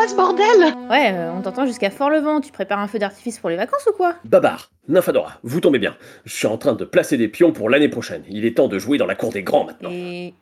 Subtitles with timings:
[0.00, 0.74] quoi ce bordel?
[0.88, 2.40] Ouais, euh, on t'entend jusqu'à Fort-le-Vent.
[2.40, 4.14] Tu prépares un feu d'artifice pour les vacances ou quoi?
[4.24, 5.94] Babar, Nymphadora, vous tombez bien.
[6.24, 8.22] Je suis en train de placer des pions pour l'année prochaine.
[8.26, 9.90] Il est temps de jouer dans la cour des grands maintenant.
[9.92, 10.32] Et.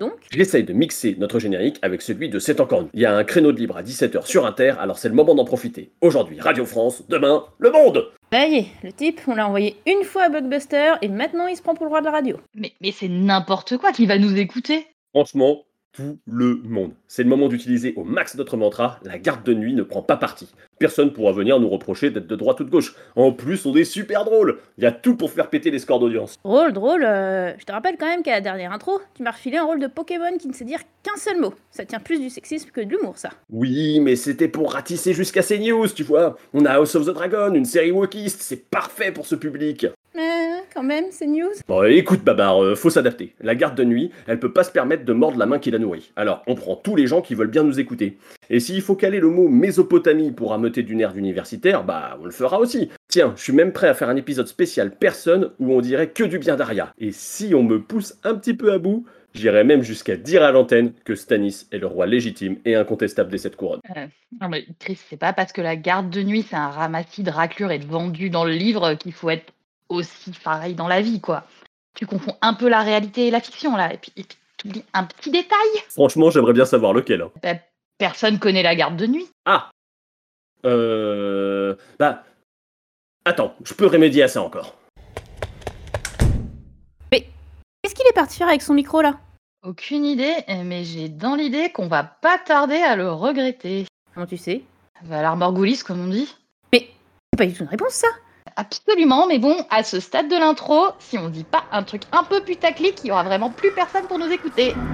[0.00, 0.14] Donc?
[0.30, 2.88] J'essaye de mixer notre générique avec celui de C'est encore nous.
[2.94, 5.34] Il y a un créneau de libre à 17h sur Inter, alors c'est le moment
[5.34, 5.92] d'en profiter.
[6.00, 10.04] Aujourd'hui, Radio France, demain, Le Monde Ça y est, le type, on l'a envoyé une
[10.04, 12.38] fois à Blockbuster et maintenant il se prend pour le roi de la radio.
[12.54, 14.86] Mais, mais c'est n'importe quoi qui va nous écouter.
[15.14, 16.92] Franchement, tout le monde.
[17.06, 20.16] C'est le moment d'utiliser au max notre mantra, la garde de nuit ne prend pas
[20.16, 20.48] parti.
[20.78, 22.94] Personne pourra venir nous reprocher d'être de droite ou de gauche.
[23.14, 24.58] En plus, on est super drôle.
[24.78, 26.36] Il y a tout pour faire péter les scores d'audience.
[26.44, 29.58] Drôle, drôle, euh, je te rappelle quand même qu'à la dernière intro, tu m'as refilé
[29.58, 31.54] un rôle de Pokémon qui ne sait dire qu'un seul mot.
[31.70, 33.30] Ça tient plus du sexisme que de l'humour, ça.
[33.50, 36.36] Oui, mais c'était pour ratisser jusqu'à ces news, tu vois.
[36.54, 39.86] On a House of the Dragon, une série wokiste, c'est parfait pour ce public.
[40.14, 41.52] Mais quand même, c'est news.
[41.66, 43.34] Bon, écoute, Babar, euh, faut s'adapter.
[43.40, 45.78] La garde de nuit, elle peut pas se permettre de mordre la main qui la
[45.78, 46.12] nourrit.
[46.16, 48.18] Alors, on prend tous les gens qui veulent bien nous écouter.
[48.50, 52.30] Et s'il faut caler le mot Mésopotamie pour ameuter du nerf d'universitaire, bah, on le
[52.30, 52.90] fera aussi.
[53.08, 56.24] Tiens, je suis même prêt à faire un épisode spécial personne où on dirait que
[56.24, 56.92] du bien d'Aria.
[56.98, 60.52] Et si on me pousse un petit peu à bout, j'irai même jusqu'à dire à
[60.52, 63.80] l'antenne que Stanis est le roi légitime et incontestable des sept couronnes.
[63.96, 64.06] Euh,
[64.40, 67.30] non mais Chris, c'est pas parce que la garde de nuit c'est un ramassis de
[67.30, 69.52] raclures et de vendus dans le livre qu'il faut être
[69.92, 71.44] aussi pareil dans la vie, quoi.
[71.94, 74.68] Tu confonds un peu la réalité et la fiction là, et puis, et puis tu
[74.68, 75.68] oublies un petit détail.
[75.90, 77.22] Franchement, j'aimerais bien savoir lequel.
[77.22, 77.30] hein.
[77.42, 77.54] Bah,
[77.98, 79.28] personne connaît la garde de nuit.
[79.44, 79.70] Ah
[80.64, 81.74] Euh...
[81.98, 82.24] Bah...
[83.24, 84.74] Attends, je peux remédier à ça encore.
[87.10, 89.18] Qu'est-ce qu'il est parti faire avec son micro là?
[89.64, 93.86] Aucune idée, mais j'ai dans l'idée qu'on va pas tarder à le regretter.
[94.14, 94.62] Comment tu sais?
[95.02, 96.32] Va l'armor goulis, comme on dit.
[96.72, 96.88] C'est
[97.36, 98.06] pas du tout une réponse ça
[98.56, 102.24] Absolument, mais bon, à ce stade de l'intro, si on dit pas un truc un
[102.24, 104.84] peu putaclic, il y aura vraiment plus personne pour nous écouter.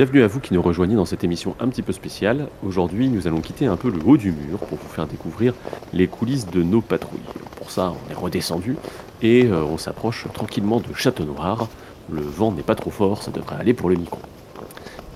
[0.00, 2.48] Bienvenue à vous qui nous rejoignez dans cette émission un petit peu spéciale.
[2.66, 5.52] Aujourd'hui, nous allons quitter un peu le haut du mur pour vous faire découvrir
[5.92, 7.20] les coulisses de nos patrouilles.
[7.56, 8.78] Pour ça, on est redescendu
[9.20, 11.68] et euh, on s'approche tranquillement de Château Noir.
[12.10, 14.18] Le vent n'est pas trop fort, ça devrait aller pour le micro.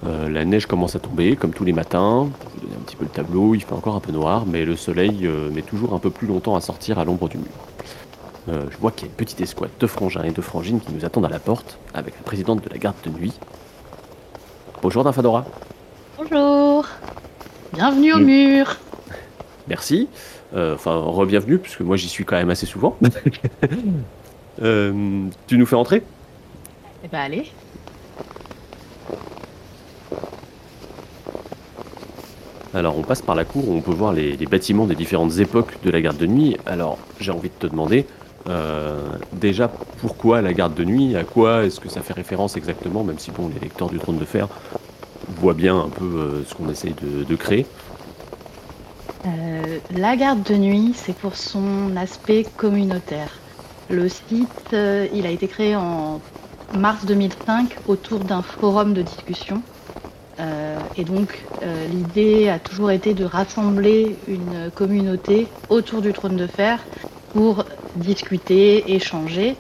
[0.05, 2.29] Euh, la neige commence à tomber, comme tous les matins.
[2.41, 4.67] Pour vous donner un petit peu le tableau, il fait encore un peu noir, mais
[4.67, 7.47] le soleil euh, met toujours un peu plus longtemps à sortir à l'ombre du mur.
[8.49, 11.07] Je vois qu'il y a une petite escouade de frangins et de frangines qui nous
[11.07, 13.33] attendent à la porte, avec la présidente de la garde de nuit.
[14.85, 15.47] Bonjour Nymphadora.
[16.19, 16.87] Bonjour
[17.73, 18.25] Bienvenue au Mm.
[18.25, 18.77] mur
[19.67, 20.09] Merci.
[20.55, 22.97] Euh, Enfin, re-bienvenue, puisque moi j'y suis quand même assez souvent.
[24.63, 26.01] Euh, tu nous fais entrer?
[27.03, 27.51] Eh ben allez.
[32.73, 35.39] Alors on passe par la cour où on peut voir les, les bâtiments des différentes
[35.39, 36.57] époques de la garde de nuit.
[36.67, 38.07] Alors j'ai envie de te demander,
[38.49, 39.01] euh,
[39.33, 39.69] déjà
[40.01, 41.17] pourquoi la garde de nuit?
[41.17, 43.05] À quoi est-ce que ça fait référence exactement?
[43.05, 44.49] Même si bon, les lecteurs du trône de fer
[45.37, 47.67] voient bien un peu euh, ce qu'on essaye de, créer.
[49.27, 53.31] Euh, la garde de nuit, c'est pour son aspect communautaire.
[53.89, 56.21] Le site, il a été créé en
[56.75, 59.63] mars 2005 autour d'un forum de discussion.
[60.97, 61.45] Et donc,
[61.93, 66.81] l'idée a toujours été de rassembler une communauté autour du trône de fer
[67.35, 67.65] pour
[67.97, 69.57] discuter, échanger.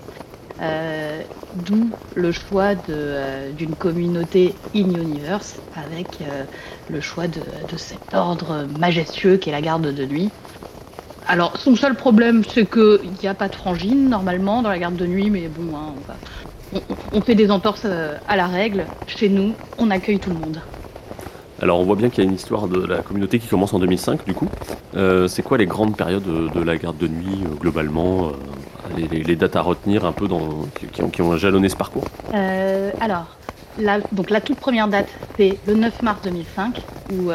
[0.62, 1.21] Euh,
[1.57, 6.43] D'où le choix euh, d'une communauté in-universe avec euh,
[6.89, 7.41] le choix de,
[7.77, 10.31] cet ordre majestueux qu'est la garde de nuit.
[11.29, 14.97] Alors, son seul problème, c'est qu'il n'y a pas de frangine normalement dans la garde
[14.97, 15.95] de nuit, mais bon, hein,
[16.72, 16.81] on,
[17.13, 18.84] on- fait des entorses à la règle.
[19.07, 20.60] Chez nous, on accueille tout le monde.
[21.62, 23.78] Alors on voit bien qu'il y a une histoire de la communauté qui commence en
[23.78, 24.48] 2005 du coup.
[24.97, 29.36] Euh, c'est quoi les grandes périodes de, la garde de nuit euh, globalement euh, les,
[29.36, 30.27] dates à retenir un peu
[30.92, 32.04] qui, ont, jalonné ce parcours?
[33.01, 33.27] Alors,
[33.78, 33.98] la,
[34.28, 36.80] la toute première date, c'est le 9 mars 2005,
[37.12, 37.30] où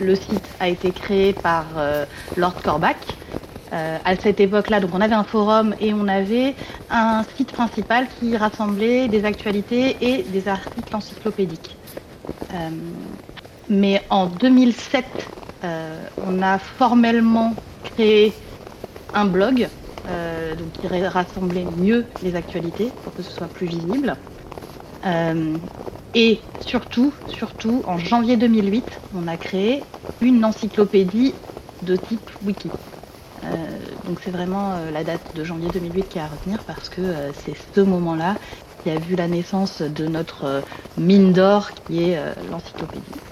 [0.00, 1.64] le site a été créé par
[2.36, 2.98] Lord Corbac.
[3.72, 6.54] Euh, à cette époque-là, donc on avait un forum et on avait
[6.90, 11.76] un site principal qui rassemblait des actualités et des articles encyclopédiques.
[13.72, 15.32] Mais en 2007,
[15.64, 18.44] euh, on a formellement créé
[19.14, 19.70] un blog
[20.08, 24.18] euh, donc qui ra- rassemblait mieux les actualités pour que ce soit plus visible.
[25.06, 25.60] Euh,
[26.14, 31.44] Et surtout, surtout, en janvier 2008, on a créé une encyclopédie
[31.82, 32.78] de type wiki.
[34.04, 37.54] Donc c'est vraiment la date de janvier 2008 qui est à retenir parce que c'est
[37.74, 38.38] ce moment-là
[38.82, 40.64] qui a vu la naissance de notre
[40.96, 43.22] mine d'or qui est l'encyclopédie.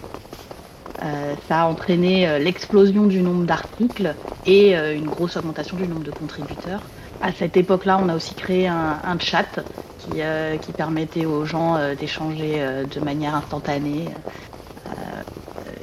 [1.48, 4.14] Ça a entraîné l'explosion du nombre d'articles
[4.46, 6.82] et une grosse augmentation du nombre de contributeurs.
[7.22, 9.60] À cette époque-là, on a aussi créé un, chat
[9.98, 12.62] qui, permettait aux gens d'échanger
[12.92, 14.08] de manière instantanée.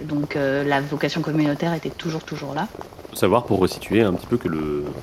[0.04, 2.68] donc la vocation communautaire était toujours toujours là
[3.18, 4.48] savoir pour resituer un petit peu que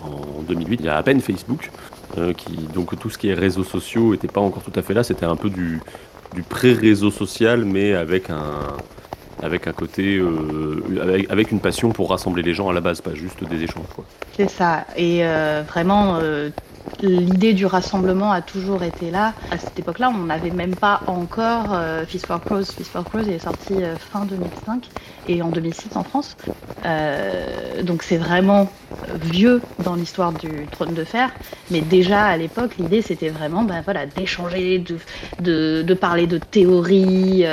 [0.03, 1.71] en 2008, il y a à peine Facebook,
[2.17, 2.33] euh,
[2.73, 5.27] donc tout ce qui est réseaux sociaux n'était pas encore tout à fait là, c'était
[5.27, 5.81] un peu du
[6.49, 8.77] pré-réseau social, mais avec un,
[9.45, 13.15] avec un côté, euh, avec, une passion pour rassembler les gens à la base, pas
[13.15, 13.85] juste des échanges.
[14.37, 16.19] C'est ça, et euh, vraiment,
[17.03, 19.35] l'idée du rassemblement a toujours été là.
[19.51, 22.65] À cette époque-là, on n'avait même pas encore euh, Fist for Crows.
[22.65, 24.89] Fist for Crows est sorti euh, fin 2005
[25.29, 26.37] et en 2006 en France.
[26.85, 28.71] Euh, donc c'est vraiment
[29.23, 31.31] vieux dans l'histoire du trône de fer.
[31.71, 34.79] Mais déjà à l'époque, l'idée c'était vraiment ben, voilà, d'échanger,
[35.41, 37.45] de, de, parler de théories,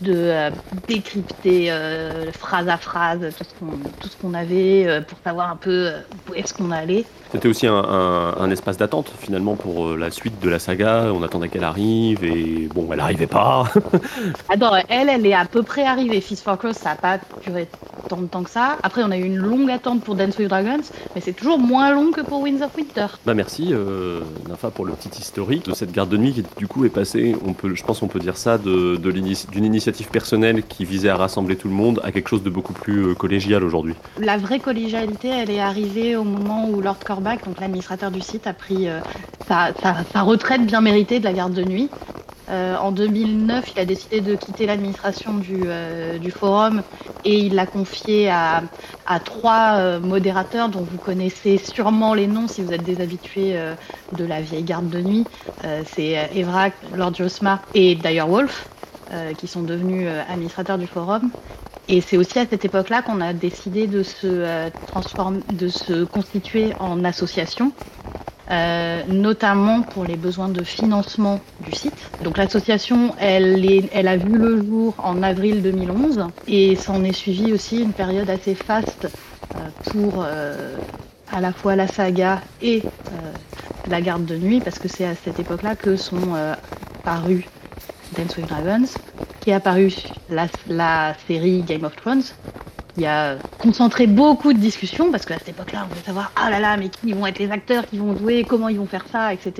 [0.00, 0.50] de
[0.86, 1.72] décrypter
[2.32, 3.28] phrase à phrase
[4.00, 5.90] tout ce qu'on avait pour savoir un peu
[6.28, 7.04] où est-ce qu'on allait.
[7.32, 11.12] C'était aussi un, un, espace d'attente finalement pour euh, la suite de la saga.
[11.12, 13.64] On attendait qu'elle arrive et bon, elle n'arrivait pas.
[14.48, 16.22] Attends, elle, elle est à peu près arrivée.
[16.22, 17.68] Fist for Cross, ça n'a pas duré
[18.08, 18.78] tant de temps que ça.
[18.82, 20.82] Après, on a eu une longue attente pour Dance with Dragons,
[21.14, 23.06] mais c'est toujours moins long que pour Winds of Winter.
[23.26, 26.66] Bah merci, euh, Nafa, pour le petit historique de cette garde de nuit qui du
[26.66, 30.62] coup est passée, on peut, je pense on peut dire ça, de, d'une initiative personnelle
[30.62, 33.62] qui visait à rassembler tout le monde à quelque chose de beaucoup plus euh, collégial
[33.62, 33.94] aujourd'hui.
[34.18, 38.54] La vraie collégialité, elle est arrivée au moment où Lord donc l'administrateur du site, a
[38.54, 39.00] pris euh,
[39.48, 41.90] sa, retraite bien méritée de la garde de nuit.
[42.50, 46.82] Euh, en 2009, il a décidé de quitter l'administration du, euh, forum
[47.24, 48.62] et il l'a confié à,
[49.24, 53.58] trois modérateurs dont vous connaissez sûrement les noms si vous êtes des habitués
[54.12, 55.24] de la vieille garde de nuit.
[55.86, 58.68] C'est Evrak, Lord Josma et Dire Wolf.
[59.38, 61.30] qui sont devenus administrateurs du forum.
[61.90, 64.68] Et c'est aussi à cette époque-là qu'on a décidé de se euh,
[66.12, 67.72] constituer en association,
[68.50, 71.94] euh, notamment pour les besoins de financement du site.
[72.22, 77.80] Donc l'association, elle a vu le jour en avril 2011 et s'en est suivi aussi
[77.80, 79.08] une période assez faste
[79.54, 80.26] euh, pour
[81.30, 82.82] à la fois la saga et
[83.86, 86.36] la garde de nuit, parce que c'est à cette époque-là que sont
[87.04, 87.44] parus
[88.16, 88.86] Dance with Dragons,
[89.40, 89.92] qui est apparu
[90.30, 92.22] la, la série Game of Thrones,
[92.94, 96.60] qui a concentré beaucoup de discussions, parce qu'à cette époque-là, on voulait savoir, ah là
[96.60, 99.32] là, mais qui vont être les acteurs qui vont jouer, comment ils vont faire ça,
[99.32, 99.52] etc.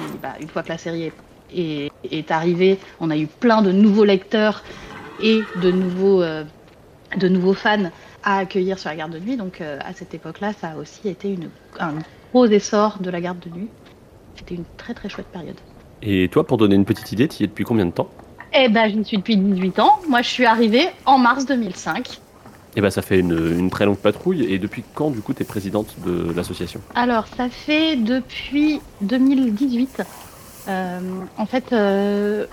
[0.00, 1.12] Et bah, une fois que la série
[1.54, 4.62] est, est, arrivée, on a eu plein de nouveaux lecteurs
[5.22, 6.44] et de nouveaux, euh,
[7.16, 7.90] de nouveaux fans
[8.22, 9.36] à accueillir sur la garde de nuit.
[9.36, 11.94] Donc euh, à cette époque-là, ça a aussi été une, un
[12.32, 13.68] gros essor de la garde de nuit.
[14.36, 15.56] C'était une très très chouette période.
[16.02, 18.08] Et toi, pour donner une petite idée, tu y es depuis combien de temps
[18.54, 20.00] Eh ben, j'y suis depuis 18 ans.
[20.08, 22.20] Moi, je suis arrivée en mars 2005.
[22.76, 24.44] Eh ben, ça fait une, très longue patrouille.
[24.44, 30.02] Et depuis quand, du coup, tu es présidente de l'association Alors, ça fait depuis 2018.
[30.68, 31.00] Euh,
[31.36, 32.46] en fait, euh,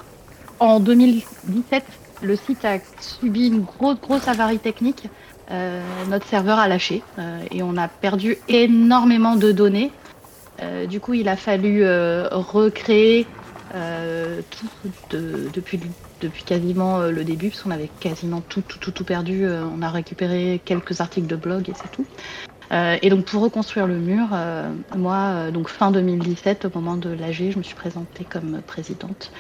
[0.59, 1.83] en 2017,
[2.23, 5.07] le site a subi une grosse, grosse avarie technique.
[5.51, 7.01] Euh, notre serveur a lâché
[7.51, 9.91] et on a perdu énormément de données.
[10.89, 13.27] Du coup, il a fallu recréer
[13.75, 14.89] euh, tout
[15.53, 15.79] depuis,
[16.45, 19.45] quasiment euh, le début, parce qu'on avait quasiment tout, tout, tout, tout perdu.
[19.45, 22.05] Euh, on a récupéré quelques articles de blog et c'est tout.
[22.71, 24.29] et donc pour reconstruire le mur,
[24.95, 29.31] moi, donc fin 2017, au moment de l'AG, je me suis présentée comme présidente.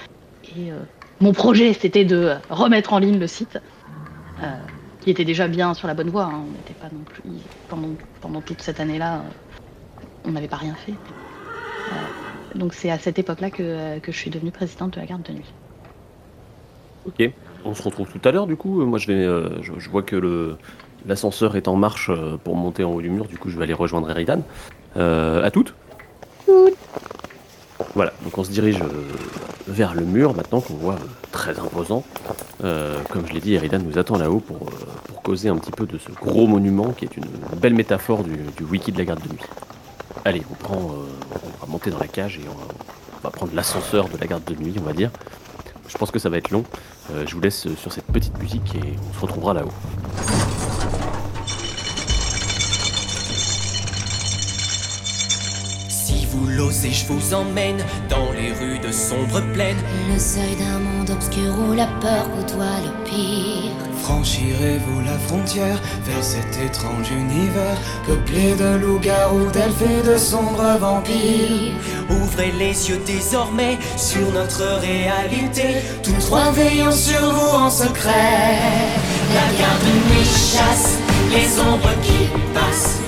[0.55, 0.71] Et
[1.19, 3.59] mon projet, c'était de remettre en ligne le site,
[5.01, 6.25] qui était déjà bien sur la bonne voie.
[6.25, 6.43] Hein.
[6.47, 7.21] On n'était pas non plus
[8.21, 9.23] pendant toute cette année-là,
[10.27, 10.93] on n'avait pas rien fait.
[12.55, 15.33] Donc c'est à cette époque-là que, que, je suis devenue présidente de la garde de
[15.33, 15.53] nuit.
[17.05, 17.31] Ok,
[17.65, 18.85] on se retrouve tout à l'heure du coup.
[18.85, 19.49] Moi je, vais, euh,
[19.89, 20.55] vois que
[21.05, 23.63] l'ascenseur est en marche euh, pour monter en haut du mur, du coup je vais
[23.63, 24.41] aller rejoindre Eridan.
[24.97, 25.73] Euh, à toutes
[27.95, 28.79] Voilà, donc on se dirige
[29.67, 30.97] vers le mur maintenant qu'on voit
[31.31, 32.03] très imposant.
[32.59, 34.59] comme je l'ai dit, Eridan nous attend là-haut pour,
[35.23, 37.25] causer un petit peu de ce gros monument qui est une
[37.59, 39.43] belle métaphore du wiki de la garde de nuit.
[40.25, 44.27] Allez, euh, on va monter dans la cage et on va, prendre l'ascenseur de la
[44.27, 45.11] garde de nuit, on va dire.
[45.87, 46.63] Je pense que ça va être long.
[47.11, 50.66] Euh, je vous laisse sur cette petite musique et on se retrouvera là-haut.
[56.31, 57.77] Vous Osez, je vous emmène
[58.09, 59.77] dans les rues de sombres plaines.
[60.11, 63.71] Le seuil d'un monde obscur où la peur côtoie le pire.
[64.03, 71.73] Franchirez-vous la frontière vers cet étrange univers Peuplé de loups-garous, d'elfes et de sombres vampires
[72.09, 75.81] Ouvrez les yeux désormais sur notre réalité.
[76.03, 78.57] Tous trois veillons sur vous en secret
[79.33, 80.97] La garde nuit chasse
[81.31, 83.06] les ombres qui passent.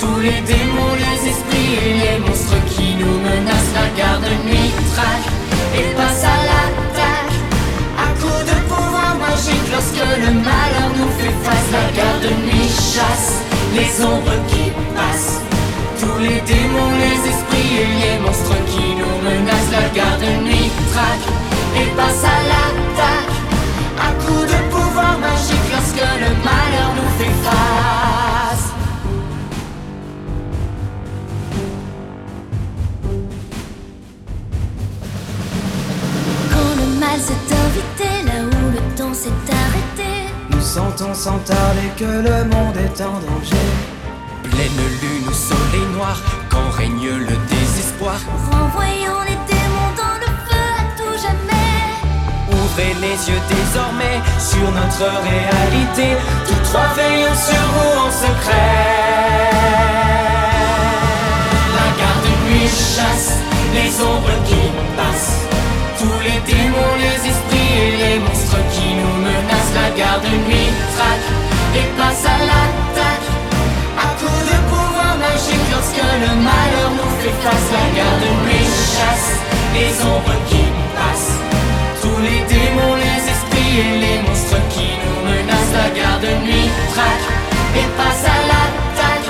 [0.00, 3.74] Tous les démons, les esprits et les monstres qui nous menacent.
[3.74, 5.28] La garde nuit traque
[5.76, 7.36] et passe à l'attaque.
[7.98, 11.68] À coup de pouvoir magique lorsque le malheur nous fait face.
[11.70, 13.42] La garde nuit chasse
[13.76, 15.40] les ombres qui passent.
[16.00, 19.70] Tous les démons, les esprits et les monstres qui nous menacent.
[19.70, 21.28] La garde nuit traque
[21.76, 23.36] et passe à l'attaque.
[24.00, 25.59] À coup de pouvoir magique
[41.20, 43.66] sans tarder que le monde est en danger
[44.42, 46.16] Pleine lune ou soleil noir,
[46.48, 48.18] quand règne le désespoir.
[48.50, 51.78] Renvoyons les démons dans le feu à tout jamais.
[52.50, 56.16] Ouvrez les yeux désormais sur notre réalité.
[56.46, 59.50] Tous trois veillons sur vous en secret.
[61.76, 63.34] La garde nuit chasse
[63.74, 64.62] les ombres qui
[64.96, 65.40] passent.
[65.98, 67.49] Tous les démons, les esprits
[68.02, 69.74] les monstres qui nous menacent.
[69.74, 71.28] La garde nuit traque
[71.78, 73.28] et passe à l'attaque.
[73.98, 77.68] À coup de pouvoir magique lorsque le malheur nous fait face.
[77.76, 79.30] La garde nuit chasse
[79.74, 80.64] les ombres qui
[80.96, 81.38] passent.
[82.02, 85.74] Tous les démons, les esprits et les monstres qui nous menacent.
[85.80, 87.28] La garde nuit traque
[87.80, 89.28] et passe à l'attaque.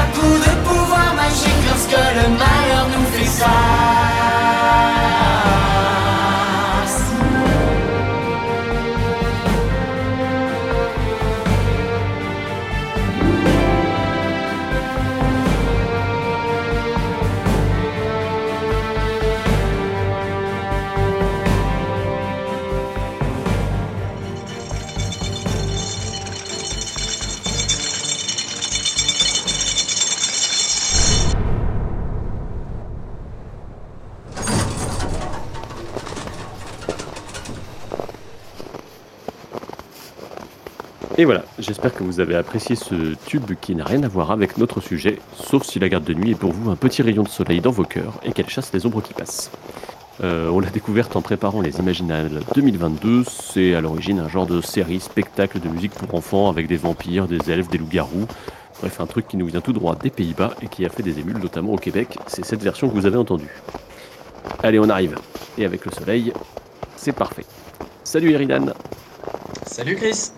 [0.00, 3.93] À coup de pouvoir magique lorsque le malheur nous fait face.
[41.16, 44.58] Et voilà, j'espère que vous avez apprécié ce tube qui n'a rien à voir avec
[44.58, 47.28] notre sujet, sauf si la garde de nuit est pour vous un petit rayon de
[47.28, 49.52] soleil dans vos cœurs et qu'elle chasse les ombres qui passent.
[50.24, 54.60] Euh, on l'a découverte en préparant les Imaginales 2022, c'est à l'origine un genre de
[54.60, 58.26] série, spectacle de musique pour enfants avec des vampires, des elfes, des loups-garous,
[58.80, 61.20] bref un truc qui nous vient tout droit des Pays-Bas et qui a fait des
[61.20, 63.62] émules notamment au Québec, c'est cette version que vous avez entendue.
[64.64, 65.14] Allez, on arrive,
[65.58, 66.32] et avec le soleil,
[66.96, 67.44] c'est parfait.
[68.02, 68.72] Salut Eridan
[69.64, 70.32] Salut Chris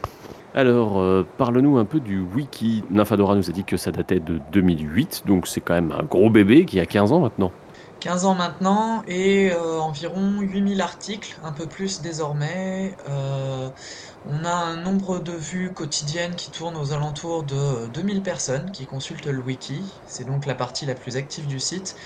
[0.56, 2.82] Alors, euh, parle-nous un peu du wiki.
[2.90, 6.30] Nymphadora nous a dit que ça datait de 2008, donc c'est quand même un gros
[6.30, 7.52] bébé qui a 15 ans maintenant.
[8.00, 12.94] 15 ans maintenant et euh, environ 8000 articles, un peu plus désormais.
[13.08, 13.68] Euh,
[14.28, 18.86] on a un nombre de vues quotidiennes qui tourne aux alentours de 2000 personnes qui
[18.86, 19.82] consultent le wiki.
[20.06, 21.96] C'est donc la partie la plus active du site.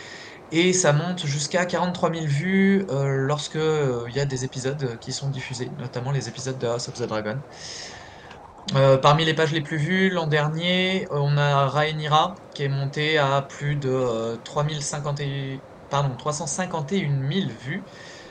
[0.53, 4.99] Et ça monte jusqu'à 43 000 vues euh, lorsque euh, il y a des épisodes
[5.01, 7.37] qui sont diffusés, notamment les épisodes de House of the Dragon.
[8.77, 13.19] Euh, parmi les pages les plus vues, l'an dernier, on a Rhaenyra qui est monté
[13.19, 15.59] à plus de euh, 3050 et-
[15.89, 17.85] pardon, 351 000 vues.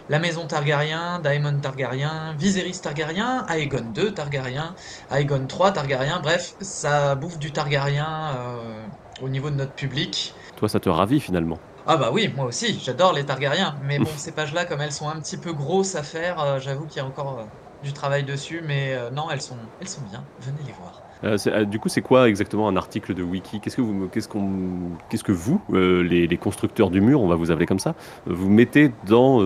[0.07, 4.73] La maison Targaryen, Daemon Targaryen, Viserys Targaryen, Aegon II Targaryen,
[5.11, 8.87] Aegon III Targaryen, bref, ça bouffe du Targaryen euh,
[9.21, 10.33] au niveau de notre public.
[10.55, 11.59] Toi, ça te ravit finalement.
[11.85, 13.77] Ah bah oui, moi aussi, j'adore les Targaryens.
[13.83, 16.87] Mais bon, ces pages-là, comme elles sont un petit peu grosses à faire, euh, j'avoue
[16.87, 17.45] qu'il y a encore euh,
[17.83, 18.61] du travail dessus.
[18.65, 20.23] Mais euh, non, elles sont, elles sont bien.
[20.39, 21.01] Venez les voir.
[21.23, 23.59] Euh, euh, du coup, c'est quoi exactement un article de wiki?
[23.59, 27.27] Qu'est-ce que vous, qu'est-ce qu'on, qu'est-ce que vous, euh, les, les constructeurs du mur, on
[27.27, 27.95] va vous appeler comme ça,
[28.25, 29.41] vous mettez dans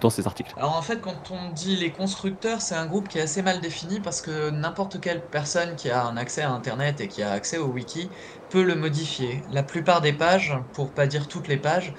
[0.00, 0.54] dans ces articles?
[0.56, 3.60] Alors en fait, quand on dit les constructeurs, c'est un groupe qui est assez mal
[3.60, 7.32] défini parce que n'importe quelle personne qui a un accès à Internet et qui a
[7.32, 8.08] accès au wiki
[8.48, 9.42] peut le modifier.
[9.50, 11.94] La plupart des pages, pour pas dire toutes les pages,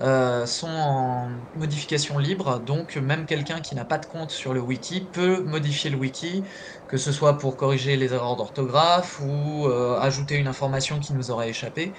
[0.00, 4.60] euh, sont en modification libre, donc même quelqu'un qui n'a pas de compte sur le
[4.60, 6.48] wiki peut modifier le wiki,
[6.88, 11.30] que ce soit pour corriger les erreurs d'orthographe ou euh, ajouter une information qui nous
[11.30, 11.94] aurait échappé.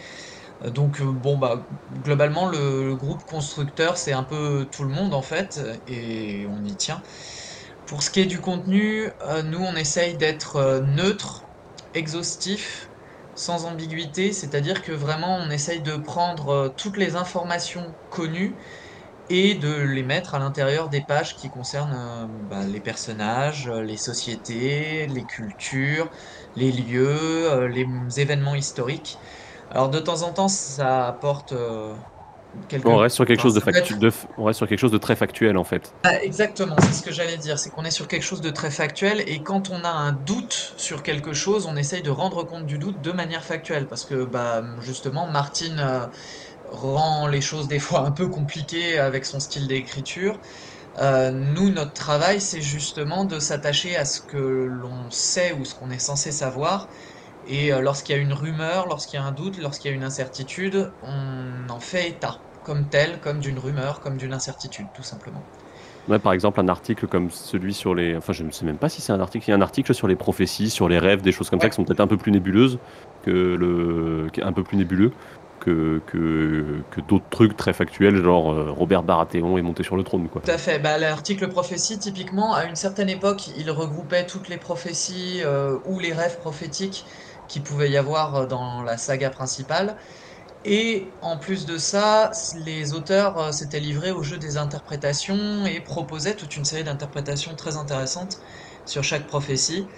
[0.64, 5.22] Euh, Donc bon bah globalement le, groupe constructeur c'est un peu tout le monde en
[5.22, 7.04] fait et on y tient.
[7.86, 9.10] Pour ce qui est du contenu,
[9.46, 11.48] nous on essaye d'être neutre,
[11.94, 12.92] exhaustif,
[13.36, 18.62] sans ambiguïté, c'est-à-dire que vraiment on essaye de prendre euh, toutes les informations connues
[19.30, 23.82] et de les mettre à l'intérieur des pages qui concernent euh, bah, les personnages, euh,
[23.84, 26.10] les sociétés, les cultures,
[26.56, 27.88] les lieux, les
[28.18, 29.20] événements historiques.
[29.70, 31.54] Alors de temps en temps, ça apporte
[32.86, 35.64] on reste sur quelque chose de, on reste sur quelque chose de très factuel en
[35.64, 35.94] fait.
[36.04, 38.72] Ah, exactement, c'est ce que j'allais dire, c'est qu'on est sur quelque chose de très
[38.72, 42.66] factuel et quand on a un doute sur quelque chose, on essaye de rendre compte
[42.66, 46.06] du doute de manière factuelle parce que bah justement Martine euh,
[46.72, 50.40] rend les choses des fois un peu compliquées avec son style d'écriture.
[51.02, 55.76] Euh, nous, notre travail, c'est justement de s'attacher à ce que l'on sait ou ce
[55.76, 56.88] qu'on est censé savoir.
[57.48, 59.98] Et euh, lorsqu'il y a une rumeur, lorsqu'il y a un doute, lorsqu'il y a
[59.98, 65.04] une incertitude, on en fait état comme tel, comme d'une rumeur, comme d'une incertitude, tout
[65.04, 65.44] simplement.
[66.08, 68.16] Ouais, par exemple, un article comme celui sur les.
[68.16, 69.46] Enfin, je ne sais même pas si c'est un article.
[69.48, 71.70] Il y a un article sur les prophéties, sur les rêves, des choses comme ça
[71.70, 72.78] qui sont peut-être un peu plus nébuleuses
[73.24, 74.28] que le.
[74.42, 75.12] un peu plus nébuleux
[75.60, 80.04] que, que, que d'autres trucs très factuels, genre euh, Robert Baratheon est monté sur le
[80.04, 80.28] trône.
[80.28, 80.42] Quoi.
[80.46, 80.78] Tout à fait.
[80.78, 86.00] Bah, L'article prophétie, typiquement, à une certaine époque, il regroupait toutes les prophéties euh, ou
[86.00, 87.06] les rêves prophétiques
[87.48, 89.98] qui pouvait y avoir dans la saga principale.
[90.64, 95.80] Et en plus de ça, les auteurs euh, s'étaient livrés au jeu des interprétations et
[95.82, 98.38] proposaient toute une série d'interprétations très intéressantes
[98.86, 99.92] sur chaque prophétie.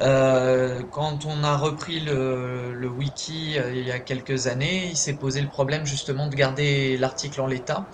[0.00, 5.18] Euh, quand on a repris le, wiki euh, il y a quelques années, il s'est
[5.18, 7.88] posé le problème justement de garder l'article en l'état.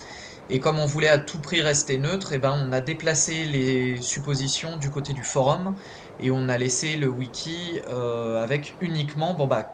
[0.49, 4.01] Et comme on voulait à tout prix rester neutre, eh ben on a déplacé les
[4.01, 5.75] suppositions du côté du forum
[6.21, 9.73] et on a laissé le wiki avec uniquement bon bah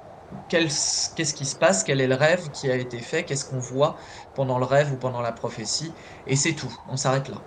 [0.50, 3.96] qu'est-ce qui se passe, quel est le rêve qui a été fait, qu'est-ce qu'on voit
[4.36, 5.92] pendant le rêve ou pendant la prophétie,
[6.26, 7.38] et c'est tout, on s'arrête là.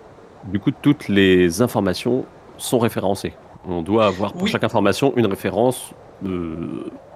[0.45, 2.25] Du coup, toutes les informations
[2.57, 3.33] sont référencées.
[3.67, 6.00] On doit avoir pour chaque information une référence euh,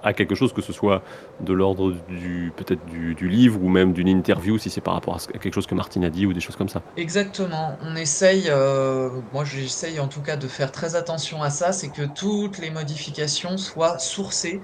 [0.02, 1.02] à quelque chose, que ce soit
[1.40, 5.38] de l'ordre du peut-être du, livre ou même d'une interview, si c'est par rapport à
[5.38, 6.82] quelque chose que Martine a dit ou des choses comme ça.
[6.96, 7.76] Exactement.
[7.80, 11.90] On essaye, euh, moi j'essaye en tout cas de faire très attention à ça, c'est
[11.90, 14.62] que toutes les modifications soient sourcées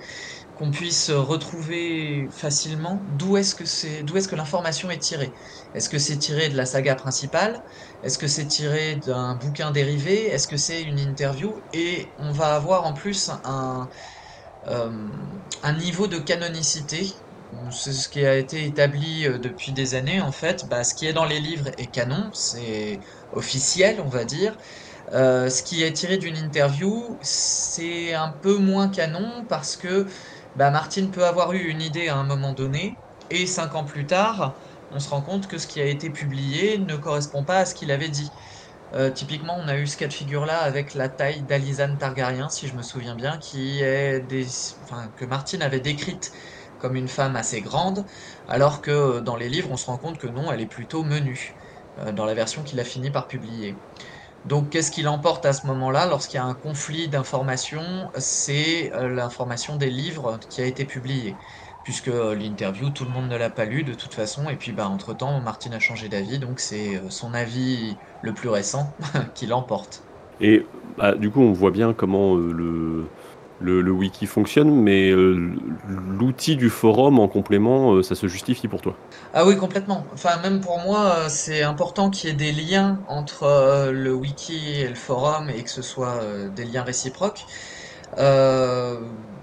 [0.55, 5.33] qu'on puisse retrouver facilement d'où est-ce que c'est d'où est-ce que l'information est tirée.
[5.75, 7.63] Est-ce que c'est tiré de la saga principale?
[8.03, 10.27] Est-ce que c'est tiré d'un bouquin dérivé?
[10.27, 11.55] Est-ce que c'est une interview?
[11.73, 13.41] Et on va avoir en plus un,
[13.83, 13.95] euh,
[15.63, 17.07] un niveau de canonicité.
[17.71, 20.67] C'est ce qui a été établi euh, depuis des années en fait.
[20.69, 24.57] Bah, ce qui est dans les livres est canon, c'est officiel on va dire.
[25.13, 30.07] Euh, ce qui est tiré d'une interview, c'est un peu moins canon parce que
[30.55, 34.07] bah, Martine peut avoir eu une idée à un moment donné, et cinq ans plus
[34.07, 34.57] tard,
[34.91, 37.75] on se rend compte que ce qui a été publié ne correspond pas à ce
[37.75, 38.33] qu'il avait dit.
[38.95, 42.69] Euh, typiquement, on a eu ce cas de figure-là avec la taille d'Alizane Targaryen, si
[42.69, 44.27] je me souviens bien, qui est
[45.17, 46.31] que Martine avait décrite
[46.79, 48.05] comme une femme assez grande,
[48.47, 51.55] alors que dans les livres, on se rend compte que non, elle est plutôt menue,
[51.99, 53.81] euh, dans la version qu'il a fini par publier.
[54.45, 58.11] Donc qu'est-ce qui l'emporte à ce moment-là lorsqu'il y a un conflit d'informations?
[58.19, 61.39] C'est euh, l'information des livres qui a été publiée.
[61.85, 64.49] Puisque euh, l'interview, tout le monde ne l'a pas lu de toute façon.
[64.49, 66.39] Et puis bah, entre-temps, Martine a changé d'avis.
[66.39, 68.93] Donc c'est euh, son avis le plus récent
[69.35, 70.03] qui l'emporte.
[70.41, 70.67] Et
[70.97, 73.07] bah, du coup, on voit bien comment le,
[73.63, 75.55] le, wiki fonctionne, mais euh,
[75.89, 78.95] l'outil du forum en complément, euh, ça se justifie pour toi?
[79.35, 80.05] Ah oui, complètement.
[80.13, 84.81] Enfin, même pour moi, euh, c'est important qu'il y ait des liens entre le wiki
[84.81, 86.21] et le forum et que ce soit
[86.55, 87.45] des liens réciproques.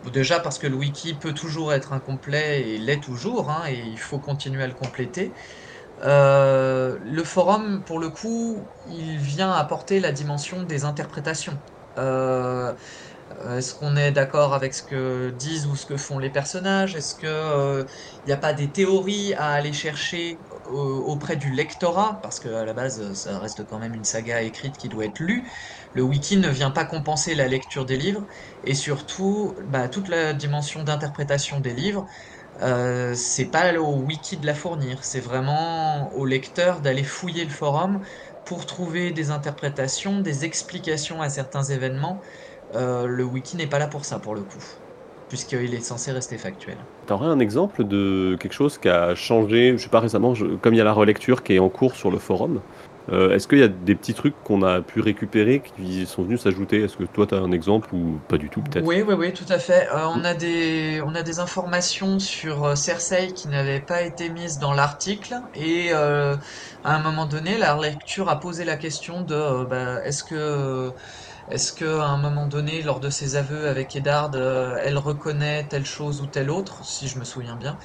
[0.06, 3.98] Déjà parce que le wiki peut toujours être incomplet et l'est toujours, hein, et il
[4.00, 5.36] faut continuer à le compléter.
[6.02, 11.62] le forum, pour le coup, il vient apporter la dimension des interprétations.
[11.98, 16.96] Euh, est-ce qu'on est d'accord avec ce que disent ou ce que font les personnages?
[16.96, 22.20] Est-ce qu'il n'y euh, a pas des théories à aller chercher euh, auprès du lectorat
[22.22, 25.50] Parce qu'à la base, ça reste quand même une saga écrite qui doit être lue.
[25.94, 28.26] Le wiki ne vient pas compenser la lecture des livres.
[28.64, 32.06] Et surtout, bah, toute la dimension d'interprétation des livres,
[33.16, 35.04] c'est pas au wiki de la fournir.
[35.04, 38.00] C'est vraiment au lecteur d'aller fouiller le forum
[38.44, 42.22] pour trouver des interprétations, des explications à certains événements.
[42.76, 44.64] Euh, le wiki n'est pas là pour ça, pour le coup,
[45.30, 46.76] puisqu'il est censé rester factuel.
[47.08, 50.78] T'aurais un exemple de quelque chose qui a changé, je sais pas récemment, comme il
[50.78, 52.60] y a la relecture qui est en cours sur le forum,
[53.12, 56.42] euh, est-ce qu'il y a des petits trucs qu'on a pu récupérer qui sont venus
[56.42, 56.84] s'ajouter?
[56.84, 58.86] Est-ce que toi tu as un exemple ou pas du tout peut-être?
[58.86, 59.88] Oui, oui, oui, tout à fait.
[59.92, 64.60] Euh, on, a des, on a des informations sur Cersei qui n'avaient pas été mises
[64.60, 66.38] dans l'article et à
[66.84, 70.92] un moment donné, la relecture a posé la question de bah, est-ce que
[71.50, 75.86] Est-ce qu'à un moment donné, lors de ses aveux avec Eddard, euh, elle reconnaît telle
[75.86, 77.78] chose ou telle autre, si je me souviens bien?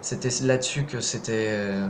[0.00, 1.88] C'était là-dessus que c'était euh,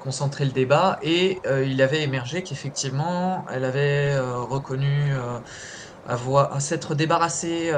[0.00, 0.98] concentré le débat.
[1.02, 5.12] Et euh, il avait émergé qu'effectivement, elle avait reconnu
[6.04, 7.72] avoir s'être débarrassée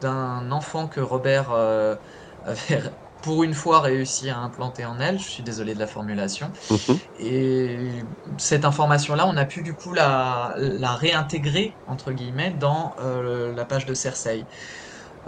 [0.00, 1.50] d'un enfant que Robert
[2.42, 2.82] avait
[3.22, 5.18] pour une fois réussi à implanter en elle.
[5.18, 6.52] Je suis désolé de la formulation.
[6.70, 6.98] Mhm.
[7.14, 8.02] Et
[8.38, 13.64] cette information-là, on a pu du coup la, la réintégrer, entre guillemets, dans euh, la
[13.66, 14.46] page de Cersei.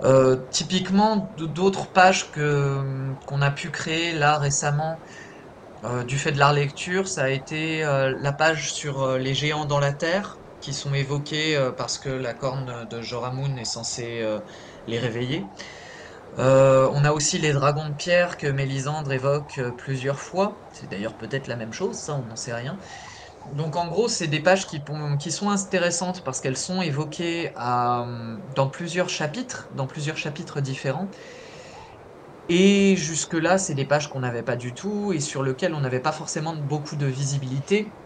[0.03, 5.00] Euh, typiquement, d'autres pages que qu'on a pu créer là récemment,
[5.85, 9.81] euh, du fait de la lecture, ça a été la page sur les géants dans
[9.81, 14.24] la terre, qui sont évoqués parce que la corne de Joramun est censée
[14.87, 15.53] les réveiller.
[16.38, 20.62] Euh, on a aussi les dragons de pierre que Mélisandre évoque euh, plusieurs fois.
[20.70, 22.78] C'est d'ailleurs peut-être la même chose, ça on n'en sait rien.
[23.44, 24.82] Donc en gros, c'est des pages qui,
[25.32, 31.10] sont intéressantes parce qu'elles sont évoquées euh, dans plusieurs chapitres, dans plusieurs chapitres différents.
[32.48, 36.00] Et jusque-là, c'est des pages qu'on n'avait pas du tout et sur lesquelles on n'avait
[36.00, 37.96] pas forcément beaucoup de visibilité.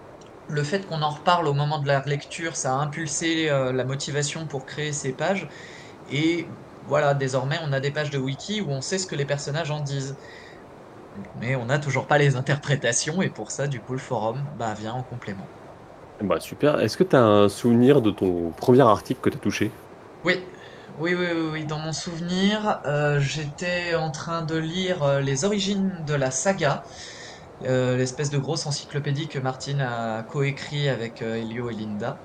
[0.48, 4.48] Le fait qu'on en reparle au moment de la lecture, ça a impulsé la motivation
[4.48, 5.48] pour créer ces pages.
[6.06, 6.56] Et
[6.86, 9.70] voilà, désormais on a des pages de wiki où on sait ce que les personnages
[9.70, 10.18] en disent.
[11.34, 14.74] Mais on n'a toujours pas les interprétations et pour ça, du coup, le forum bah,
[14.74, 15.52] vient en complément.
[16.20, 16.80] Bah super.
[16.80, 19.80] Est-ce que tu as un souvenir de ton premier article que tu as touché?
[20.22, 20.48] Oui.
[20.96, 26.04] Oui, oui, oui, Dans mon souvenir, euh, j'étais en train de lire euh, les origines
[26.04, 26.84] de la saga,
[27.62, 32.22] euh, l'espèce de grosse encyclopédie que Martine a coécrit avec Elio et Linda.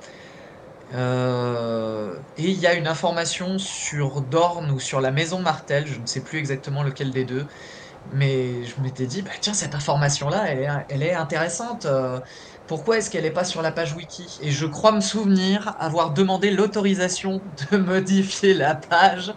[0.91, 5.99] Euh, et il y a une information sur Dorn ou sur la maison Martel, je
[6.02, 7.47] ne sais plus exactement lequel des deux,
[8.06, 11.86] mais je m'étais dit, bah tiens, cette information-là, elle est, elle est intéressante.
[11.86, 12.19] Euh,
[12.67, 14.38] pourquoi est-ce qu'elle n'est pas sur la page wiki?
[14.41, 19.34] Et je crois me souvenir avoir demandé l'autorisation de modifier la page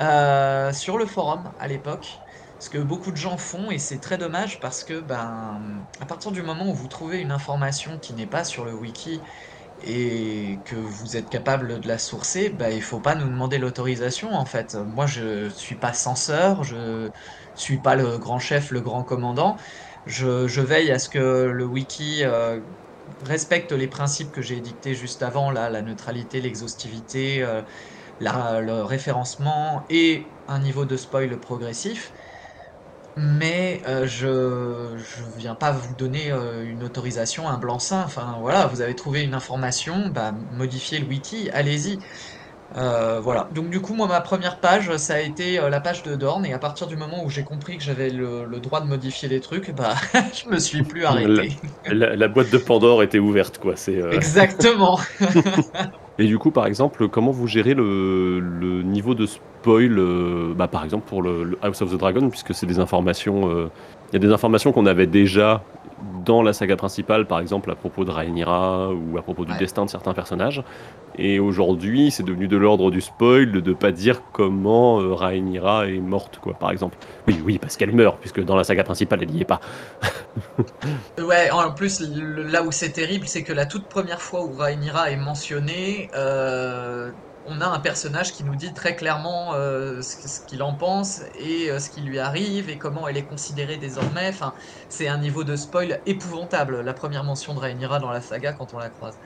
[0.00, 2.06] euh, sur le forum à l'époque.
[2.58, 6.30] Ce que beaucoup de gens font, et c'est très dommage parce que, ben, à partir
[6.30, 9.22] du moment où vous trouvez une information qui n'est pas sur le wiki
[9.82, 14.32] et que vous êtes capable de la sourcer, bah, il faut pas nous demander l'autorisation
[14.32, 14.74] en fait.
[14.74, 17.10] Moi je suis pas censeur, je
[17.54, 19.56] suis pas le grand chef, le grand commandant.
[20.06, 22.60] Je, veille à ce que le wiki euh,
[23.22, 27.62] respecte les principes que j'ai édictés juste avant, là, la neutralité, l'exhaustivité, euh,
[28.18, 32.12] le référencement et un niveau de spoil progressif
[33.16, 38.02] mais euh, je ne viens pas vous donner euh, une autorisation, un blanc-seing.
[38.04, 41.98] Enfin voilà, vous avez trouvé une information, bah, modifiez le wiki, allez-y.
[42.76, 43.48] Euh, voilà.
[43.52, 46.52] Donc du coup, moi, ma première page, ça a été la page de Dorn, et
[46.52, 49.72] à partir du moment où j'ai compris que j'avais le, droit de modifier les trucs,
[49.74, 49.94] bah,
[50.32, 51.56] je me suis plus arrêté.
[51.86, 53.74] La, boîte de Pandore était ouverte, quoi.
[53.74, 55.00] C'est exactement.
[56.18, 60.84] et du coup, par exemple, comment vous gérez le, niveau de spoil, euh, bah, par
[60.84, 63.48] exemple pour le, House of the Dragon, puisque c'est des informations.
[63.48, 63.70] Euh,
[64.10, 65.62] il y a des informations qu'on avait déjà
[66.24, 69.84] dans la saga principale, par exemple à propos de Rhaenyra ou à propos du destin
[69.84, 70.62] de certains personnages.
[71.18, 75.86] Et aujourd'hui, c'est devenu de l'ordre du spoil de ne pas dire comment euh, Rhaenyra
[75.88, 76.96] est morte, quoi, par exemple.
[77.26, 79.60] Oui, oui, parce qu'elle meurt, puisque dans la saga principale, elle n'y est pas.
[81.18, 85.10] ouais, en plus, là où c'est terrible, c'est que la toute première fois où Rhaenyra
[85.10, 87.10] est mentionnée, euh,
[87.44, 91.70] on a un personnage qui nous dit très clairement euh, ce, qu'il en pense et
[91.70, 94.32] euh, ce qui lui arrive et comment elle est considérée désormais.
[94.88, 98.74] C'est un niveau de spoil épouvantable, la première mention de Rhaenyra dans la saga quand
[98.74, 99.18] on la croise.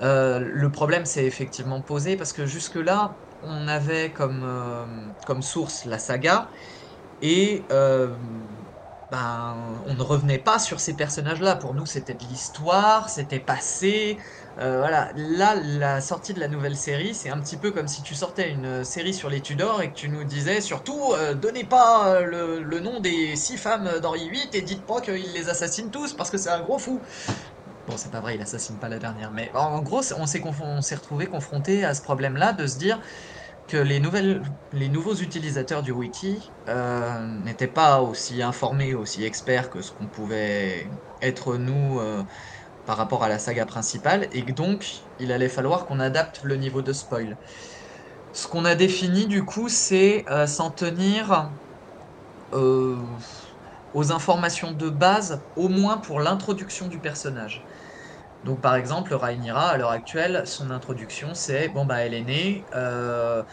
[0.00, 5.98] Euh, le problème s'est effectivement posé parce que jusque-là, on avait comme, comme source la
[5.98, 6.50] saga
[7.20, 7.68] et
[9.10, 11.56] ben, on ne revenait pas sur ces personnages-là.
[11.56, 14.18] Pour nous, c'était de l'histoire, c'était passé,
[14.60, 18.02] euh, voilà, là, la sortie de la nouvelle série, c'est un petit peu comme si
[18.02, 21.62] tu sortais une série sur les Tudors et que tu nous disais surtout, euh, donnez
[21.62, 25.90] pas euh, le, nom des six femmes d'Henri VIII et dites pas qu'il les assassine
[25.90, 27.00] tous parce que c'est un gros fou.
[27.86, 30.42] Bon, c'est pas vrai, il assassine pas la dernière, mais en gros, on s'est,
[30.96, 33.00] retrouvé confronté à ce problème-là de se dire
[33.68, 34.42] que les, nouvelles,
[34.72, 36.50] les nouveaux utilisateurs du wiki
[37.44, 40.88] n'étaient pas aussi informés, aussi experts que ce qu'on pouvait
[41.22, 42.00] être nous
[42.88, 46.56] par rapport à la saga principale, et que donc il allait falloir qu'on adapte le
[46.56, 47.38] niveau de spoil.
[48.32, 51.52] Ce qu'on a défini du coup, c'est euh, s'en tenir
[52.54, 53.18] euh,
[53.92, 57.64] aux informations de base, au moins pour l'introduction du personnage.
[58.44, 62.66] Donc par exemple, Rhaenyra, à l'heure actuelle, son introduction, c'est bon bah elle est née.
[62.74, 63.44] Euh,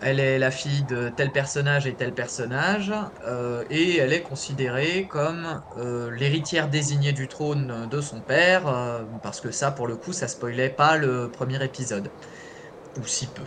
[0.00, 2.92] elle est la fille de tel personnage et tel personnage,
[3.24, 9.04] euh, et elle est considérée comme euh, l'héritière désignée du trône de son père, euh,
[9.22, 12.14] parce que ça, pour le coup, ça spoilait pas le premier épisode,
[12.96, 13.46] ou si peu.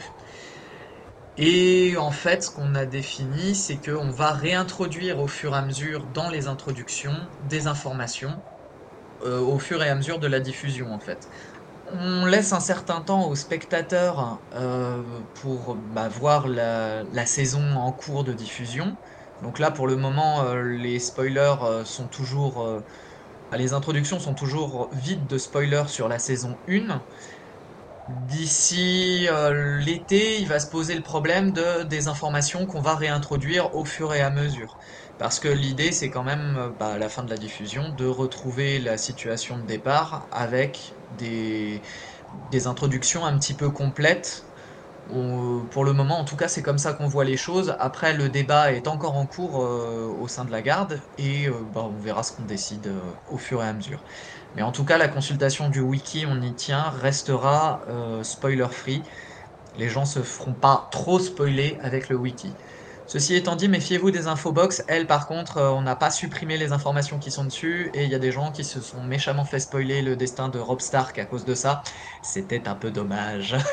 [1.38, 5.62] Et en fait, ce qu'on a défini, c'est qu'on va réintroduire au fur et à
[5.66, 8.44] mesure dans les introductions des informations,
[9.22, 11.30] au fur et à mesure de la diffusion, en fait
[11.93, 15.01] on laisse un certain temps aux spectateurs euh,
[15.36, 18.95] pour bah, voir la, saison en cours de diffusion.
[19.41, 22.84] Donc là, pour le moment, euh, les spoilers euh, sont toujours...
[23.54, 27.01] les introductions sont toujours vides de spoilers sur la saison 1.
[28.08, 29.27] D'ici
[29.86, 34.13] l'été, il va se poser le problème de, des informations qu'on va réintroduire au fur
[34.13, 34.77] et à mesure.
[35.21, 38.07] Parce que l'idée, c'est quand même, euh, bah, à la fin de la diffusion, de
[38.07, 41.79] retrouver la situation de départ avec des,
[42.65, 44.43] introductions un petit peu complètes.
[45.69, 47.75] Pour le moment, en tout cas, c'est comme ça qu'on voit les choses.
[47.79, 51.53] Après, le débat est encore en cours euh, au sein de la garde et euh,
[51.71, 52.91] bah, on verra ce qu'on décide
[53.29, 54.03] au fur et à mesure.
[54.55, 57.81] Mais en tout cas, la consultation du wiki, on y tient, restera
[58.23, 59.03] spoiler free.
[59.75, 62.57] Les gens se feront pas trop spoiler avec le wiki.
[63.12, 64.86] Ceci étant dit, méfiez-vous des infobox.
[64.88, 68.10] Elles, par contre, euh, on n'a pas supprimé les informations qui sont dessus et il
[68.10, 71.19] y a des gens qui se sont méchamment fait spoiler le destin de Rob Stark
[71.19, 71.84] à cause de ça.
[72.21, 73.56] C'était un peu dommage.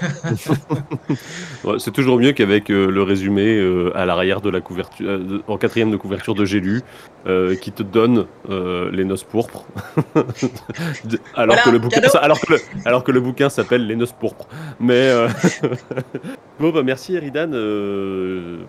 [1.65, 5.43] Ouais, c'est toujours mieux qu'avec euh, le résumé euh, à l'arrière de la couverture, euh,
[5.49, 6.83] en quatrième de couverture de J'ai lu,
[7.61, 9.67] qui te donne les noces pourpres.
[11.35, 14.13] Alors, Voilà, que le bouquin, alors, que le, alors que le bouquin s'appelle Les noces
[14.13, 14.49] pourpres.
[14.81, 15.13] Mais
[16.61, 17.51] bon, bah, merci Eridan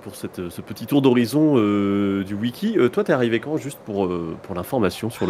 [0.01, 2.77] pour cette, petit tour d'horizon euh, du wiki.
[2.77, 5.27] Euh, toi, t'es arrivé quand juste pour, euh, pour l'information sur,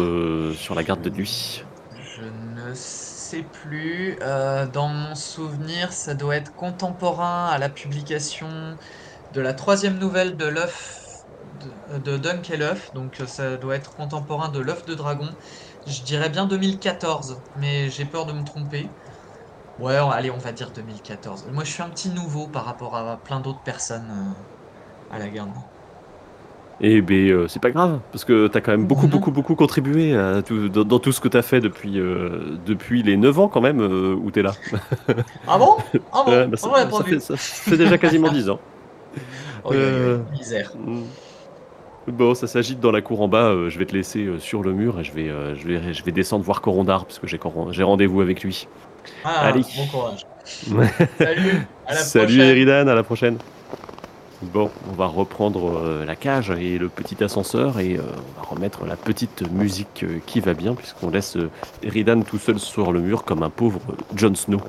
[0.56, 1.64] sur la garde de nuit?
[1.92, 4.18] Je ne sais plus.
[4.72, 8.76] Dans mon souvenir, ça doit être contemporain à la publication
[9.30, 12.58] de la troisième nouvelle de l'œuf de, de Dunk et.
[12.92, 15.28] Donc ça doit être contemporain de l'œuf de dragon.
[15.86, 18.96] Je dirais bien 2014, mais j'ai peur de me tromper.
[19.78, 21.46] Ouais, allez, on va dire 2014.
[21.50, 24.34] Moi, je suis un petit nouveau par rapport à plein d'autres personnes
[25.12, 25.50] à la garde.
[26.82, 30.16] Eh ben, euh, c'est pas grave, parce que t'as quand même beaucoup, beaucoup, beaucoup contribué
[30.16, 33.48] à tout- dans, dans tout ce que t'as fait depuis, euh, depuis les 9 ans
[33.48, 34.52] quand même euh, où t'es là.
[35.46, 35.76] Ah bon?
[36.10, 36.30] Ah bon?
[36.48, 38.58] Bah, ça, On l'avait pas ça fait, ça fait déjà quasiment 10 ans.
[39.62, 39.74] Oh,
[40.32, 40.72] misère.
[40.74, 41.02] Mm.
[42.08, 43.54] Bon, ça s'agite dans la cour en bas.
[43.68, 46.42] je vais te laisser sur le mur et je vais, je vais, je vais descendre
[46.46, 48.66] voir Corondar parce que j'ai rendez-vous avec lui.
[49.22, 49.60] Ah, Allez.
[49.76, 50.26] bon courage.
[51.18, 52.40] Salut, à la Salut prochaine.
[52.48, 53.36] Eridan, à la prochaine.
[54.42, 58.48] Bon, on va reprendre euh, la cage et le petit ascenseur et euh, on va
[58.48, 61.50] remettre la petite musique euh, qui va bien puisqu'on laisse euh,
[61.82, 63.80] Eridan tout seul sur le mur comme un pauvre
[64.16, 64.60] Jon Snow.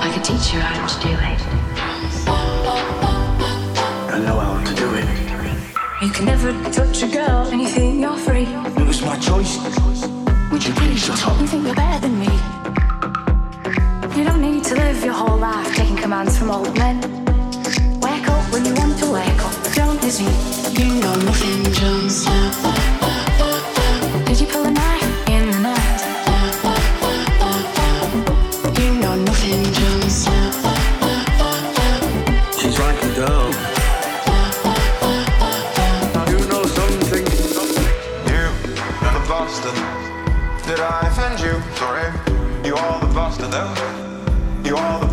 [0.00, 1.40] I could teach you how to do it.
[4.08, 5.06] I know how to do it.
[6.00, 8.46] You can never touch a girl think you're free.
[8.76, 9.58] It was my choice.
[10.50, 11.40] Would you please shut up?
[11.40, 12.11] You think you're better than
[15.02, 17.00] live your whole life taking commands from old men.
[18.00, 19.74] Wake up when you want to wake up.
[19.74, 20.26] Don't listen.
[20.74, 23.01] You know nothing, Jon Snow.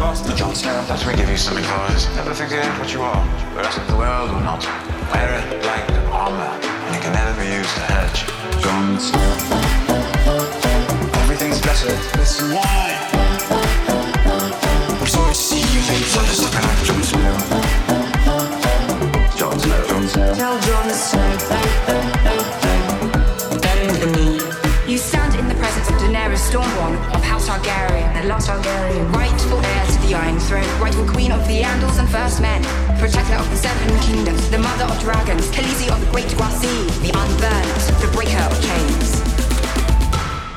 [0.10, 0.38] You are the bastard.
[0.38, 2.08] Jon Snow, let me give you some advice.
[2.16, 3.24] Never forget what you are.
[3.54, 4.66] The rest of the world will not.
[5.14, 8.28] Wear it like armor, and it can never be used to hurt you.
[8.58, 9.22] Jon Snow.
[11.22, 11.94] Everything's better.
[12.18, 12.98] Listen, why?
[14.98, 17.38] I'm sorry to see you face on the second act, Jon Snow.
[19.38, 19.86] Jon Snow.
[19.90, 20.34] Jon Snow.
[20.34, 21.38] Tell Jon Snow.
[23.62, 24.42] Bend the knee.
[24.92, 29.29] You stand in the presence of Daenerys Stormborn of House Targaryen, the last Targaryen, rightful
[29.29, 29.29] heir
[30.50, 32.64] to Throne, rightful queen of the Andals and First Men,
[33.00, 36.68] protector of the Seven Kingdoms, the mother of dragons, Khaleesi of the Great Grassy,
[37.02, 39.22] the unburnt, the breaker of chains.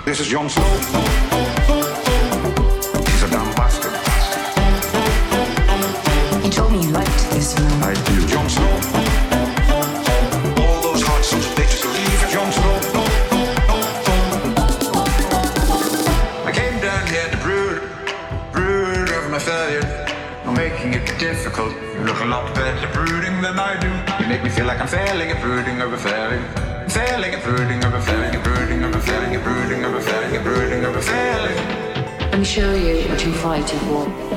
[0.05, 1.92] This is Jon Snow.
[22.23, 23.91] A lot better brooding than I do.
[24.23, 26.43] You make me feel like I'm failing at brooding over failing.
[26.89, 30.85] Failing at brooding over failing, at brooding over failing, at brooding over failing, at brooding
[30.85, 31.59] over failing.
[32.33, 34.32] And me show you what you fight in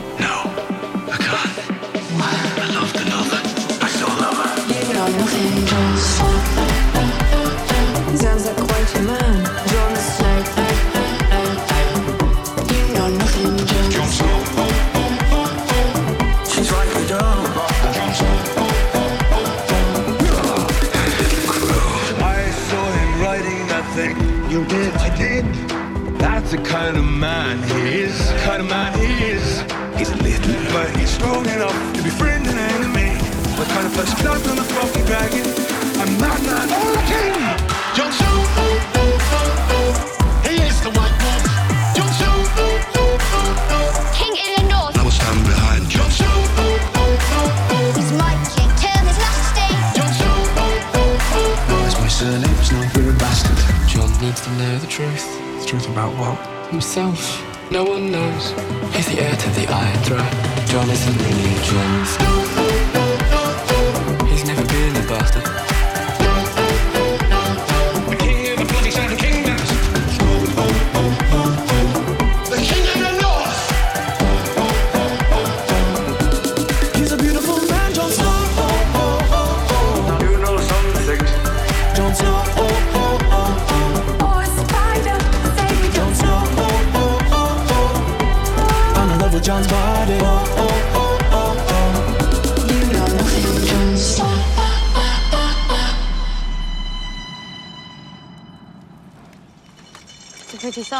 [56.75, 57.71] Himself.
[57.71, 58.51] No one knows.
[58.93, 59.65] He's the heir to the
[60.03, 60.29] Throne.
[60.67, 62.35] John isn't really Jon Snow.
[64.25, 65.44] He's never been a bastard.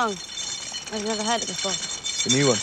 [0.07, 0.15] Song.
[0.93, 1.71] I've never heard it before.
[2.23, 2.57] The new one.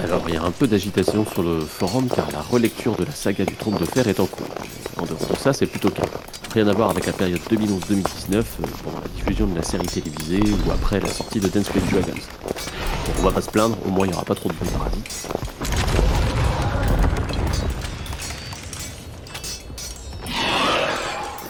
[0.00, 3.12] Alors, il y a un peu d'agitation sur le forum car la relecture de la
[3.12, 4.46] saga du trône de fer est en cours.
[4.98, 6.08] En dehors de ça, c'est plutôt calme.
[6.54, 8.42] Rien à voir avec la période 2011-2019, euh,
[8.84, 12.20] pendant la diffusion de la série télévisée ou après la sortie de Dance with Dragons.
[13.18, 14.70] On va pas se plaindre, au moins il n'y aura pas trop de bruit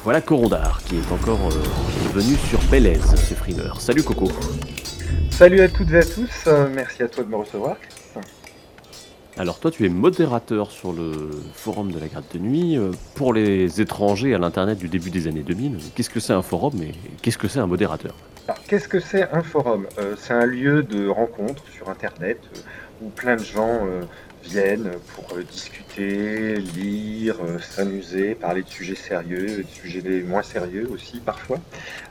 [0.06, 3.80] Voilà Corondar, qui est encore euh, qui est venu sur Belaise, ce frimeur.
[3.80, 4.30] Salut Coco
[5.32, 7.76] Salut à toutes et à tous, euh, merci à toi de me recevoir.
[9.36, 12.78] Alors toi, tu es modérateur sur le forum de la garde de nuit.
[12.78, 16.42] Euh, Pour les étrangers à l'internet du début des années 2000, qu'est-ce que c'est un
[16.42, 18.14] forum et qu'est-ce que c'est un modérateur?
[18.46, 19.88] Alors, qu'est-ce que c'est un forum?
[20.18, 22.38] C'est un lieu de rencontre sur Internet
[23.02, 23.80] où plein de gens
[24.46, 30.88] viennent pour euh, discuter, lire, euh, s'amuser, parler de sujets sérieux, de sujets moins sérieux
[30.90, 31.58] aussi parfois.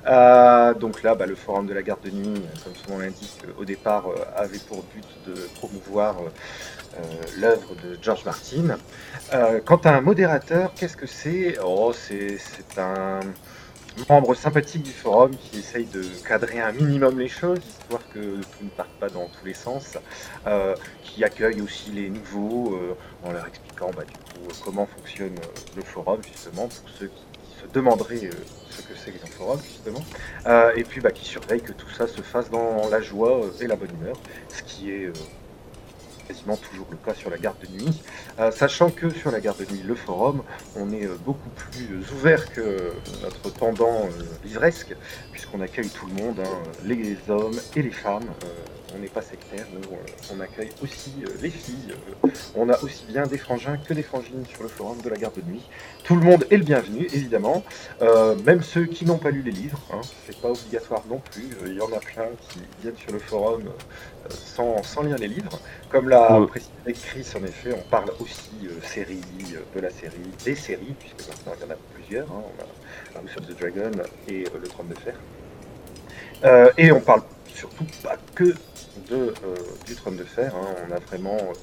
[0.07, 3.41] Euh, donc là, bah, le forum de la garde de nuit, comme son nom l'indique,
[3.57, 6.17] au départ avait pour but de promouvoir
[7.37, 8.77] l'œuvre de George Martin.
[9.65, 11.57] Quant à un modérateur, qu'est-ce que c'est?
[11.63, 12.37] Oh, c'est
[12.77, 13.19] un
[14.09, 18.63] membre sympathique du forum qui essaye de cadrer un minimum les choses, histoire que tout
[18.63, 19.97] ne parte pas dans tous les sens,
[20.47, 25.35] euh, qui accueille aussi les nouveaux euh, en leur expliquant bah, du coup, comment fonctionne
[25.37, 27.25] euh, le forum, justement, pour ceux qui
[27.61, 28.31] se demanderaient euh,
[28.69, 30.03] ce que c'est qu'un forum, justement,
[30.47, 33.67] Euh, et puis bah, qui surveille que tout ça se fasse dans la joie et
[33.67, 34.15] la bonne humeur,
[34.49, 35.11] ce qui est
[36.27, 38.01] quasiment toujours le cas sur la garde de nuit.
[38.39, 40.43] Euh, sachant que sur la garde de nuit, le forum,
[40.75, 44.09] on est euh, beaucoup plus euh, ouvert que notre pendant
[44.43, 44.95] livresque,
[45.31, 48.27] puisqu'on accueille tout le monde, hein, les hommes et les femmes.
[48.95, 49.81] On n'est pas sectaire, nous,
[50.33, 51.93] on accueille aussi euh, les filles.
[52.23, 55.17] euh, on a aussi bien des frangins que des frangines sur le forum de la
[55.17, 55.61] garde de nuit.
[56.05, 57.63] Tout le monde est le bienvenu, évidemment.
[58.01, 61.49] Euh, même ceux qui n'ont pas lu les livres, hein, c'est pas obligatoire non plus.
[61.65, 63.63] Il y en a plein qui viennent sur le forum
[64.29, 65.59] sans, sans lire les livres.
[65.89, 66.47] Comme l'a Ouais.
[66.47, 68.51] précisé Chris, en effet, on parle aussi
[68.83, 69.19] série,
[69.75, 70.13] de la série,
[70.45, 72.31] des séries, puisque maintenant il y en a plusieurs.
[72.31, 72.43] hein.
[73.13, 73.91] On a House of the Dragon
[74.29, 75.15] et Le Trône de Fer.
[76.43, 78.53] Euh, et on parle surtout pas que
[79.11, 79.31] euh,
[79.85, 80.53] du Trône de Fer.
[80.55, 80.67] hein.
[80.87, 81.53] On a vraiment euh,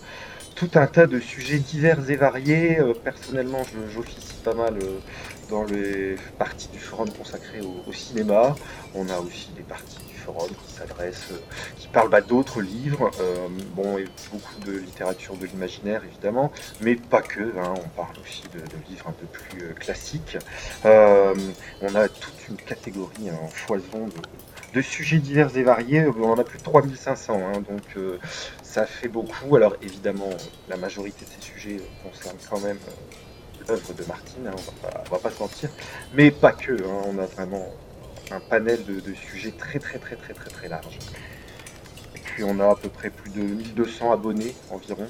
[0.55, 2.79] tout un tas de sujets divers et variés.
[2.79, 4.79] Euh, personnellement, j'officie pas mal
[5.49, 8.55] dans les parties du forum consacrées au, cinéma.
[8.95, 11.33] On a aussi des parties du forum qui s'adressent,
[11.79, 13.11] qui parlent bah, d'autres livres.
[13.75, 17.41] bon, et beaucoup de littérature de l'imaginaire évidemment, mais pas que.
[17.41, 17.75] hein.
[17.77, 20.39] on parle aussi de, livres un peu plus classiques.
[20.85, 24.13] On a toute une catégorie hein, en foison de,
[24.73, 26.07] de sujets divers et variés.
[26.07, 28.19] On en a plus de 3500, hein, donc euh,
[28.63, 29.57] ça fait beaucoup.
[29.57, 30.31] Alors évidemment,
[30.69, 34.87] la majorité de ces sujets euh, concernent quand même euh, l'œuvre de Martine, hein, on,
[34.87, 35.71] va pas, va pas se mentir,
[36.15, 36.73] mais pas que.
[36.73, 37.67] hein, on a vraiment
[38.31, 40.99] un panel de, sujets très très très très très très large.
[42.17, 45.07] Et puis on a à peu près plus de 1200 abonnés environ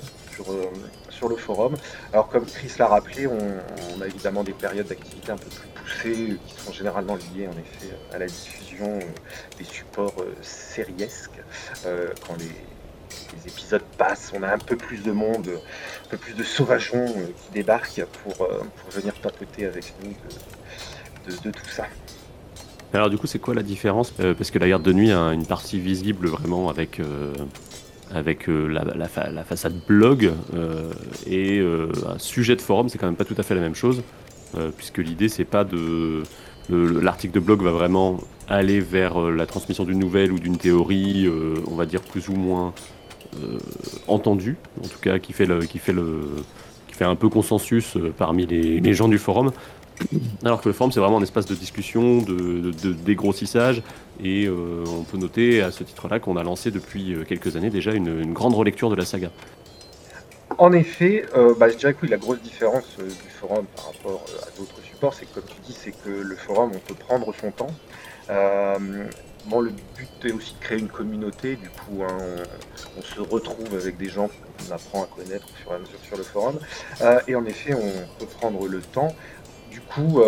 [1.10, 1.76] sur, le forum.
[2.12, 6.36] Alors comme Chris l'a rappelé, on a évidemment des périodes d'activité un peu plus poussées
[6.46, 9.00] qui sont généralement liées en effet à la diffusion euh,
[9.58, 11.40] des supports euh, sériesques.
[11.86, 12.50] Euh, quand les,
[13.46, 15.48] épisodes passent, on a un peu plus de monde,
[16.06, 20.14] un peu plus de sauvageons euh, qui débarquent pour, euh, pour venir papoter avec nous
[21.42, 21.86] de, tout ça.
[22.92, 24.12] Alors du coup, c'est quoi la différence?
[24.20, 27.32] Euh, Parce que la garde de nuit a une partie visible vraiment avec, euh,
[28.14, 30.92] avec euh, la, la fa- la façade blog euh,
[31.26, 33.74] et euh, un sujet de forum, c'est quand même pas tout à fait la même
[33.74, 34.21] chose, euh,
[34.76, 36.22] puisque l'idée c'est pas de...
[36.68, 40.56] le- L'article de blog va vraiment aller vers euh, la transmission d'une nouvelle ou d'une
[40.56, 42.72] théorie, euh, on va dire plus ou moins
[43.42, 43.58] euh,
[44.08, 46.20] entendue, en tout cas qui fait, le, qui fait, le,
[46.88, 49.52] qui fait un peu consensus euh, parmi les, gens du forum.
[50.44, 53.82] Alors que le forum, c'est vraiment un espace de discussion, de, dégrossissage,
[54.22, 57.70] et euh, on peut noter à ce titre-là qu'on a lancé depuis euh, quelques années
[57.70, 59.30] déjà une grande relecture de la saga.
[60.58, 63.86] En effet, euh, bah, je dirais que oui, la grosse différence euh, du forum par
[63.86, 66.78] rapport euh, à d'autres supports, c'est que comme tu dis, c'est que le forum, on
[66.78, 67.70] peut prendre son temps.
[68.28, 72.16] Le but est aussi de créer une communauté, du coup, hein,
[72.96, 75.98] on, se retrouve avec des gens qu'on apprend à connaître au fur et à mesure
[76.02, 76.58] sur le forum.
[77.28, 79.14] Et en effet, on peut prendre le temps.
[79.70, 80.22] Du coup,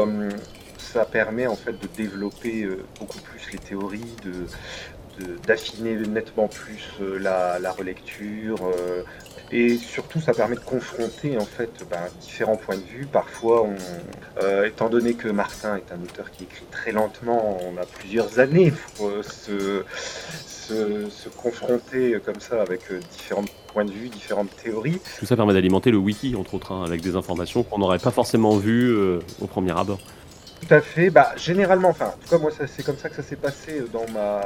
[0.78, 2.68] ça permet en fait de développer
[2.98, 8.58] beaucoup plus les théories, de, d'affiner nettement plus la, relecture.
[9.56, 13.06] Et surtout, ça permet de confronter en fait ben, différents points de vue.
[13.06, 13.68] Parfois,
[14.42, 18.40] euh, étant donné que Martin est un auteur qui écrit très lentement, on a plusieurs
[18.40, 19.84] années pour euh, se,
[21.36, 24.98] confronter comme ça avec euh, différents points de vue, différentes théories.
[25.20, 28.10] Tout ça permet d'alimenter le wiki, entre autres, hein, avec des informations qu'on n'aurait pas
[28.10, 28.92] forcément vues
[29.40, 30.00] au premier abord.
[30.66, 31.10] Tout à fait.
[31.10, 33.88] Bah, généralement, enfin, en tout cas, moi, c'est comme ça que ça s'est passé euh,
[33.92, 34.40] dans ma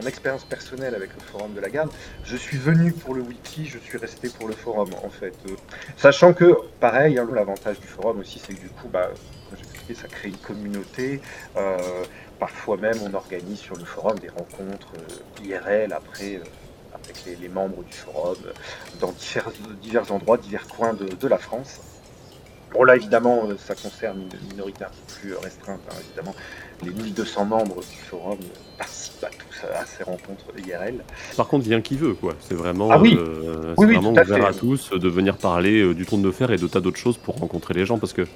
[0.00, 1.90] mon expérience personnelle avec le forum de la garde.
[2.24, 5.34] Je suis venu pour le wiki, je suis resté pour le forum, en fait.
[5.48, 5.56] Euh,
[5.96, 9.10] sachant que, pareil, hein, l'avantage du forum aussi, c'est que du coup, bah,
[9.94, 11.20] ça crée une communauté.
[11.56, 11.78] Euh,
[12.38, 14.92] parfois même, on organise sur le forum des rencontres
[15.42, 16.40] IRL après.
[16.94, 18.36] avec les, membres du forum,
[19.00, 19.12] dans
[19.82, 21.80] divers, endroits, divers coins de la France.
[22.74, 26.34] Bon là évidemment euh, ça concerne une minorité un peu plus restreinte, hein, évidemment.
[26.82, 28.38] Les 1200 membres du forum
[28.76, 31.04] participent à tous à ces rencontres IRL.
[31.36, 32.34] Par contre, vient qui veut, quoi.
[32.40, 33.14] C'est vraiment, Ah oui.
[33.16, 34.44] euh, Oui, c'est oui, vraiment tout à ouvert fait.
[34.46, 36.98] à tous euh, de venir parler euh, du trône de fer et de tas d'autres
[36.98, 37.98] choses pour rencontrer les gens.
[37.98, 38.26] Parce que,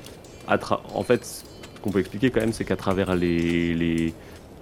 [0.46, 4.14] en fait, ce qu'on peut expliquer quand même, c'est qu'à travers les, les,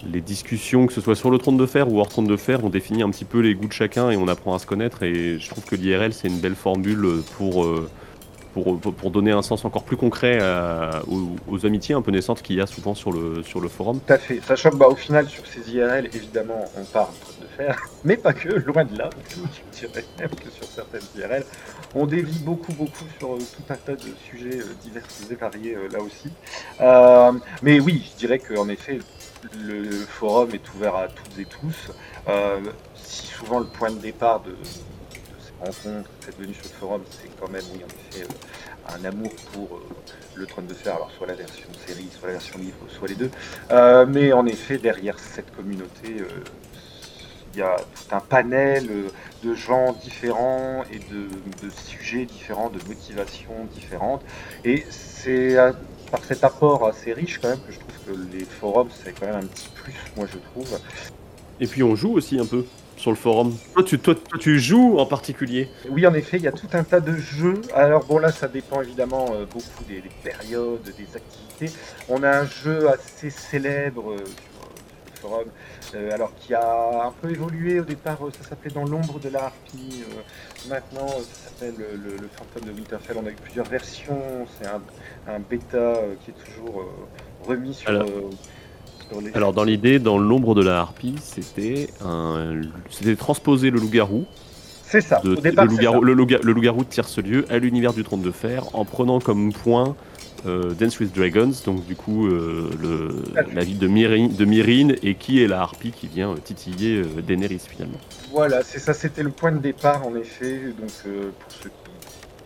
[0.05, 2.65] les discussions, que ce soit sur le trône de fer ou hors trône de fer,
[2.65, 5.03] on définit un petit peu les goûts de chacun et on apprend à se connaître.
[5.03, 7.65] Et je trouve que l'IRL, c'est une belle formule pour.
[7.65, 7.91] euh,
[8.63, 12.61] pour, donner un sens encore plus concret à- aux, amitiés un peu naissantes qu'il y
[12.61, 14.01] a souvent sur le, sur le forum.
[14.07, 14.41] Tout à fait.
[14.47, 18.33] Sachant que bah, au final sur ces IRL, évidemment on parle de fer, mais pas
[18.33, 19.11] que, loin de là.
[19.73, 21.45] Je dirais même que sur certaines IRL,
[21.95, 25.77] on dévie beaucoup beaucoup sur euh, tout un tas de sujets euh, divers et variés
[25.77, 26.31] euh, là aussi.
[26.81, 27.33] Euh,
[27.63, 29.01] mais oui, je dirais qu'en effet
[29.55, 31.93] le forum est ouvert à toutes et tous.
[32.29, 32.61] Euh,
[32.95, 34.57] si souvent le point de départ de,
[35.69, 39.31] de cette venue sur le forum, c'est quand même, oui, en effet, euh, un amour
[39.53, 39.83] pour euh,
[40.35, 43.15] le trône de fer, alors soit la version série, soit la version livre, soit les
[43.15, 43.31] deux.
[43.71, 46.23] Euh, mais en effet, derrière cette communauté,
[47.53, 48.89] il y a tout un panel
[49.43, 51.29] de gens différents et de,
[51.67, 54.23] de sujets différents, de motivations différentes.
[54.65, 55.57] Et c'est
[56.11, 59.27] par cet apport assez riche quand même que je trouve que les forums, c'est quand
[59.27, 60.79] même un petit plus, moi je trouve.
[61.59, 62.67] Et puis on joue aussi un peu
[62.97, 63.55] sur le forum.
[63.75, 65.69] Toi, tu, toi, toi, tu joues en particulier.
[65.91, 67.61] Oui, en effet, il y a tout un tas de jeux.
[67.75, 71.79] Alors bon, là, ça dépend évidemment euh, beaucoup des, des périodes, des activités.
[72.09, 74.25] On a un jeu assez célèbre euh, sur,
[75.15, 75.45] le forum,
[75.95, 77.81] euh, alors qui a un peu évolué.
[77.81, 80.03] Au départ, ça s'appelait Dans l'ombre de la harpie.
[80.69, 83.17] Maintenant, ça s'appelle le, le fantôme de Winterfell.
[83.23, 84.47] On a eu plusieurs versions.
[84.59, 84.81] C'est un,
[85.29, 86.85] un bêta qui est toujours
[87.47, 88.31] remis sur, Alors-.
[89.35, 94.25] Alors dans l'idée, dans l'ombre de la harpie, c'était un, c'était transposer le loup-garou.
[94.83, 95.21] C'est ça.
[95.25, 96.53] de- Au départ, le loup-garou, le, loup- le
[96.85, 99.97] de Tierce-Lieu à l'univers du Trône de Fer en prenant comme point
[100.47, 104.95] euh, Dance with Dragons, donc du coup euh, le, la ville de Myrine, de Myrine
[105.03, 107.99] et qui est la harpie qui vient euh, titiller Daenerys finalement.
[108.33, 110.61] Voilà, c'est ça, c'était le point de départ en effet.
[110.79, 110.91] Donc
[111.39, 111.71] pour ceux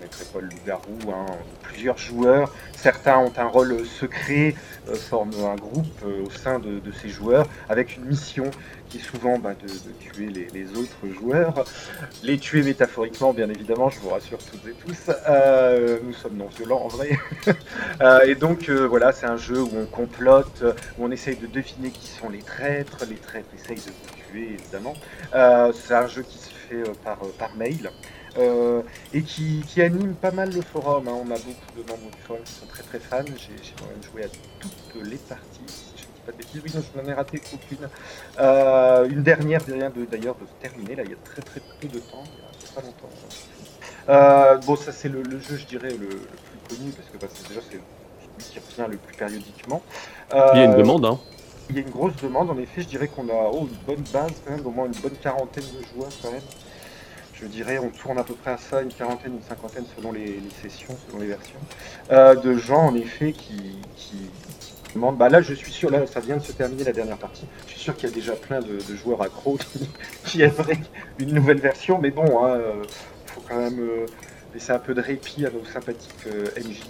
[0.01, 1.27] connaîtraient pas le loup-garou, hein,
[1.63, 4.55] plusieurs joueurs, certains ont un rôle secret,
[4.89, 8.51] euh, forment un groupe euh, au sein de, ces joueurs avec une mission
[8.89, 9.69] qui est souvent bah, de,
[10.01, 11.65] tuer les, autres joueurs,
[12.25, 15.13] les tuer métaphoriquement bien évidemment, je vous rassure toutes et tous.
[15.29, 17.11] Euh, nous sommes non violents en vrai.
[18.27, 20.65] Et donc voilà, c'est un jeu où on complote,
[20.99, 24.57] où on essaye de deviner qui sont les traîtres, les traîtres essayent de vous tuer
[24.59, 24.95] évidemment.
[25.33, 27.91] C'est un jeu qui se fait par, par mail.
[28.39, 31.09] Euh, et qui, qui anime pas mal le forum.
[31.09, 31.13] hein.
[31.15, 33.25] On a beaucoup de membres du forum qui sont très très fans.
[33.37, 34.29] J'ai quand même joué à
[34.61, 36.61] toutes les parties, si je ne dis pas de bêtises.
[36.65, 37.89] Oui, non, je n'en ai raté aucune.
[38.39, 41.61] Euh, une dernière vient de- d'ailleurs de se terminer, là, il y a très très
[41.81, 43.11] peu de temps, il y a- pas longtemps.
[44.09, 47.19] Euh, bon, ça c'est le, le jeu, je dirais, le, le plus connu, parce que
[47.19, 47.85] bah, c'est- déjà c'est
[48.19, 49.83] celui qui revient le plus périodiquement.
[50.53, 51.21] Il y a une demande, hein.
[51.69, 54.05] il y a une grosse demande, en effet, je dirais qu'on a oh, une bonne
[54.13, 56.49] base quand même, au moins une bonne quarantaine de joueurs quand même.
[57.41, 60.41] Je dirais, on tourne à peu près à ça, une quarantaine, une cinquantaine selon les,
[60.63, 61.59] sessions, selon les versions,
[62.11, 63.81] euh, de gens en effet qui,
[64.95, 65.17] demandent.
[65.17, 67.47] Bah là, je suis sûr, là, ça vient de se terminer la dernière partie.
[67.67, 69.89] Je suis sûr qu'il y a déjà plein de, joueurs accros qui,
[70.25, 70.81] qui aimeraient
[71.19, 72.83] une nouvelle version, mais bon, hein, euh,
[73.27, 74.07] faut quand même euh,
[74.53, 76.27] laisser un peu de répit à nos sympathiques
[76.57, 76.81] MJ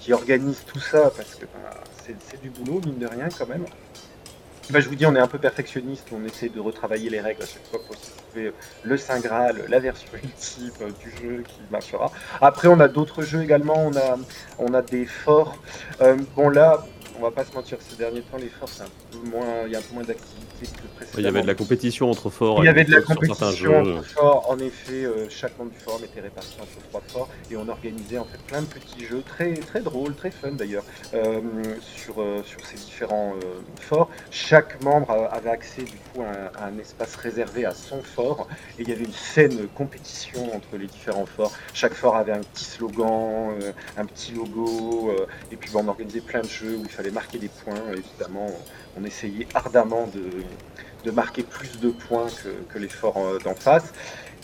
[0.00, 3.64] qui, organisent tout ça parce que bah, c'est du boulot, mine de rien, quand même.
[4.78, 7.46] Je vous dis, on est un peu perfectionniste, on essaie de retravailler les règles à
[7.46, 8.52] chaque fois pour trouver
[8.84, 10.70] le Saint Graal, la version ultime
[11.02, 12.12] du jeu qui marchera.
[12.40, 14.16] Après, on a d'autres jeux également, on a,
[14.60, 15.56] on a des forts.
[16.00, 16.84] Euh, bon, là,
[17.20, 19.72] on va pas se mentir, ces derniers temps, les forts, c'est un peu moins, il
[19.72, 21.18] y a un peu moins d'activité que précédemment.
[21.18, 22.62] Il y avait de la compétition entre forts.
[22.62, 24.50] Il y avait de la compétition entre forts.
[24.50, 28.18] En effet, euh, chaque membre du forum était réparti entre trois forts et on organisait
[28.18, 31.40] en fait plein de petits jeux très très drôles, très fun d'ailleurs euh,
[31.96, 34.08] sur euh, sur ces différents euh, forts.
[34.30, 38.48] Chaque membre avait accès du coup à un, à un espace réservé à son fort
[38.78, 41.52] et il y avait une saine compétition entre les différents forts.
[41.74, 45.88] Chaque fort avait un petit slogan, euh, un petit logo euh, et puis bon, on
[45.88, 47.80] organisait plein de jeux où il fallait marquer des points.
[47.92, 48.46] Évidemment,
[48.98, 50.22] on essayait ardemment de
[51.04, 53.92] de marquer plus de points que, que les forts euh, d'en face.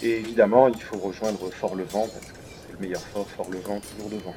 [0.03, 3.79] Et évidemment, il faut rejoindre Fort Levant parce que c'est le meilleur fort, Fort Levant,
[3.81, 4.35] toujours devant.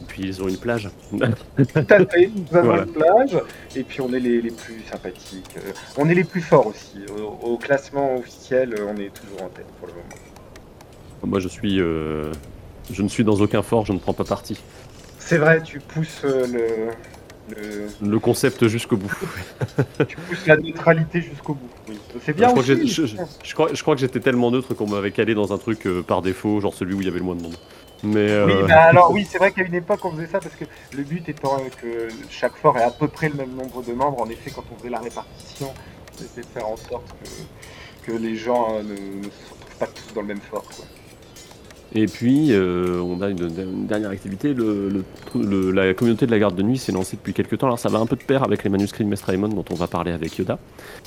[0.00, 0.88] Et puis ils ont une plage.
[1.10, 1.18] Tout
[1.90, 2.84] à fait, nous avons Voilà.
[2.84, 3.36] une plage,
[3.74, 5.56] et puis on est les, les plus sympathiques.
[5.56, 6.98] Euh, on est les plus forts aussi.
[7.18, 10.08] Au, au classement officiel, on est toujours en tête pour le moment.
[11.24, 11.80] Moi je suis.
[11.80, 12.30] euh,
[12.92, 14.62] Je ne suis dans aucun fort, je ne prends pas parti.
[15.18, 16.90] C'est vrai, tu pousses euh, le,
[17.50, 19.12] le- Le concept jusqu'au bout.
[20.08, 21.68] tu pousses la neutralité jusqu'au bout.
[21.88, 21.98] Oui.
[22.24, 22.72] C'est bien je, crois aussi.
[22.80, 25.34] que j'ai- je, je- je crois, je crois que j'étais tellement neutre qu'on m'avait calé
[25.34, 27.42] dans un truc euh, par défaut, genre celui où il y avait le moins de
[27.42, 27.56] monde.
[28.02, 30.54] Mais Oui, euh, bah alors oui, c'est vrai qu'à une époque on faisait ça parce
[30.54, 33.82] que le but étant euh, que chaque fort ait à peu près le même nombre
[33.82, 34.20] de membres.
[34.20, 35.72] En effet, quand on faisait la répartition,
[36.20, 37.06] on essayait de faire en sorte
[38.04, 40.64] que, que les gens euh, ne, ne se retrouvent pas tous dans le même fort.
[40.64, 40.84] Quoi.
[41.98, 44.52] Et puis, euh, on a une, une dernière activité.
[44.52, 45.04] Le, le-
[45.42, 47.66] le- la communauté de la garde de nuit s'est lancée depuis quelques temps.
[47.68, 49.86] Alors, ça va un peu de pair avec les manuscrits de Mestre dont on va
[49.86, 50.58] parler avec Yoda.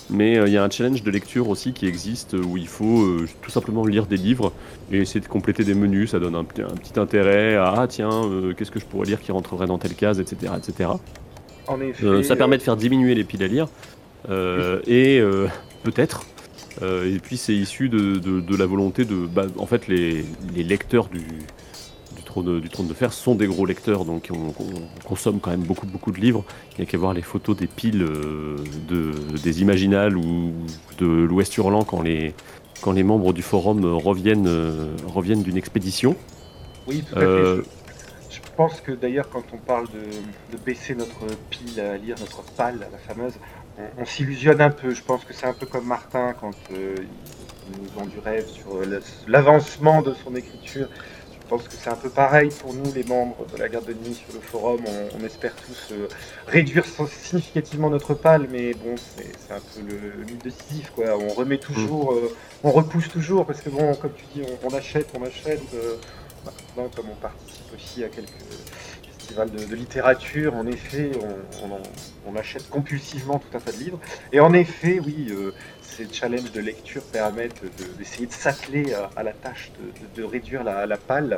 [0.10, 2.68] Mais euh, il y a un challenge de lecture aussi qui existe euh, où il
[2.68, 4.52] faut euh, tout simplement lire des livres
[4.92, 6.10] et essayer de compléter des menus.
[6.12, 8.10] Ça donne un, petit- un petit intérêt à ah, tiens,
[8.58, 10.54] qu'est-ce que je pourrais lire qui rentrerait dans telle case, etc.
[10.58, 10.90] etc.
[11.68, 13.68] En effet, ça permet de faire diminuer les piles à lire.
[14.88, 15.22] Et
[15.84, 16.26] peut-être.
[16.82, 19.16] Euh, et puis c'est issu de, de- de la volonté de.
[19.26, 20.24] bah, en fait, les,
[20.56, 24.50] les lecteurs du, du, trône, du trône de fer sont des gros lecteurs, donc on,
[24.50, 26.44] on consomme quand même beaucoup, beaucoup de livres.
[26.78, 28.56] Il n'y a qu'à voir les photos des piles euh,
[28.88, 29.12] de,
[29.44, 30.54] des Imaginales ou
[30.98, 32.34] de l'Ouest Hurlant quand les,
[32.82, 36.16] quand les membres du forum euh, reviennent, euh, reviennent d'une expédition.
[36.88, 37.28] Oui, tout à fait.
[37.28, 37.62] Je,
[38.36, 42.44] je pense que d'ailleurs, quand on parle de, de baisser notre pile à lire, notre
[42.58, 43.34] palle, la fameuse,
[43.80, 44.94] on, on s'illusionne un peu.
[44.94, 48.48] Je pense que c'est un peu comme Martin quand euh, il, nous vend du rêve
[48.48, 50.88] sur euh, la- l'avancement de son écriture.
[51.32, 53.94] Je pense que c'est un peu pareil pour nous, les membres de la garde de
[53.94, 54.82] nuit sur le forum.
[54.88, 56.08] On, on espère tous euh,
[56.46, 61.18] réduire significativement notre palle, mais bon, c'est un peu le, mythe de Sisyphe, quoi.
[61.18, 64.74] On remet toujours, euh, on repousse toujours, parce que bon, comme tu dis, on, on
[64.76, 65.64] achète, on achète.
[66.46, 68.46] Maintenant, comme on participe aussi à quelques
[69.30, 71.82] festivals de, de littérature, en effet, on, on en-
[72.28, 74.00] on achète compulsivement tout un tas de livres.
[74.34, 75.52] Et en effet, oui, euh,
[75.82, 79.72] ces challenges de lecture permettent de- d'essayer de, s'atteler à, à la tâche
[80.16, 81.38] de, réduire la, la palle.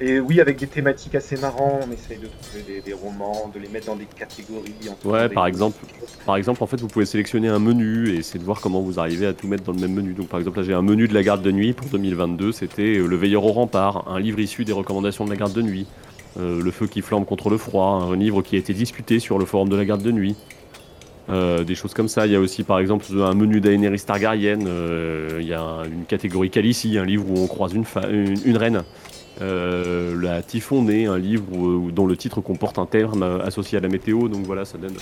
[0.00, 3.58] Et oui, avec des thématiques assez marrantes, on essaye de trouver des, des romans, de
[3.60, 4.74] les mettre dans des catégories.
[5.04, 5.76] Ouais, des- par exemple,
[6.26, 8.98] par exemple, en fait, vous pouvez sélectionner un menu et essayer de voir comment vous
[9.00, 10.12] arrivez à tout mettre dans le même menu.
[10.14, 12.52] Donc, par exemple, là, j'ai un menu de la garde de nuit pour 2022.
[12.52, 15.62] C'était euh, Le Veilleur au rempart, un livre issu des recommandations de la garde de
[15.62, 15.86] nuit.
[16.38, 19.38] Euh, le feu qui flambe contre le froid, un livre qui a été disputé sur
[19.38, 20.34] le forum de la garde de nuit.
[21.30, 22.26] Euh, des choses comme ça.
[22.26, 24.66] Il y a aussi, par exemple, un menu d'Aenerys Targaryen.
[24.66, 27.84] Euh, il y a un- une catégorie Calici, un livre où on croise une,
[28.44, 28.82] une, reine.
[29.40, 33.88] Euh, la Typhonée, un livre dont le titre comporte un terme euh, associé à la
[33.88, 34.28] météo.
[34.28, 34.94] Donc voilà, ça donne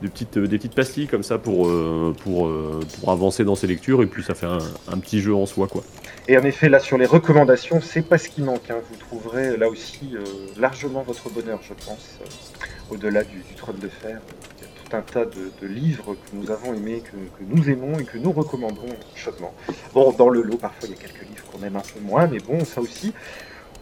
[0.00, 4.02] des petites, euh, des petites pastilles comme ça pour, euh, euh, avancer dans ses lectures.
[4.02, 5.82] Et puis ça fait un petit jeu en soi, quoi.
[6.26, 8.70] Et en effet, là, sur les recommandations, c'est pas ce qui manque.
[8.70, 8.78] Hein.
[8.90, 10.24] Vous trouverez euh, là aussi euh,
[10.56, 14.20] largement votre bonheur, je pense, euh, au-delà du, trône de fer.
[14.56, 17.98] Il y a tout un tas de, livres que nous avons aimés, que, nous aimons
[17.98, 19.52] et que nous recommandons chaudement.
[19.92, 22.26] Bon, dans le lot, parfois, il y a quelques livres qu'on aime un peu moins,
[22.26, 23.12] mais bon, ça aussi.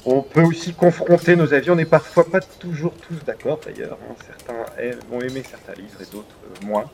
[0.05, 1.71] On peut aussi confronter nos avis.
[1.71, 3.99] On n'est parfois pas toujours tous d'accord, d'ailleurs.
[4.11, 4.15] Hein.
[4.27, 6.91] Certains vont aimer certains livres et d'autres moins.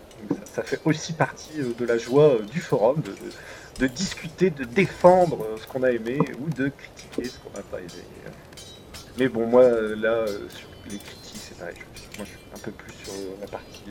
[0.53, 3.01] Ça, fait aussi partie de la joie du forum,
[3.79, 7.62] de discuter, de défendre euh, ce qu'on a aimé ou de critiquer ce qu'on n'a
[7.62, 8.03] pas aimé.
[9.18, 11.76] Mais bon, moi, euh, là, euh, sur les critiques, c'est pareil.
[12.16, 13.83] Moi, je suis un peu plus sur la partie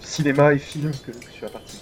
[0.00, 1.78] cinéma et film que sur la partie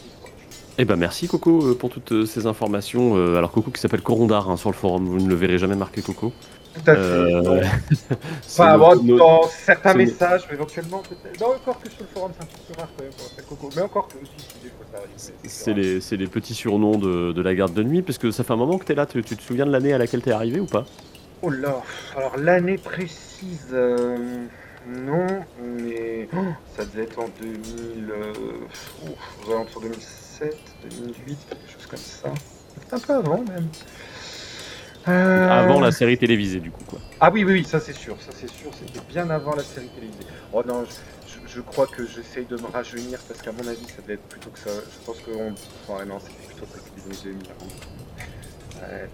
[0.77, 3.15] eh ben merci Coco pour toutes ces informations.
[3.37, 6.03] Alors Coco qui s'appelle Corondar hein, sur le forum, vous ne le verrez jamais marqué
[6.03, 6.33] Coco.
[6.75, 7.01] Tout à fait.
[7.01, 7.63] Euh,
[8.47, 11.41] enfin, dans certains messages, mais éventuellement peut-être.
[11.41, 13.71] Non, encore que sur le forum, c'est un peu rare quand même pour faire coco.
[13.77, 17.83] Mais encore que aussi, c'est les, c'est les petits surnoms de, de, la garde de
[17.83, 19.07] nuit, parce que ça fait un moment que t'es là.
[19.07, 20.85] Tu, te souviens de l'année à laquelle t'es arrivé ou pas?
[21.43, 21.83] Oh là
[22.17, 23.69] Alors, l'année précise.
[23.73, 24.47] Euh...
[24.87, 25.27] Non,
[25.63, 26.41] mais oh,
[26.77, 28.33] ça devait être en 2000, euh,
[29.07, 30.55] ouf, aux 2007,
[30.91, 32.35] 2008, quelque chose comme ça.
[32.93, 33.69] Un peu avant même.
[35.09, 35.51] Euh.
[35.51, 36.85] Avant la série télévisée, du coup.
[36.85, 36.99] Quoi.
[37.21, 39.89] Ah oui, oui, oui, ça c'est sûr, ça c'est sûr, c'était bien avant la série
[39.89, 40.25] télévisée.
[40.53, 44.03] Oh non, je, je crois que j'essaye de me rajeunir parce qu'à mon avis, ça
[44.03, 44.71] devait être plutôt que ça.
[44.71, 45.31] Je pense que.
[45.31, 45.55] On...
[45.89, 47.39] Enfin, non, c'était plutôt ça, c'était 2000.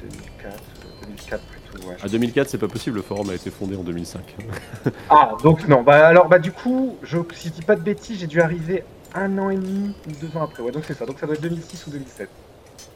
[0.00, 0.62] 2004,
[1.02, 1.88] 2004 plutôt.
[1.88, 4.36] Ouais, ah, à 2004, c'est pas possible, le forum a été fondé en 2005.
[5.10, 8.20] ah, donc non, bah alors, bah du coup, je, si je dis pas de bêtises,
[8.20, 8.84] j'ai dû arriver
[9.14, 10.62] un an et demi ou deux ans après.
[10.62, 12.28] Ouais, donc c'est ça, donc ça doit être 2006 ou 2007.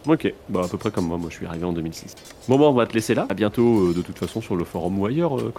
[0.07, 2.15] Ok, bah à peu près comme moi, moi je suis arrivé en 2006.
[2.49, 3.27] Bon, bah, on va te laisser là.
[3.31, 5.53] À bientôt, euh, de toute façon, sur le forum ou ailleurs, euh,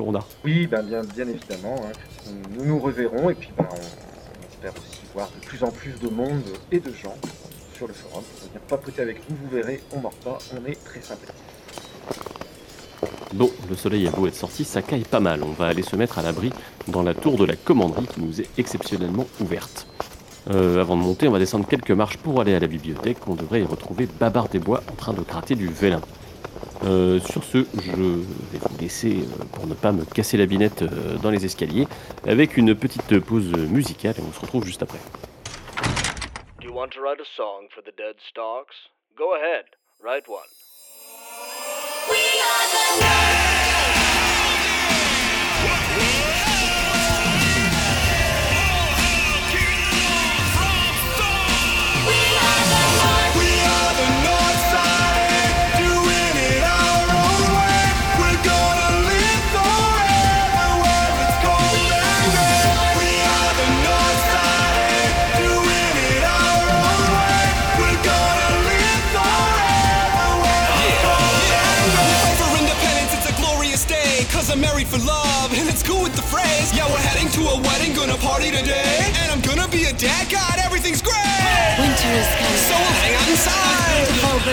[0.43, 1.75] Oui, bah, bien, bien évidemment.
[1.83, 2.31] Hein.
[2.55, 6.09] Nous nous reverrons et puis bah, on, espère aussi voir de plus en plus de
[6.09, 7.15] monde et de gens
[7.75, 9.35] sur le forum pour venir papoter avec nous.
[9.35, 11.33] Vous verrez, on mord pas, on est très sympathique.
[13.33, 15.41] Bon, le soleil a beau être sorti, ça caille pas mal.
[15.41, 16.51] On va aller se mettre à l'abri
[16.87, 19.87] dans la tour de la commanderie qui nous est exceptionnellement ouverte.
[20.49, 23.17] Euh, avant de monter, on va descendre quelques marches pour aller à la bibliothèque.
[23.27, 26.01] On devrait y retrouver Babar des Bois en train de gratter du vélin.
[26.83, 30.83] Euh, sur ce, je vais vous laisser euh, pour ne pas me casser la binette
[31.21, 31.87] dans les escaliers
[32.27, 34.99] avec une petite pause musicale et on se retrouve juste après.
[36.61, 38.75] Do you want to write a song for the dead stalks?
[39.17, 39.65] Go ahead,
[40.03, 40.49] write one.
[42.09, 43.44] We are the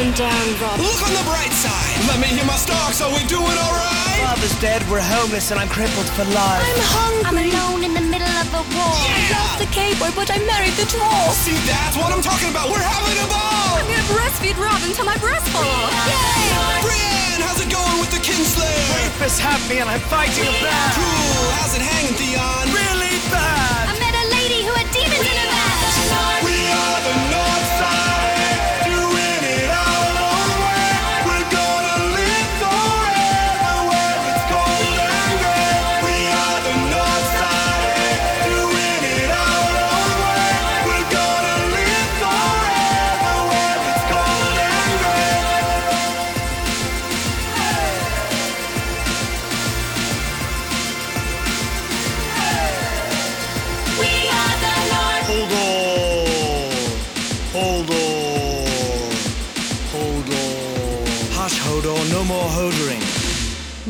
[0.03, 0.83] I'm down, Rob.
[0.83, 1.95] Look on the bright side.
[2.11, 2.99] Let me hear my stocks.
[2.99, 4.19] Are we doing all right?
[4.19, 4.83] Father's dead.
[4.91, 6.59] We're homeless, and I'm crippled for life.
[6.59, 7.23] I'm hungry.
[7.23, 8.99] I'm alone in the middle of a war.
[8.99, 9.15] Yeah.
[9.15, 11.39] I love the cowboy, but I married the dwarf.
[11.47, 12.67] See, that's what I'm talking about.
[12.67, 13.79] We're having a ball.
[13.79, 15.95] I'm gonna breastfeed Rob until my breasts fall off.
[16.11, 16.83] Yay!
[16.83, 18.75] Brienne, how's it going with the Kinsley?
[18.99, 20.67] Rapists have me, and I'm fighting a yeah.
[20.67, 20.99] battle.
[20.99, 21.47] Cool.
[21.63, 22.75] How's it hanging, Theon?
[22.75, 23.02] Really?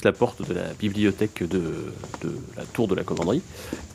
[0.00, 1.92] pousse la porte de la bibliothèque de,
[2.22, 3.42] de la tour de la commanderie.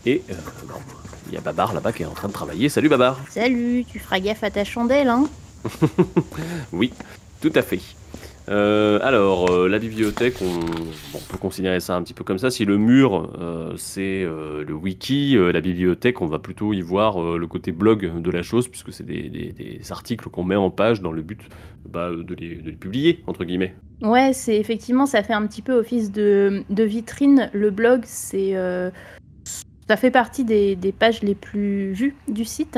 [0.05, 0.33] Et euh,
[0.67, 0.79] bon,
[1.27, 2.69] il y a Babar là-bas qui est en train de travailler.
[2.69, 5.27] Salut Babar Salut, tu feras gaffe à ta chandelle, hein
[6.71, 6.91] Oui,
[7.41, 7.79] tout à fait.
[8.47, 12.51] Euh, alors, euh, la bibliothèque, on, peut considérer ça un petit peu comme ça.
[12.51, 17.47] Si le mur, euh, c'est le wiki, la bibliothèque, on va plutôt y voir le
[17.47, 21.21] côté blog de la chose, puisque c'est des, articles qu'on met en page dans le
[21.21, 21.41] but
[21.89, 23.75] bah, de, les, publier, entre guillemets.
[24.01, 27.49] Ouais, c'est effectivement, ça fait un petit peu office de, vitrine.
[27.53, 28.53] Le blog, c'est,
[29.87, 32.77] ça fait partie des pages les plus vues du site.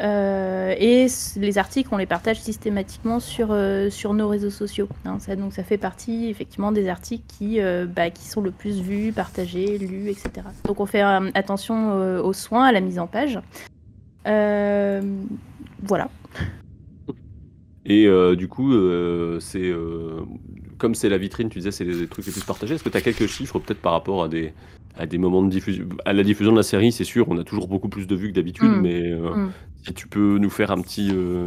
[0.00, 4.88] Euh, et les articles, on les partage systématiquement sur, euh, sur nos réseaux sociaux.
[5.04, 5.18] hein.
[5.36, 9.12] donc ça fait partie effectivement des articles qui, euh, bah, qui sont le plus vus,
[9.12, 10.46] partagés, lus, etc.
[10.64, 13.40] Donc on fait attention aux soins, à la mise en page.
[14.24, 16.08] Voilà.
[17.84, 18.72] Et du coup,
[19.40, 19.72] c'est
[20.78, 22.76] comme c'est la vitrine, tu disais, c'est les trucs les plus partagés.
[22.76, 24.52] Est-ce que tu as quelques chiffres peut-être par rapport à des,
[24.98, 27.44] à des moments de diffusion À la diffusion de la série, c'est sûr, on a
[27.44, 28.80] toujours beaucoup plus de vues que d'habitude, Mm.
[28.82, 29.52] mais euh, Mm.
[29.86, 31.46] si tu peux nous faire un petit, euh,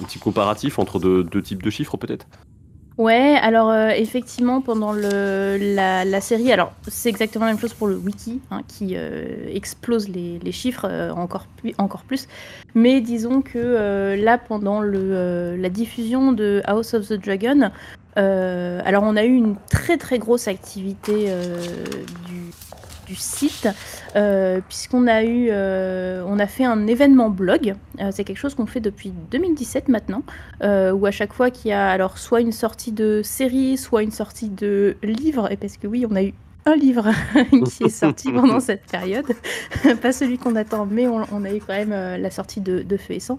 [0.00, 2.26] un petit comparatif entre deux, deux types de chiffres peut-être?
[2.98, 7.72] Ouais, alors euh, effectivement, pendant le, la, la série, alors c'est exactement la même chose
[7.72, 8.94] pour le wiki, hein, qui
[9.54, 12.28] explose les, les chiffres encore, plus, encore plus.
[12.74, 17.70] Mais disons que là, pendant le, la diffusion de House of the Dragon,
[18.16, 21.32] alors on a eu une très très grosse activité
[22.26, 22.50] du,
[23.10, 23.68] du site,
[24.14, 27.74] euh, puisqu'on a eu, euh, on a fait un événement blog.
[28.00, 30.22] Euh, c'est quelque chose qu'on fait depuis 2017 maintenant
[30.62, 34.12] où à chaque fois qu'il y a alors soit une sortie de série, soit une
[34.12, 36.34] sortie de livre, et parce que oui, on a eu
[36.66, 37.08] un livre
[37.70, 39.24] qui est sorti pendant cette période,
[40.02, 42.82] pas celui qu'on attend, mais on, on a eu quand même euh, la sortie de,
[42.82, 43.38] de Feu et Sang.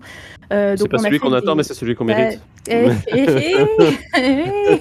[0.52, 2.42] Euh, C'est pas on celui qu'on attend, mais c'est celui qu'on mérite.
[2.68, 3.56] eh, eh, eh,
[4.18, 4.80] eh.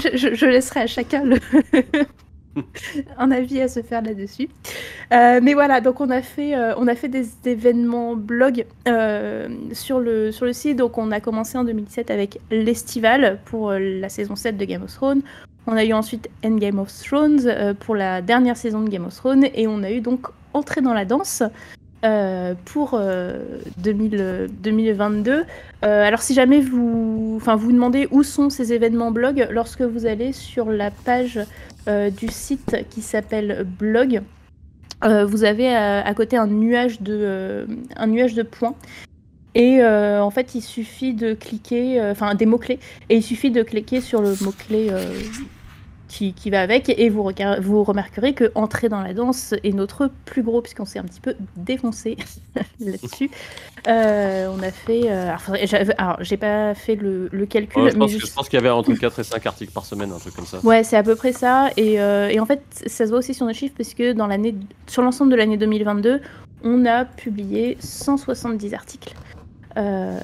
[0.00, 1.38] je, je- je laisserai à chacun le
[3.18, 4.48] un avis à se faire là-dessus.
[5.12, 9.48] Euh, mais voilà, donc on a fait, euh, on a fait des événements blog euh,
[9.72, 10.76] sur, le, sur le site.
[10.76, 14.92] Donc on a commencé en 2017 avec l'Estival pour la saison 7 de Game of
[14.92, 15.22] Thrones.
[15.66, 19.46] On a eu ensuite Endgame of Thrones pour la dernière saison de Game of Thrones.
[19.54, 21.44] Et on a eu donc Entrée dans la danse
[22.02, 23.42] euh, pour euh,
[23.76, 25.32] 2000, euh, 2022.
[25.32, 25.42] Euh,
[25.82, 30.32] alors si jamais vous, enfin vous demandez où sont ces événements blog, lorsque vous allez
[30.32, 31.38] sur la page
[31.86, 34.22] du site qui s'appelle blog,
[35.02, 38.74] vous avez à, à côté un nuage de, un nuage de points.
[39.56, 42.78] Et en fait, il suffit de cliquer, enfin des mots-clés,
[43.08, 44.90] et il suffit de cliquer sur le mot-clé
[46.10, 49.72] qui, qui va avec, et vous, regard- vous remarquerez que Entrer dans la danse est
[49.72, 52.16] notre plus gros, puisqu'on s'est un petit peu défoncé
[52.80, 53.30] là-dessus.
[53.86, 55.02] Euh, on a fait.
[55.04, 55.32] euh,
[55.98, 58.58] alors, j'ai pas fait le, le calcul, Ouais, je mais pense que- je pense qu'il
[58.58, 60.58] y avait entre 4 et 5 articles par semaine, un truc comme ça.
[60.64, 61.68] Ouais, c'est à peu près ça.
[61.76, 64.28] Et, euh, et en fait, ça se voit aussi sur nos chiffres parce que dans
[64.88, 66.20] sur l'ensemble de l'année 2022,
[66.64, 69.14] on a publié 170 articles.
[69.76, 70.18] Euh,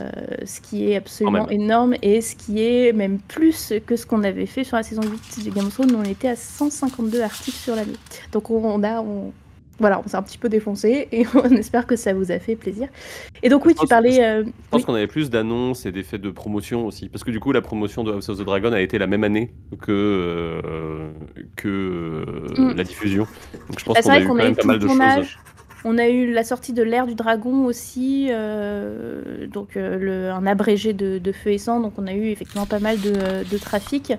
[0.44, 4.46] ce qui est absolument énorme et ce qui est même plus que ce qu'on avait
[4.46, 5.94] fait sur la saison 8 de Game of Thrones.
[5.94, 7.92] On était à 152 articles sur l'année.
[8.32, 9.32] Donc on, on a, on-
[9.78, 12.56] voilà, on s'est un petit peu défoncé et on espère que ça vous a fait
[12.56, 12.88] plaisir.
[13.42, 14.20] Et donc oui, tu parlais.
[14.24, 17.08] euh, Je pense qu'on avait plus d'annonces et d'effets de promotion aussi.
[17.08, 19.22] Parce que du coup, la promotion de House of the Dragon a été la même
[19.22, 21.10] année que, euh,
[21.56, 22.24] que euh,
[22.72, 22.76] Mm.
[22.76, 23.26] la diffusion.
[23.68, 25.36] Donc je pense Bah, qu'on a eu qu'on quand a même pas mal de choses.
[25.88, 30.92] On a eu la sortie de l'ère du dragon aussi, euh, donc euh, un abrégé
[30.92, 34.12] de, feu et sang, donc on a eu effectivement pas mal de, trafic.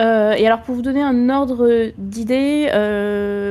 [0.00, 2.70] Euh, et alors pour vous donner un ordre d'idée,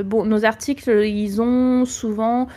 [0.04, 2.48] nos articles, ils ont souvent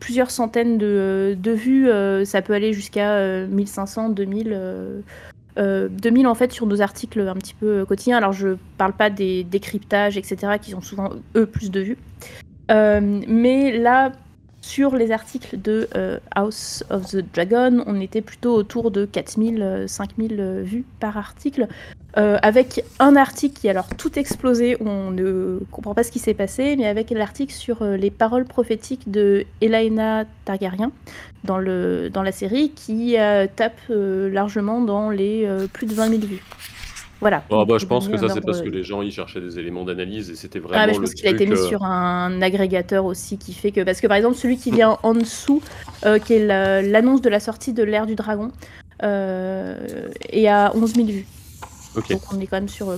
[0.00, 1.88] plusieurs centaines de, vues,
[2.24, 4.52] ça peut aller jusqu'à euh, 1500, 2000.
[4.52, 5.00] euh,
[5.58, 8.16] euh, 2000 en fait sur nos articles un petit peu quotidiens.
[8.16, 11.98] Alors je parle pas des décryptages, etc., qui ont souvent eux plus de vues.
[12.70, 14.12] Euh, mais là,
[14.62, 19.60] sur les articles de euh, House of the Dragon, on était plutôt autour de 4000,
[19.60, 21.66] euh, 5000 euh, vues par article,
[22.14, 26.76] avec un article qui alors tout explosé, on ne comprend pas ce qui s'est passé,
[26.76, 30.92] mais avec l'article sur les paroles prophétiques de Elaena Targaryen
[31.44, 33.16] dans, le, dans la série, qui
[33.56, 36.42] tape largement dans les plus de 20 000 vues.
[37.22, 37.44] Voilà.
[37.50, 39.84] Ah bah, je pense que ça, c'est parce que les gens ils cherchaient des éléments
[39.84, 42.42] d'analyse et c'était vraiment ah, mais je pense qu'il a été mis euh, sur un
[42.42, 43.80] agrégateur aussi qui fait que.
[43.84, 45.62] Parce que par exemple, celui qui vient en dessous,
[46.04, 48.50] euh, qui est la- l'annonce de la sortie de l'ère du dragon,
[49.04, 51.26] euh, est à 11 000 vues.
[51.94, 52.10] Ok.
[52.10, 52.90] Donc on est quand même sur.
[52.90, 52.96] euh,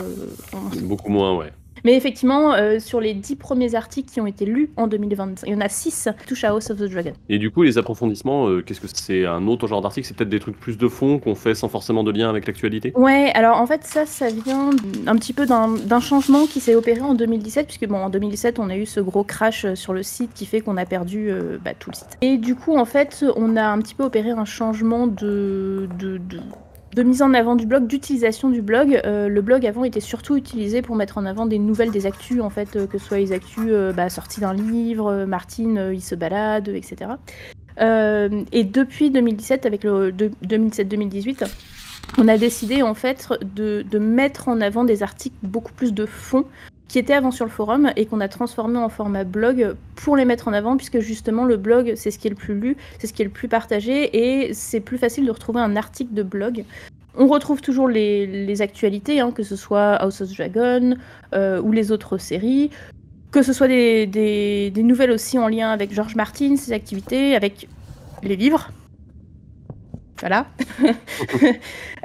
[0.83, 1.53] Beaucoup moins, ouais.
[1.85, 5.53] Mais effectivement, euh, sur les 10 premiers articles qui ont été lus en 2025, il
[5.53, 7.12] y en a 6 qui touchent à House of the Dragon.
[7.28, 10.07] Et du coup, les approfondissements, euh, qu'est-ce que c'est un autre genre d'article?
[10.07, 12.93] C'est peut-être des trucs plus de fond qu'on fait sans forcément de lien avec l'actualité?
[12.97, 14.70] Ouais, alors en fait, ça, ça vient
[15.07, 18.70] un petit peu d'un changement qui s'est opéré en 2017, puisque bon, en 2017, on
[18.70, 21.59] a eu ce gros crash euh, sur le site qui fait qu'on a perdu euh,
[21.62, 22.16] bah, tout le site.
[22.22, 26.18] Et du coup, en fait, on a un petit peu opéré un changement de, de,
[26.18, 26.41] de-
[26.95, 29.01] de mise en avant du blog, d'utilisation du blog.
[29.05, 32.40] Euh, le blog avant était surtout utilisé pour mettre en avant des nouvelles, des actus,
[32.40, 36.01] en fait, euh, que ce soit les actus euh, bah, sorties d'un livre, Martine, il
[36.01, 37.11] se balade, etc.
[37.80, 41.45] Et depuis 2017, avec le de- 2017-2018,
[42.18, 46.07] on a décidé en fait de, de mettre en avant des articles beaucoup plus de
[46.07, 46.45] fond
[46.89, 50.24] qui étaient avant sur le forum et qu'on a transformé en format blog pour les
[50.24, 53.07] mettre en avant puisque justement le blog c'est ce qui est le plus lu, c'est
[53.07, 56.22] ce qui est le plus partagé et c'est plus facile de retrouver un article de
[56.22, 56.64] blog.
[57.16, 60.97] On retrouve toujours les, actualités, hein, que ce soit House of Dragon
[61.32, 62.70] euh, ou les autres séries,
[63.30, 67.68] que ce soit des- des nouvelles aussi en lien avec George Martin, ses activités, avec
[68.22, 68.70] les livres.
[70.20, 70.46] Voilà.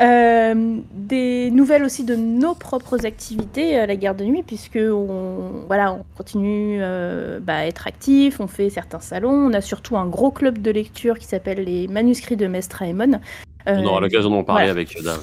[0.02, 5.66] Euh, des nouvelles aussi de nos propres activités à la guerre de nuit, puisque on,
[5.68, 9.98] voilà, on continue euh, bah, à être actif, on fait certains salons, on a surtout
[9.98, 13.20] un gros club de lecture qui s'appelle les manuscrits de Mestre Aemon.
[13.68, 14.72] On aura Euh, l'occasion d'en parler voilà.
[14.72, 15.18] avec Yoda.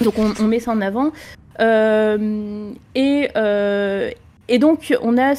[0.00, 1.10] donc on, on met ça en avant.
[1.58, 4.10] Euh, et, euh,
[4.46, 5.34] et donc on a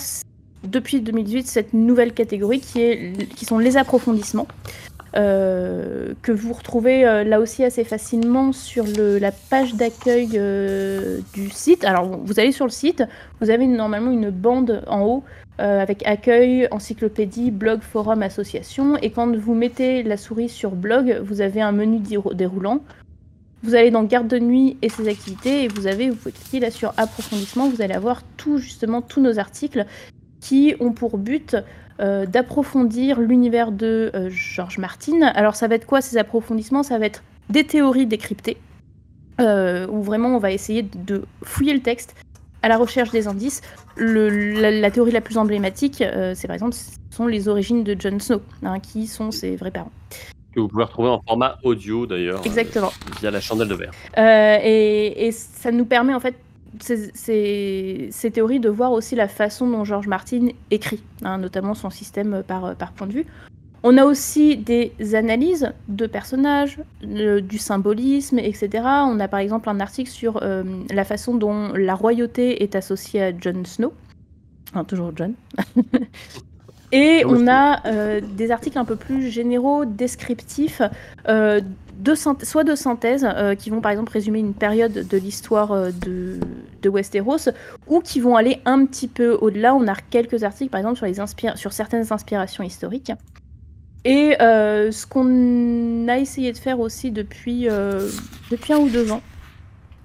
[0.66, 4.48] depuis 2018 cette nouvelle catégorie qui, est, qui sont les approfondissements.
[5.16, 11.50] Euh, que vous retrouvez euh, là aussi assez facilement sur la page d'accueil euh, du
[11.50, 11.84] site.
[11.84, 13.04] Alors vous allez sur le site,
[13.42, 15.24] vous avez normalement une bande en haut
[15.58, 18.98] avec accueil, encyclopédie, blog, forum, association.
[18.98, 22.80] Et quand vous mettez la souris sur blog, vous avez un menu dérou- déroulant.
[23.62, 26.62] Vous allez dans garde de nuit et ses activités et vous avez, vous pouvez cliquer
[26.62, 29.86] là sur approfondissement, vous allez avoir tout justement tous nos articles
[30.40, 31.56] qui ont pour but
[32.00, 35.22] euh, d'approfondir l'univers de euh, George Martin.
[35.22, 36.84] Alors ça va être quoi ces approfondissements?
[36.84, 38.58] Ça va être des théories décryptées,
[39.40, 42.16] euh, où vraiment on va essayer de fouiller le texte
[42.62, 43.62] à la recherche des indices.
[43.96, 44.30] Le-
[44.62, 46.04] la, la théorie la plus emblématique,
[46.36, 49.72] c'est par exemple ce sont les origines de Jon Snow, hein, qui sont ses vrais
[49.72, 49.92] parents.
[50.54, 52.42] Que vous pouvez retrouver en format audio d'ailleurs.
[52.46, 52.88] Exactement.
[52.88, 53.92] euh, via la chandelle de verre.
[54.18, 56.36] Euh, et, et ça nous permet en fait
[56.80, 61.74] ces, ces- ces théories de voir aussi la façon dont George Martin écrit, hein, notamment
[61.74, 63.26] son système par, par point de vue.
[63.84, 68.70] On a aussi des analyses de personnages, le- du symbolisme, etc.
[68.86, 70.64] On a par exemple un article sur euh,
[70.94, 73.92] la façon dont la royauté est associée à Jon Snow.
[74.70, 75.34] Enfin, toujours Jon.
[76.94, 80.82] Et on a euh, des articles un peu plus généraux, descriptifs,
[81.30, 81.62] euh,
[82.02, 85.72] de synth- soit de synthèse, euh, qui vont par exemple résumer une période de l'histoire
[85.72, 86.40] euh, de,
[86.82, 87.50] de Westeros,
[87.88, 89.76] ou qui vont aller un petit peu au-delà.
[89.76, 91.16] On a quelques articles par exemple sur, les
[91.56, 93.12] sur certaines inspirations historiques.
[94.04, 97.68] Et euh, ce qu'on a essayé de faire aussi depuis,
[98.50, 99.22] depuis un ou deux ans,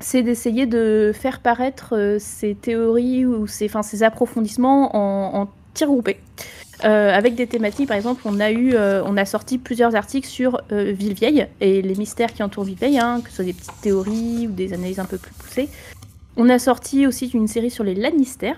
[0.01, 6.21] c'est d'essayer de faire paraître ces théories ou ces, ces approfondissements en, en tirs groupés.
[6.85, 10.29] Euh, avec des thématiques, par exemple, on a eu, euh, on a sorti plusieurs articles
[10.29, 13.81] sur euh, Villevieille et les mystères qui entourent Villevieille, hein, que ce soit des petites
[13.81, 15.69] théories ou des analyses un peu plus poussées.
[16.37, 18.53] On a sorti aussi une série sur les Lannister.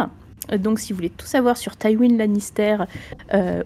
[0.50, 2.78] Euh, Donc, si vous voulez tout savoir sur Tywin Lannister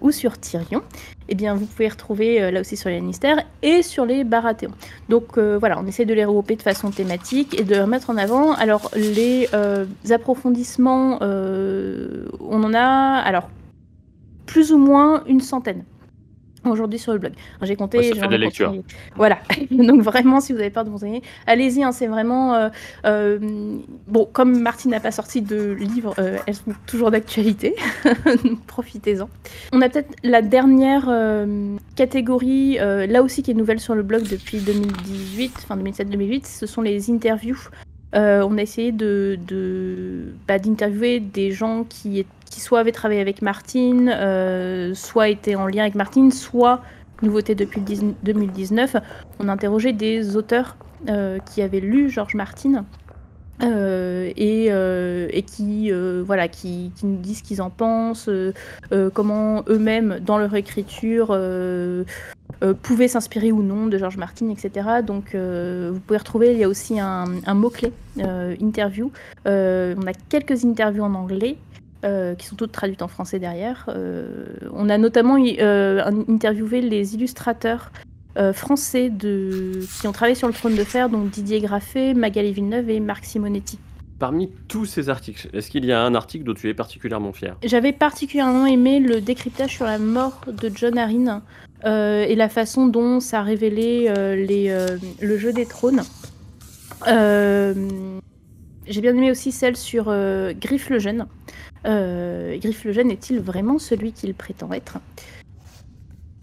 [0.03, 0.82] ou sur Tyrion,
[1.28, 4.72] eh bien, vous pouvez retrouver là aussi sur les Lannister et sur les Baratheons.
[5.09, 8.18] Donc, voilà, on essaie de les regrouper de façon thématique et de les mettre en
[8.18, 8.53] avant.
[8.53, 9.48] Alors, les
[10.11, 13.48] approfondissements, on en a, alors,
[14.47, 15.84] plus ou moins une centaine
[16.64, 17.32] aujourd'hui sur le blog.
[17.62, 17.99] J'ai compté.
[17.99, 18.66] Ouais, ça j'ai fait de la lecture.
[18.68, 18.84] continué.
[19.16, 19.38] Voilà.
[19.72, 21.82] Donc vraiment, si vous avez peur de vous enseigner, allez-y.
[21.82, 22.68] hein, c'est vraiment euh,
[23.05, 23.38] euh,
[24.07, 24.28] bon.
[24.32, 27.74] Comme Martine n'a pas sorti de livres, euh, elles sont toujours d'actualité.
[28.68, 29.28] Profitez-en.
[29.72, 31.11] On a peut-être la dernière
[31.97, 36.47] catégorie, là aussi qui est nouvelle sur le blog depuis 2018, enfin 2007-2008.
[36.47, 37.59] Ce sont les interviews.
[38.14, 43.20] On a essayé de, de- bah, d'interviewer des gens qui, est- qui soit avaient travaillé
[43.20, 46.82] avec Martine, euh, soit étaient en lien avec Martine, soit
[47.22, 48.96] nouveauté depuis le 10 2019.
[49.40, 50.76] On a interrogé des auteurs
[51.09, 52.84] euh, qui avaient lu Georges Martin.
[53.62, 55.90] euh, et, qui,
[56.26, 58.28] voilà, qui, nous disent ce qu'ils en pensent,
[59.14, 61.28] comment eux-mêmes, dans leur écriture,
[62.82, 65.03] pouvaient s'inspirer ou non de Georges Martin, etc.
[65.07, 67.92] Donc vous pouvez retrouver, il y a aussi un, mot-clé,
[68.61, 69.11] interview.
[69.46, 71.57] On a quelques interviews en anglais.
[72.05, 73.86] Euh, qui sont toutes traduites en français derrière.
[73.88, 77.92] Euh, on a notamment euh, interviewé les illustrateurs
[78.55, 79.80] français de...
[80.00, 83.26] qui ont travaillé sur le trône de fer, donc Didier Graffet, Magali Villeneuve et Marc
[83.26, 83.78] Simonetti.
[84.18, 87.59] parmi tous ces articles, est-ce qu'il y a un article dont tu es particulièrement fier?
[87.62, 91.42] J'avais particulièrement aimé le décryptage sur la mort de John Arryn
[91.84, 94.74] et la façon dont ça a révélé les,
[95.20, 96.00] le jeu des trônes.
[97.09, 97.74] Euh,
[98.86, 101.26] J'ai bien aimé aussi celle sur euh, Griff le Jeune.
[101.87, 104.99] Euh, Griff le est-il vraiment celui qu'il prétend être?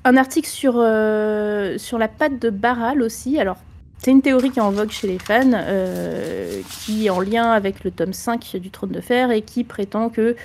[0.05, 3.39] Un article sur, euh, sur la patte de Baral aussi.
[3.39, 3.57] Alors,
[3.97, 7.51] c'est une théorie qui est en vogue chez les fans, euh, qui est en lien
[7.51, 10.35] avec le tome 5 du Trône de Fer et qui prétend que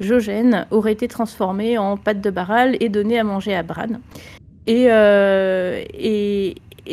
[0.00, 4.00] Jogène aurait été transformé en pâte de Baral et donné à manger à Bran.
[4.66, 5.82] Et, euh,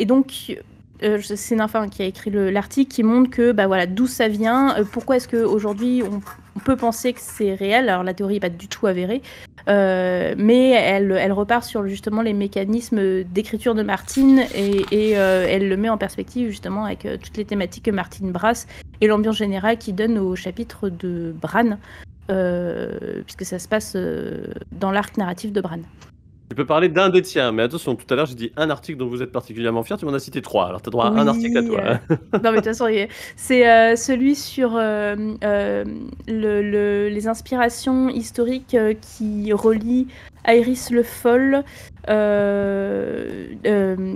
[0.06, 0.58] donc,
[1.02, 4.28] euh, c'est Nymphin qui a écrit le- l'article qui montre que bah voilà d'où ça
[4.28, 6.20] vient, euh, pourquoi est-ce qu'aujourd'hui on,
[6.56, 7.88] on peut penser que c'est réel.
[7.88, 9.22] Alors la théorie n'est pas du tout avérée,
[9.68, 15.88] euh, mais elle, repart sur justement les mécanismes d'écriture de Martine et, elle le met
[15.88, 18.66] en perspective justement avec toutes les thématiques que Martine brasse
[19.00, 21.78] et l'ambiance générale qu'il donne au chapitre de Bran,
[22.26, 23.96] puisque ça se passe
[24.72, 25.80] dans l'arc narratif de Bran.
[26.50, 28.98] Tu peux parler d'un des tiens, mais attention, tout à l'heure j'ai dit un article
[28.98, 31.10] dont vous êtes particulièrement fier, tu m'en as cité trois, alors tu as droit à
[31.10, 31.80] un article à toi.
[31.80, 31.94] euh,
[32.42, 32.88] non, mais de toute façon,
[33.36, 35.84] c'est euh, celui sur euh, euh,
[36.26, 40.08] le- le- les inspirations historiques qui relient
[40.48, 41.62] Iris le Foll,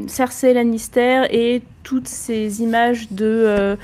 [0.09, 3.77] Cersei Lannister et toutes ces images de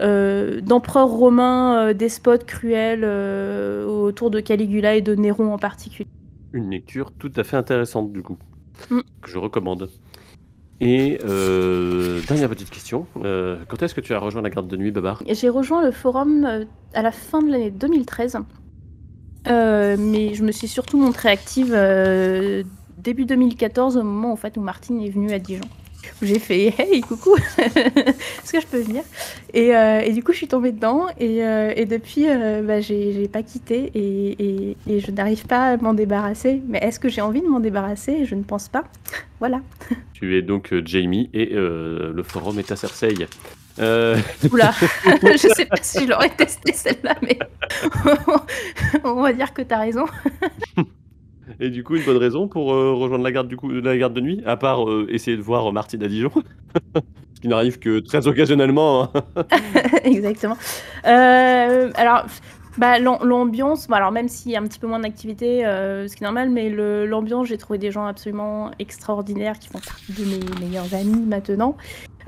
[0.00, 6.08] euh, d'empereurs romains, euh, despotes cruels euh, autour de Caligula et de Néron en particulier.
[6.58, 8.36] Une lecture tout à fait intéressante du coup,
[8.90, 9.00] Mm.
[9.22, 9.88] que je recommande.
[10.80, 14.76] Et euh, dernière petite question, euh, quand est-ce que tu as rejoint la garde de
[14.76, 15.22] nuit, Babar?
[15.28, 18.38] J'ai rejoint le forum euh, à la fin de l'année 2013,
[19.48, 21.72] Euh, mais je me suis surtout montrée active
[22.98, 25.64] début 2014, au moment en fait, où Martine est venue à Dijon.
[26.22, 29.02] J'ai fait Hey, coucou Est-ce que je peux venir?
[29.54, 32.80] Et, euh, et du coup, je suis tombée dedans, et, euh, et depuis, euh, bah,
[32.80, 36.62] j'ai pas quitté, et, je n'arrive pas à m'en débarrasser.
[36.66, 38.24] Mais est-ce que j'ai envie de m'en débarrasser?
[38.24, 38.84] Je ne pense pas.
[39.40, 39.60] Voilà.
[40.14, 43.28] Tu es donc Jamie et le forum est à Cersei.
[43.78, 44.18] Euh,
[44.50, 44.72] Oula,
[45.22, 47.38] je sais pas si je l'aurais testé celle-là, mais
[49.04, 50.06] on va dire que t'as raison.
[51.60, 54.14] Et du coup, une bonne raison pour euh, rejoindre la garde, du coup, la garde
[54.14, 56.30] de nuit, à part euh, essayer de voir Martine à Dijon,
[57.34, 59.04] ce qui n'arrive que très occasionnellement.
[59.14, 59.22] hein.
[60.04, 60.56] Exactement.
[61.06, 62.26] Euh, alors,
[62.76, 66.14] bah, l'am- l'ambiance, alors même s'il y a un petit peu moins d'activité, euh, ce
[66.16, 70.24] qui est normal, mais l'ambiance, j'ai trouvé des gens absolument extraordinaires qui font partie de
[70.24, 71.76] mes meilleurs amis maintenant,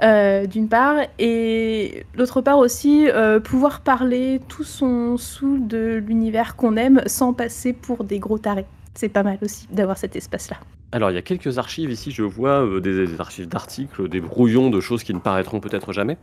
[0.02, 6.56] euh, d'une part, et d'autre part aussi, euh, pouvoir parler tout son sous de l'univers
[6.56, 8.64] qu'on aime sans passer pour des gros tarés.
[8.95, 10.57] C'est pas mal aussi d'avoir cet espace-là.
[10.93, 14.20] Alors, il y a quelques archives ici, je vois euh, des, des archives d'articles, des
[14.20, 16.18] brouillons de choses qui ne paraîtront peut-être jamais.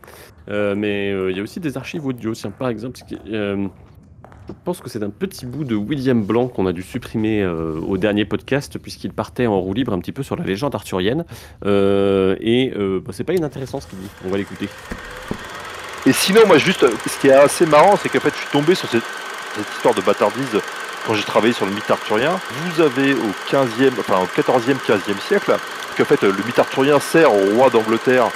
[0.50, 2.34] Euh, mais euh, il y a aussi des archives audio.
[2.34, 3.68] Tiens, par exemple, qui- euh,
[4.50, 7.80] je pense que c'est un petit bout de William Blanc qu'on a dû supprimer euh,
[7.80, 11.24] au dernier podcast, puisqu'il partait en roue libre un petit peu sur la légende arthurienne.
[11.66, 14.10] Euh, et euh, bah, c'est pas inintéressant ce qu'il dit.
[14.26, 14.68] On va l'écouter.
[16.06, 18.76] Et sinon, moi, juste, ce qui est assez marrant, c'est qu'en fait, je suis tombé
[18.76, 19.04] sur cette,
[19.56, 20.60] cette histoire de bâtardise
[21.08, 22.38] quand j'ai travaillé sur le mythe arthurien.
[22.52, 25.56] Vous avez au 15e, enfin au 14e, 15e siècle,
[25.98, 28.28] qu'en fait, le mythe arthurien sert au roi d'Angleterre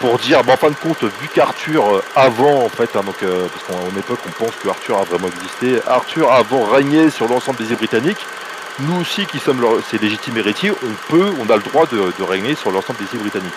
[0.00, 3.14] pour dire, bah, en fin de compte, vu qu'Arthur, euh, avant, en fait, hein, donc,
[3.22, 7.28] euh, parce qu'en époque, on pense que Arthur a vraiment existé, Arthur, avant, régnait sur
[7.28, 8.24] l'ensemble des îles britanniques.
[8.80, 12.12] Nous aussi, qui sommes leur- ses légitimes héritiers, on peut, on a le droit de,
[12.18, 13.52] de régner sur l'ensemble des îles britanniques.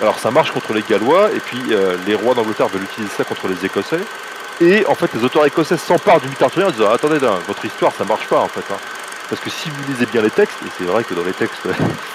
[0.00, 3.24] Alors ça marche contre les Gallois, et puis euh, les rois d'Angleterre veulent utiliser ça
[3.24, 4.00] contre les Écossais.
[4.60, 7.92] Et en fait, les auteurs écossais s'emparent du mythe arthurien en disant Attendez, votre histoire,
[7.96, 8.64] ça marche pas en fait.
[8.72, 8.78] hein.
[9.28, 11.66] Parce que si vous lisez bien les textes, et c'est vrai que dans les textes,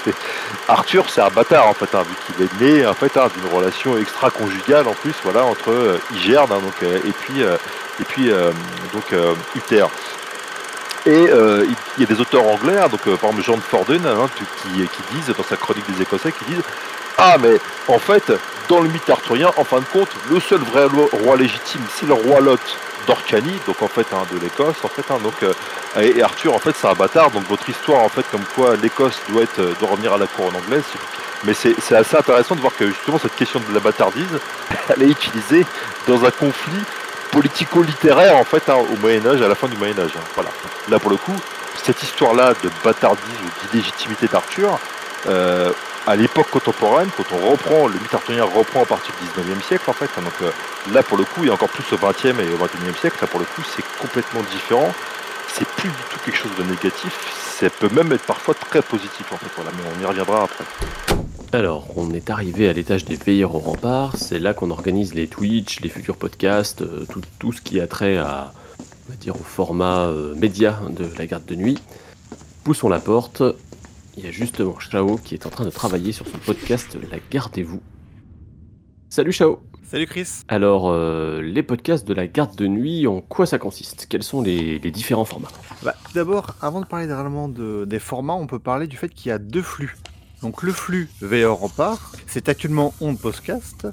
[0.67, 3.51] Arthur c'est un bâtard en fait, hein, vu qu'il est né en fait hein, d'une
[3.51, 7.57] relation extra-conjugale en plus, voilà, entre euh, hein, donc, euh, et puis, euh,
[7.99, 8.51] et puis euh,
[8.93, 9.85] donc euh, Uther.
[11.05, 11.65] Et euh,
[11.97, 14.69] il y a des auteurs anglais, hein, donc euh, par exemple John Forden, hein, qui,
[14.87, 16.63] qui disent dans sa chronique des Écossais, qui disent
[17.17, 18.31] Ah mais en fait,
[18.67, 20.85] dans le mythe arthurien, en fin de compte, le seul vrai
[21.23, 22.59] roi légitime, c'est le roi Lot
[23.07, 25.53] d'Orcanie, donc en fait de l'Écosse, en fait, hein, donc euh,
[25.99, 29.19] et, Arthur en fait c'est un bâtard, donc votre histoire en fait comme quoi l'Écosse
[29.29, 30.83] doit euh, doit revenir à la couronne anglaise.
[31.45, 34.39] Mais c'est assez intéressant de voir que justement cette question de la bâtardise,
[34.89, 35.65] elle est utilisée
[36.05, 36.83] dans un conflit
[37.31, 40.11] politico-littéraire en fait hein, au Moyen Âge, à la fin du Moyen Âge.
[40.15, 40.23] hein.
[40.35, 40.49] Voilà.
[40.89, 41.35] Là pour le coup,
[41.83, 44.77] cette histoire-là de bâtardise ou d'illégitimité d'Arthur,
[45.27, 45.71] euh,
[46.07, 49.89] à l'époque contemporaine, quand on reprend, le mythe arthurien reprend à partir du 19e siècle
[49.89, 50.51] en fait, hein, donc euh,
[50.91, 53.39] là pour le coup, et encore plus au 20e et au 21e siècle, là pour
[53.39, 54.93] le coup c'est complètement différent,
[55.53, 57.13] c'est plus du tout quelque chose de négatif,
[57.59, 60.63] ça peut même être parfois très positif en fait, voilà, mais on y reviendra après.
[61.51, 64.15] Alors, on est arrivé à l'étage des veilleurs au rempart.
[64.17, 67.87] C'est là qu'on organise les Twitch, les futurs podcasts, euh, tout, tout ce qui a
[67.87, 68.53] trait à,
[69.07, 71.79] on va dire, au format euh, média de la garde de nuit.
[72.63, 73.41] Poussons la porte.
[74.15, 77.17] Il y a justement Chao qui est en train de travailler sur son podcast La
[77.31, 77.81] Gardez-vous.
[79.09, 80.43] Salut Chao Salut Chris.
[80.49, 84.05] Alors, euh, les podcasts de la garde de nuit, en quoi ça consiste?
[84.07, 85.47] Quels sont les, les différents formats?
[85.81, 89.09] Bah, tout D'abord, avant de parler réellement de, des formats, on peut parler du fait
[89.09, 89.95] qu'il y a deux flux.
[90.41, 93.87] Donc le flux VR Rempart, c'est actuellement On Podcast,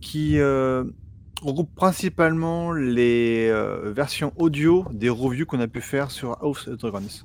[0.00, 0.84] qui euh,
[1.40, 6.78] regroupe principalement les euh, versions audio des reviews qu'on a pu faire sur House of
[6.78, 7.24] Dragons.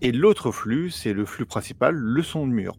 [0.00, 2.76] Et l'autre flux, c'est le flux principal, le son du mur.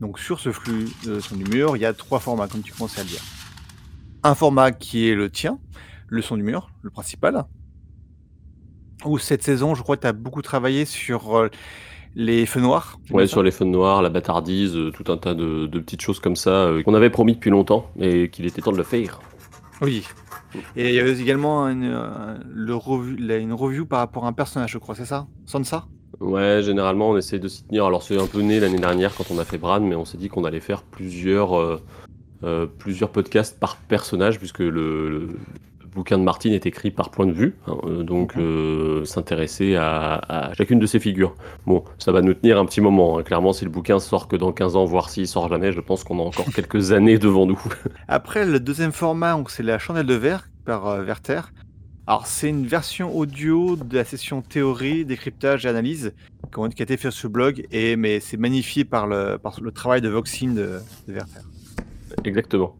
[0.00, 2.72] Donc sur ce flux de son du mur, il y a trois formats, comme tu
[2.72, 3.22] commençais à le dire.
[4.22, 5.58] Un format qui est le tien,
[6.08, 7.44] le son du mur, le principal.
[9.04, 11.50] Où cette saison, je crois que tu as beaucoup travaillé sur euh,
[12.14, 12.98] les feux noirs.
[13.10, 16.20] Ouais, sur les feux noirs, la bâtardise, euh, tout un tas de, de petites choses
[16.20, 19.20] comme ça euh, qu'on avait promis depuis longtemps et qu'il était temps de le faire.
[19.80, 20.04] Oui.
[20.76, 22.76] Et il y avait également une, euh, le
[23.18, 25.26] la- une review par rapport à un personnage, je crois, c'est ça?
[25.46, 25.86] Sansa?
[26.20, 27.86] Ouais, généralement on essaie de s'y tenir.
[27.86, 30.18] Alors c'est un peu né l'année dernière quand on a fait Bran, mais on s'est
[30.18, 31.80] dit qu'on allait faire plusieurs,
[32.78, 35.28] plusieurs podcasts par personnage, puisque le, le
[35.94, 40.14] bouquin de Martine est écrit par point de vue, hein, euh, donc euh, s'intéresser à,
[40.28, 41.34] à chacune de ces figures.
[41.66, 43.18] Bon, ça va nous tenir un petit moment.
[43.18, 43.22] hein.
[43.22, 46.04] Clairement, si le bouquin sort que dans 15 ans, voire s'il sort jamais, je pense
[46.04, 47.60] qu'on a encore quelques années devant nous.
[48.08, 51.40] Après, le deuxième format, c'est la chandelle de verre par euh, Werther.
[52.06, 56.12] Alors, c'est une version audio de la session théorie, décryptage et analyse
[56.52, 59.70] qui a été faite sur le blog, et, mais c'est magnifié par le, par le
[59.70, 61.40] travail de Voxin de, de Werther.
[62.24, 62.76] Exactement.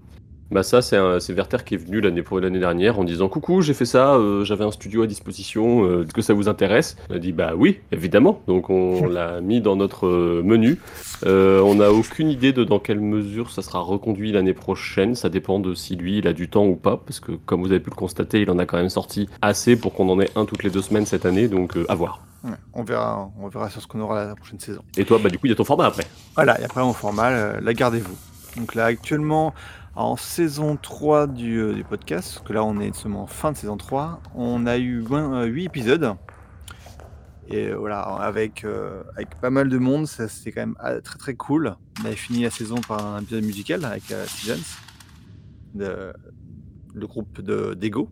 [0.53, 3.29] Bah ça, c'est un- c'est Werther qui est venu l'année pour l'année dernière en disant
[3.29, 6.47] coucou, j'ai fait ça, euh, j'avais un studio à disposition, euh, est-ce que ça vous
[6.49, 6.97] intéresse?
[7.09, 8.43] On a dit bah oui, évidemment.
[8.47, 10.79] Donc on l'a mis dans notre euh, menu.
[11.25, 15.15] Euh, on n'a aucune idée de dans quelle mesure ça sera reconduit l'année prochaine.
[15.15, 17.71] Ça dépend de si lui il a du temps ou pas, parce que comme vous
[17.71, 20.29] avez pu le constater, il en a quand même sorti assez pour qu'on en ait
[20.37, 21.49] un toutes les deux semaines cette année.
[21.49, 22.21] Donc euh, à voir.
[22.45, 24.83] Ouais, on, verra, on verra sur ce qu'on aura la prochaine saison.
[24.99, 26.05] Et toi, bah du coup, il y a ton format après.
[26.35, 28.17] Voilà, et après, mon format, euh, la gardez-vous.
[28.57, 29.55] Donc là, actuellement,
[29.95, 33.53] en saison 3 du, euh, du podcast, parce que là, on est seulement en fin
[33.53, 36.15] de saison 3, on a eu 8 épisodes.
[37.49, 41.19] Et euh, voilà, avec, euh, avec pas mal de monde, c'était quand même ah, très
[41.19, 41.77] très cool.
[42.01, 44.25] On avait fini la saison par un épisode musical avec euh,
[45.75, 46.13] de,
[46.95, 48.09] le groupe de d'Ego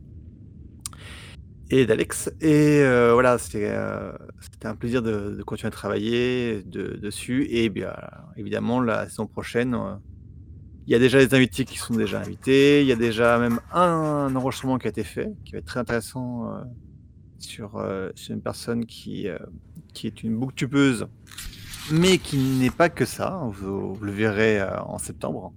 [1.70, 2.30] et d'Alex.
[2.40, 4.12] Et euh, voilà, c'était euh,
[4.64, 7.46] un plaisir de, de continuer à travailler de- dessus.
[7.50, 7.94] Et bien,
[8.36, 9.94] évidemment, la saison prochaine, euh,
[10.90, 12.80] il y a déjà des invités qui sont déjà invités.
[12.80, 15.78] Il y a déjà même un enregistrement qui a été fait, qui va être très
[15.78, 16.64] intéressant euh,
[17.38, 19.38] sur, euh, sur une personne qui, euh,
[19.94, 21.06] qui est une booktubeuse,
[21.92, 23.40] mais qui n'est pas que ça.
[23.52, 25.52] Vous, vous le verrez euh, en septembre.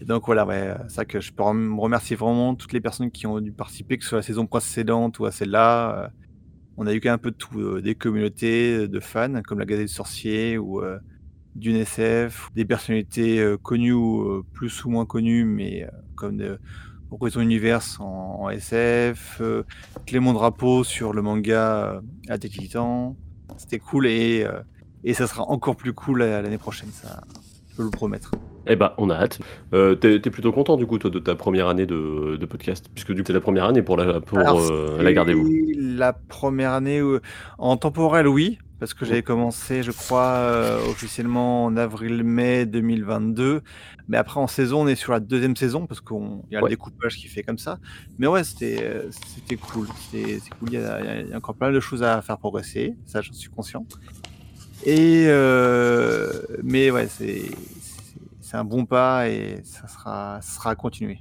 [0.00, 3.28] Donc voilà, ouais, c'est ça que je peux rem- remercier vraiment toutes les personnes qui
[3.28, 6.06] ont dû participer, que ce soit la saison précédente ou à celle-là.
[6.06, 6.08] Euh,
[6.76, 9.60] On a eu quand même un peu de tout, euh, des communautés de fans, comme
[9.60, 10.82] la Gazette du Sorcier ou
[11.56, 16.36] d'une SF, des personnalités euh, connues ou euh, plus ou moins connues, mais euh, comme
[16.36, 16.58] de
[17.10, 19.40] Horizon Universe en, en SF,
[20.06, 23.14] Clément Drapeau sur le manga Attaque des Titans.
[23.56, 24.44] C'était cool et,
[25.04, 27.22] et ça sera encore plus cool l'année prochaine, ça,
[27.70, 28.32] je peux le promettre.
[28.66, 29.38] Eh bah, on a hâte.
[29.72, 32.86] Euh, T'es t'es plutôt content du coup toi, de ta première année de, de podcast,
[32.92, 35.48] puisque du coup c'est la première année pour la pour Alors, euh, la gardez-vous.
[35.78, 37.20] La première année où-
[37.58, 43.62] en temporel, oui, parce que j'avais commencé, je crois, euh, officiellement en avril-mai 2022.
[44.08, 46.16] Mais après, en saison, on est sur la deuxième saison, parce qu'il
[46.50, 47.78] y a le découpage qui fait comme ça.
[48.18, 49.10] Mais ouais, c'était euh,
[49.62, 49.88] cool.
[50.10, 50.68] C'est cool.
[50.70, 53.32] Il y, a, il y a encore plein de choses à faire progresser, ça, j'en
[53.32, 53.84] suis conscient.
[54.84, 56.30] Et euh,
[56.62, 57.50] mais ouais, c'est
[58.52, 61.18] un bon pas et ça sera, ça sera à continuer.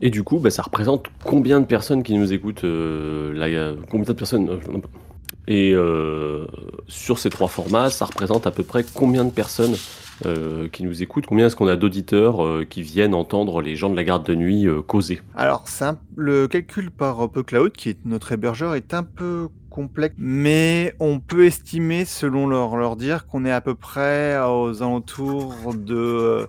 [0.00, 4.06] Et du coup, bah, ça représente combien de personnes qui nous écoutent euh, là, Combien
[4.06, 4.58] de personnes euh,
[5.48, 6.46] Et euh,
[6.88, 9.76] sur ces trois formats, ça représente à peu près combien de personnes
[10.24, 11.26] euh, qui nous écoutent?
[11.26, 14.34] Combien est-ce qu'on a d'auditeurs euh, qui viennent entendre les gens de la garde de
[14.34, 15.20] nuit causer?
[15.34, 15.64] Alors,
[16.16, 21.44] le calcul par UpCloud, qui est notre hébergeur, est un peu complexe, mais on peut
[21.44, 26.46] estimer, selon leur, leur dire, qu'on est à peu près aux alentours de euh,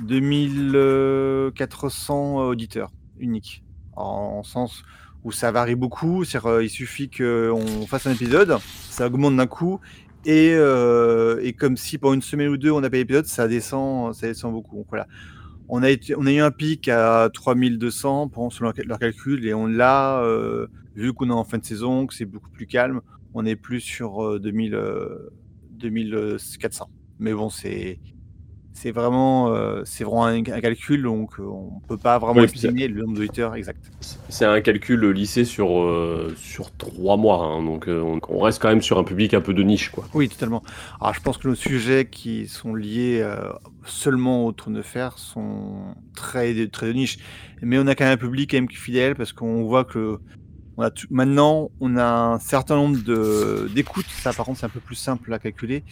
[0.00, 2.90] 2400 auditeurs
[3.20, 3.62] uniques.
[3.94, 4.82] En sens
[5.24, 8.58] où ça varie beaucoup, euh, il suffit qu'on fasse un épisode,
[8.88, 9.80] ça augmente d'un coup,
[10.24, 13.48] et, euh, et comme si pendant une semaine ou deux on n'a pas d'épisode, ça
[13.48, 14.76] descend, ça descend beaucoup.
[14.76, 15.06] Donc voilà.
[15.70, 20.66] On a, eu un pic à 3200 pour, selon leur- calcul et on l'a, euh,
[20.96, 23.02] vu qu'on est en fin de saison, que c'est beaucoup plus calme,
[23.34, 25.30] on est plus sur euh, 2000, euh,
[25.72, 26.88] 2400.
[27.18, 27.98] Mais bon, c'est
[28.72, 32.44] c'est vraiment, euh, c'est vraiment un, un calcul, donc euh, on peut pas vraiment Ouais,
[32.44, 33.92] estimer le nombre d'auditeurs exact.
[34.28, 38.60] C'est un calcul lissé sur, euh, sur trois mois, hein, donc euh, on, on reste
[38.60, 40.06] quand même sur un public un peu de niche, quoi.
[40.14, 40.62] Oui, totalement.
[41.00, 43.52] Alors, je pense que nos sujets qui sont liés euh,
[43.84, 47.18] seulement au trône de fer sont très, de- très de niche.
[47.60, 50.18] Mais on a quand même un public quand même fidèle parce qu'on voit que
[50.78, 52.98] on a tout- maintenant, on a un certain nombre
[53.68, 54.10] d'écoutes.
[54.12, 55.84] Ça, par contre, c'est un peu plus simple à calculer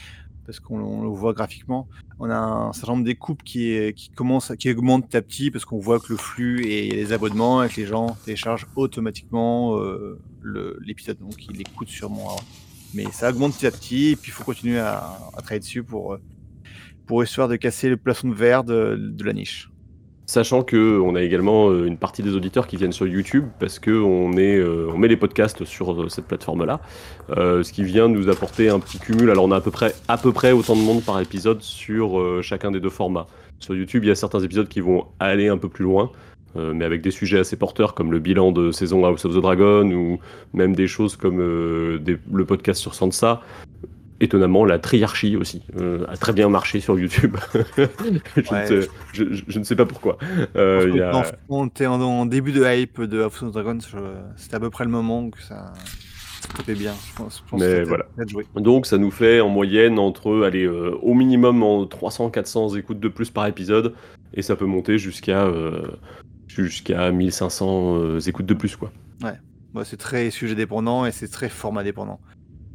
[0.46, 1.88] parce qu'on on le voit graphiquement.
[2.18, 5.50] On a un certain nombre d'écoutes qui, est- qui commencent, qui augmentent petit à petit
[5.50, 9.76] parce qu'on voit que le flux et les abonnements et que les gens téléchargent automatiquement
[9.78, 10.18] euh,
[10.84, 11.18] l'épisode.
[11.18, 12.36] Donc, ils l'écoutent sûrement.
[12.94, 16.14] Mais ça augmente petit à petit et puis il faut continuer à, travailler dessus pour,
[16.14, 16.20] euh,
[17.06, 19.68] pour histoire de casser le plafond de verre de la niche.
[20.28, 23.78] Sachant que on a également euh, une partie des auditeurs qui viennent sur YouTube parce
[23.78, 26.80] que on est, euh, met les podcasts sur euh, cette plateforme-là,
[27.28, 29.30] ce qui vient nous apporter un petit cumul.
[29.30, 32.42] Alors on a à peu près, à peu près autant de monde par épisode sur
[32.42, 33.28] chacun des deux formats.
[33.60, 36.10] Sur YouTube, il y a certains épisodes qui vont aller un peu plus loin,
[36.56, 39.90] mais avec des sujets assez porteurs comme le bilan de saison House of the Dragon
[39.92, 40.18] ou
[40.54, 43.42] même des choses comme le podcast sur Sansa.
[44.20, 47.36] Étonnamment, la triarchie aussi euh, a très bien marché sur YouTube.
[47.76, 48.62] je, Ouais.
[48.62, 50.16] ne sais, je- je- je ne sais pas pourquoi.
[50.56, 53.78] Euh, y a- on était en, en début de hype de House of Dragons,
[54.36, 55.72] c'était à peu près le moment que ça,
[56.56, 56.94] tapait bien.
[57.10, 58.06] Je pense, je pense que Mais c'était voilà.
[58.54, 63.08] Donc ça nous fait en moyenne entre, allez, euh, au minimum en 300-400 écoutes de
[63.08, 63.94] plus par épisode,
[64.32, 65.46] et ça peut monter jusqu'à
[66.48, 68.90] jusqu'à 1500 euh, écoutes de plus, quoi.
[69.22, 69.34] Ouais.
[69.84, 72.18] C'est très sujet dépendant et c'est très format dépendant.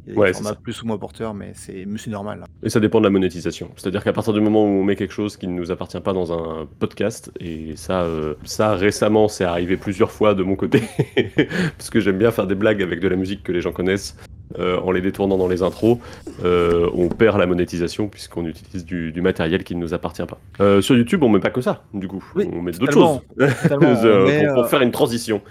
[0.06, 2.40] Il y a des Ouais, c'est formats plus ou moins porteurs, mais c'est normal.
[2.40, 2.46] là.
[2.62, 3.70] Et ça dépend de la monétisation.
[3.76, 6.12] C'est-à-dire qu'à partir du moment où on met quelque chose qui ne nous appartient pas
[6.12, 10.82] dans un podcast, et ça, euh, ça récemment, c'est arrivé plusieurs fois de mon côté,
[11.78, 14.16] parce que j'aime bien faire des blagues avec de la musique que les gens connaissent,
[14.58, 15.98] euh, en les détournant dans les intros,
[16.44, 20.38] euh, on perd la monétisation puisqu'on utilise du, du matériel qui ne nous appartient pas.
[20.60, 22.24] Euh, sur YouTube, on met pas que ça, du coup.
[22.36, 25.42] on met d'autres choses met, pour, pour faire une transition.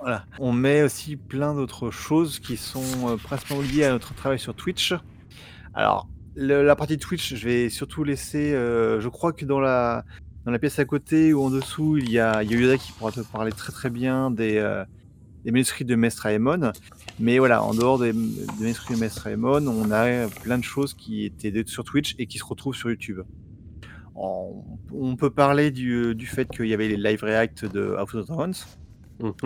[0.00, 0.24] Voilà.
[0.38, 4.94] On met aussi plein d'autres choses qui sont principalement liées à notre travail sur Twitch.
[5.74, 8.52] Alors, le- la partie Twitch, je vais surtout laisser.
[8.52, 10.04] je crois que dans la,
[10.44, 12.78] dans la pièce à côté ou en dessous, il y a, il y a Yoda
[12.78, 14.58] qui pourra te parler très très bien des,
[15.48, 16.72] des manuscrits de Mestre Aemon.
[17.18, 20.92] Mais voilà, en dehors des, des manuscrits de Mestre Aemon, on a plein de choses
[20.92, 23.20] qui étaient sur Twitch et qui se retrouvent sur YouTube.
[24.14, 24.62] On,
[24.92, 28.26] on peut parler du, du fait qu'il y avait les live react de House of
[28.26, 28.52] Dragons.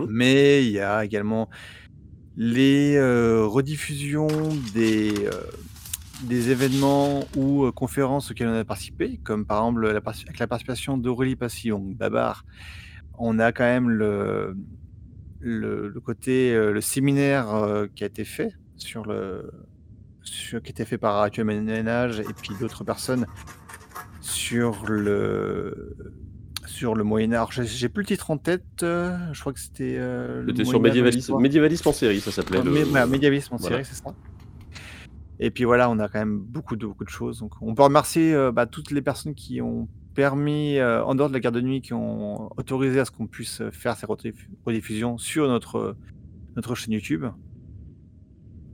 [0.08, 1.48] Mais il y a également
[2.36, 4.26] les euh, rediffusions
[4.74, 5.30] des, euh,
[6.24, 10.48] des événements ou euh, conférences auxquelles on a participé, comme par exemple la, avec la
[10.48, 12.44] participation d'Aurélie Passillon, Babar.
[13.18, 14.56] On a quand même le,
[15.42, 19.50] le, le côté, euh, le séminaire euh, qui a été fait sur le,
[20.22, 23.26] sur- qui a été fait par Actuel Ménage et puis d'autres personnes
[24.20, 25.96] sur le
[26.66, 27.60] sur le Moyen Âge.
[27.64, 28.64] J'ai- plus le titre en tête.
[28.82, 29.96] euh, je crois que c'était.
[29.98, 32.58] euh, le C'était sur médiévalisme, médiévalisme en série, ça s'appelait.
[32.58, 33.76] Ouais, le- mé- voilà, médiévalisme en Voilà.
[33.82, 34.14] série, c'est ça.
[35.40, 37.40] Et puis voilà, on a quand même beaucoup de, beaucoup de choses.
[37.40, 41.28] Donc, on peut remercier euh, bah, toutes les personnes qui ont permis, euh, en dehors
[41.28, 44.06] de la garde de nuit, qui ont autorisé à ce qu'on puisse euh, faire ces
[44.06, 45.96] rediff- rediffusions sur notre,
[46.56, 47.24] notre chaîne YouTube.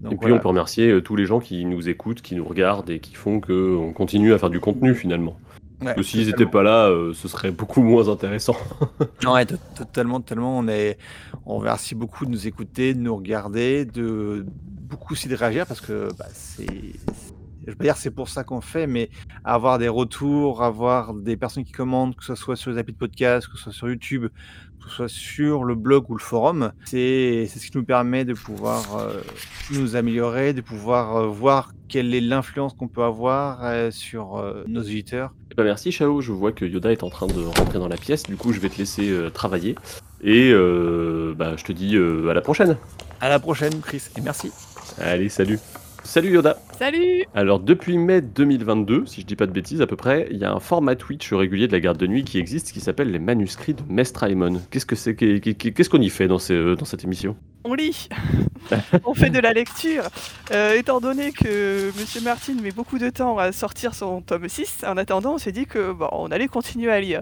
[0.01, 0.37] Donc, et puis voilà.
[0.37, 3.15] on peut remercier euh, tous les gens qui nous écoutent, qui nous regardent et qui
[3.15, 5.37] font qu'on continue à faire du contenu finalement.
[5.81, 8.57] Parce que Ouais, s'ils n'étaient pas là, euh, ce serait beaucoup moins intéressant.
[9.27, 10.59] Ouais, to- totalement, totalement.
[10.59, 10.99] On, est,
[11.47, 14.45] on remercie beaucoup de nous écouter, de nous regarder, de
[14.89, 16.67] beaucoup aussi de réagir parce que bah, c'est.
[17.69, 19.11] Je veux pas dire c'est pour ça qu'on fait, mais
[19.45, 22.99] avoir des retours, avoir des personnes qui commandent, que ce soit sur les applis de
[22.99, 24.29] podcast, que ce soit sur YouTube,
[24.83, 28.25] que ce soit sur le blog ou le forum, c'est c'est ce qui nous permet
[28.25, 29.21] de pouvoir euh,
[29.71, 34.65] nous améliorer, de pouvoir euh, voir quelle est l'influence qu'on peut avoir euh, sur euh,
[34.67, 35.35] nos auditeurs.
[35.51, 37.99] Eh ben, merci Chao, je vois que Yoda est en train de rentrer dans la
[37.99, 39.75] pièce, du coup je vais te laisser euh, travailler.
[40.23, 42.79] Et euh, bah, je te dis euh, à la prochaine.
[43.21, 44.51] À la prochaine, Chris, et merci.
[44.99, 45.59] Allez, salut.
[46.09, 46.57] Salut Yoda.
[46.79, 50.39] Salut Alors depuis mai 2022, si je dis pas de bêtises à peu près, il
[50.39, 53.11] y a un format Twitch régulier de la garde de nuit qui existe qui s'appelle
[53.11, 54.63] les manuscrits de Mestre Aemon.
[54.71, 57.37] Qu'est-ce que c'est qu'est- qu'est- Qu'est-ce qu'on y fait dans, ces- dans cette émission?
[57.65, 58.09] On lit,
[59.05, 60.05] on fait de la lecture.
[60.53, 64.85] Euh, étant donné que Monsieur Martin met beaucoup de temps à sortir son tome 6,
[64.89, 67.21] en attendant, on s'est dit que bon, on allait continuer à lire.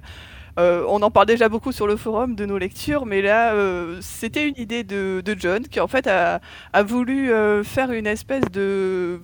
[0.59, 3.99] Euh, on en parle déjà beaucoup sur le forum de nos lectures, mais là, euh,
[4.01, 6.41] c'était une idée de, John qui en fait a,
[6.83, 9.21] voulu euh, faire une espèce de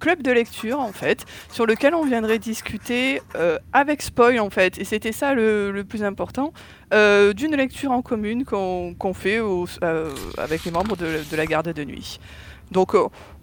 [0.00, 3.22] club de lecture en fait, sur lequel on viendrait discuter
[3.72, 6.52] avec spoil en fait, et c'était ça le, plus important,
[6.90, 9.40] d'une lecture en commune qu'on fait
[10.36, 12.18] avec les membres de, de la garde de nuit.
[12.72, 12.94] Donc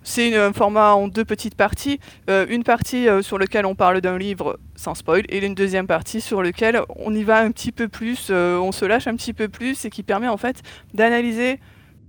[0.04, 2.00] C'est un format en deux petites parties.
[2.30, 5.86] Euh, une partie euh, sur laquelle on parle d'un livre sans spoil et une deuxième
[5.86, 9.16] partie sur laquelle on y va un petit peu plus, euh, on se lâche un
[9.16, 10.64] petit peu plus et qui permet en fait
[10.94, 11.60] d'analyser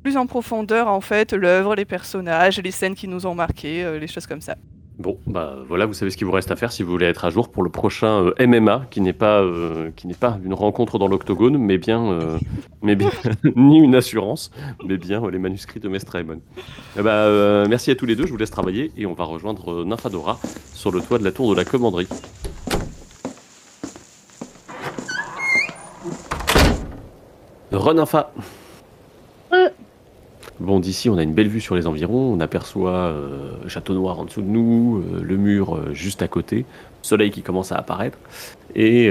[0.02, 4.08] plus en profondeur en fait l'œuvre, les personnages, les scènes qui nous ont marqués, les
[4.08, 4.56] choses comme ça.
[4.98, 7.24] Bon, bah voilà, vous savez ce qu'il vous reste à faire si vous voulez être
[7.24, 10.52] à jour pour le prochain euh, MMA, qui n'est pas euh, qui n'est pas une
[10.52, 12.38] rencontre dans l'octogone, mais bien, euh,
[12.82, 13.10] mais bien
[13.56, 14.50] ni une assurance,
[14.86, 16.40] mais bien les manuscrits de Mestre Aemon.
[16.98, 19.84] Eh bah, merci à tous les deux, je vous laisse travailler et on va rejoindre
[19.84, 20.38] Nymphadora
[20.74, 22.08] sur le toit de la tour de la commanderie.
[27.72, 28.30] Renympha
[30.62, 32.32] Bon, d'ici, on a une belle vue sur les environs.
[32.32, 36.28] On aperçoit euh, Château Noir en dessous de nous, euh, le mur euh, juste à
[36.28, 36.64] côté,
[37.02, 38.16] soleil qui commence à apparaître.
[38.76, 39.10] Et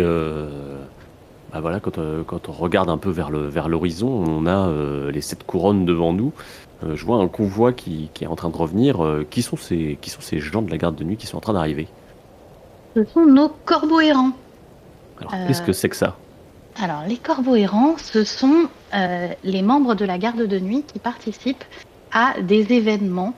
[1.52, 4.72] bah voilà, quand, quand on regarde un peu vers le vers l'horizon, on a
[5.12, 6.32] les sept couronnes devant nous.
[6.82, 9.06] Je vois un convoi qui, qui est en train de revenir.
[9.30, 11.42] Qui sont ces qui sont ces gens de la garde de nuit qui sont en
[11.42, 11.90] train d'arriver
[12.96, 14.32] Ce sont nos corbeaux errants.
[15.20, 16.16] Alors, qu'est-ce que c'est que ça?
[16.82, 18.70] Alors, les corbeaux errants, ce sont
[19.44, 21.64] les membres de la garde de nuit qui participent
[22.12, 23.34] à des événements.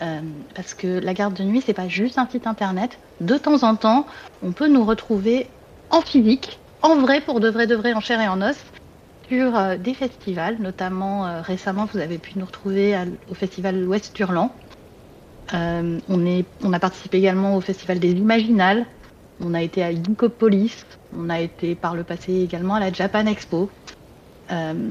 [0.00, 0.20] Euh,
[0.54, 2.98] parce que la garde de nuit, c'est pas juste un site internet.
[3.20, 4.06] De temps en temps,
[4.42, 5.46] on peut nous retrouver
[5.90, 8.56] en physique, en vrai, pour de vrai, de vrai, en chair et en os,
[9.28, 10.56] sur euh, des festivals.
[10.58, 12.96] Notamment, euh, récemment, vous avez pu nous retrouver
[13.30, 14.52] au festival Ouest Hurlant.
[15.54, 18.86] Euh, on, a participé également au festival des Imaginales.
[19.40, 20.84] On a été à Geekopolis.
[21.16, 23.70] On a été par le passé également à la Japan Expo.
[24.52, 24.90] Euh,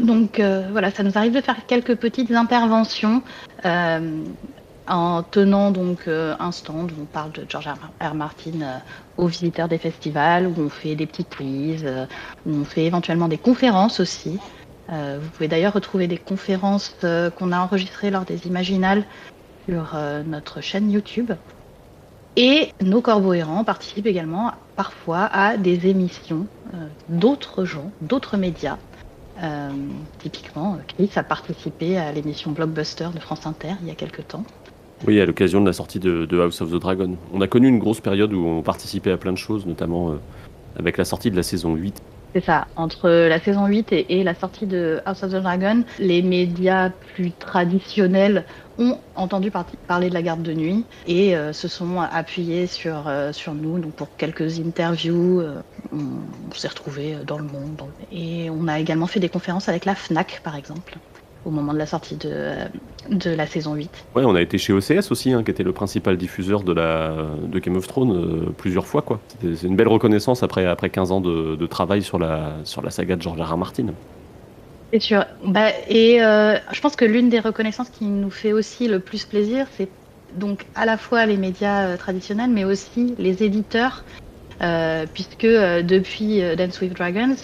[0.00, 3.22] donc euh, voilà, ça nous arrive de faire quelques petites interventions
[3.64, 4.24] euh,
[4.86, 7.68] en tenant donc un stand où on parle de George
[8.00, 8.14] R.
[8.14, 8.80] Martin
[9.18, 11.84] aux visiteurs des festivals, où on fait des petits quiz,
[12.46, 14.40] où on fait éventuellement des conférences aussi.
[14.88, 16.96] Vous pouvez d'ailleurs retrouver des conférences
[17.36, 19.04] qu'on a enregistrées lors des Imaginales
[19.68, 19.94] sur
[20.24, 21.32] notre chaîne YouTube.
[22.36, 28.78] Et nos corbeaux errants participent également parfois à des émissions euh, d'autres gens, d'autres médias.
[29.42, 29.70] Euh,
[30.18, 34.26] typiquement, euh, Chris a participé à l'émission Blockbuster de France Inter il y a quelques
[34.26, 34.44] temps.
[35.06, 37.16] Oui, à l'occasion de la sortie de, de House of the Dragon.
[37.32, 40.14] On a connu une grosse période où on participait à plein de choses, notamment euh,
[40.76, 42.02] avec la sortie de la saison 8
[42.34, 45.84] C'est ça, entre la saison 8 et, et la sortie de House of the Dragon,
[46.00, 48.44] les médias plus traditionnels
[48.78, 53.04] ont entendu par- parler de la garde de nuit et euh, se sont appuyés sur,
[53.06, 53.78] euh, sur nous.
[53.78, 55.60] Donc pour quelques interviews, euh,
[55.92, 57.82] on, s'est retrouvés dans le monde.
[58.12, 60.98] Et on a également fait des conférences avec la FNAC, par exemple,
[61.44, 62.52] au moment de la sortie de,
[63.10, 63.90] de la saison 8.
[64.14, 67.14] Ouais, on a été chez OCS aussi, hein, qui était le principal diffuseur de, la,
[67.42, 69.04] de Game of Thrones plusieurs fois.
[69.40, 72.90] C'est une belle reconnaissance après, après 15 ans de, de travail sur la, sur la
[72.90, 73.52] saga de George R.
[73.52, 73.56] R.
[73.56, 73.86] Martin.
[74.92, 75.26] C'est sûr.
[75.44, 79.24] Bah, et euh, je pense que l'une des reconnaissances qui nous fait aussi le plus
[79.26, 79.90] plaisir, c'est
[80.32, 84.04] donc à la fois les médias euh, traditionnels, mais aussi les éditeurs,
[84.62, 87.36] euh, puisque depuis Dance with Dragons,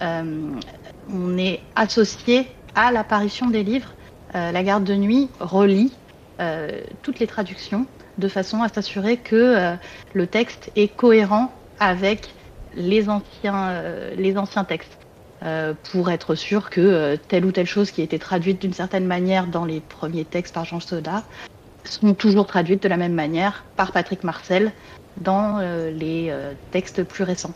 [0.00, 3.94] on est associé à l'apparition des livres.
[4.32, 5.92] La garde de nuit relie
[7.02, 7.86] toutes les traductions
[8.18, 9.76] de façon à s'assurer que
[10.12, 12.30] le texte est cohérent avec
[12.72, 13.80] les anciens,
[14.16, 15.03] les anciens textes
[15.44, 18.72] euh, pour être sûr que euh, telle ou telle chose qui a été traduite d'une
[18.72, 21.22] certaine manière dans les premiers textes par Jean Soda
[21.84, 24.72] sont toujours traduites de la même manière par Patrick Marcel
[25.18, 26.34] dans euh, les
[26.70, 27.52] textes plus récents.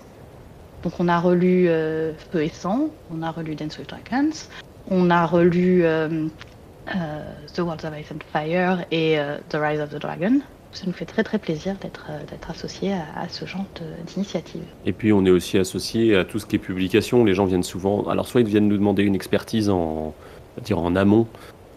[0.83, 4.49] Donc on a relu Feu et Sang, on a relu Dance with Dragons,
[4.91, 5.83] on a relu
[6.87, 10.41] The Worlds of Ice and Fire et The Rise of the Dragon.
[10.79, 13.65] Ça nous fait très très plaisir d'être euh, associés à, ce genre
[14.07, 14.63] d'initiative.
[14.87, 17.25] Et puis on est aussi associé à tout ce qui est publication.
[17.25, 18.07] Les gens viennent souvent.
[18.09, 20.15] Alors soit ils viennent nous demander une expertise en,
[20.63, 21.27] dire en amont,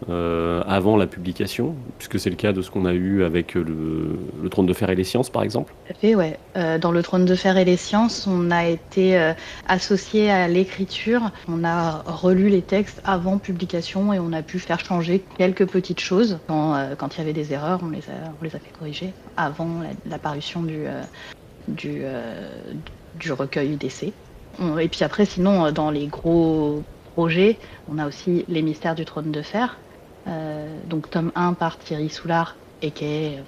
[0.09, 4.19] euh, avant la publication, puisque c'est le cas de ce qu'on a eu avec le,
[4.41, 5.73] le Trône de Fer et les Sciences, par exemple.
[5.99, 6.37] Fait, ouais.
[6.57, 9.33] Euh, dans le Trône de Fer et les Sciences, on a été euh,
[9.67, 11.31] associé à l'écriture.
[11.47, 15.99] On a relu les textes avant publication et on a pu faire changer quelques petites
[15.99, 16.39] choses.
[16.47, 19.89] Quand, euh, il y avait des erreurs, on les a, on fait corriger avant la,
[20.09, 21.01] la parution du, euh,
[21.67, 22.49] du, euh,
[23.19, 24.13] du recueil d'essais.
[24.79, 26.83] Et puis après, sinon, euh, dans les gros
[27.13, 27.57] projets,
[27.91, 29.77] on a aussi Les Mystères du Trône de Fer.
[30.27, 33.43] Euh, donc tome 1 par Thierry Soulard, et qui est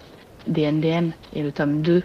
[0.47, 2.03] DNDM, et le tome 2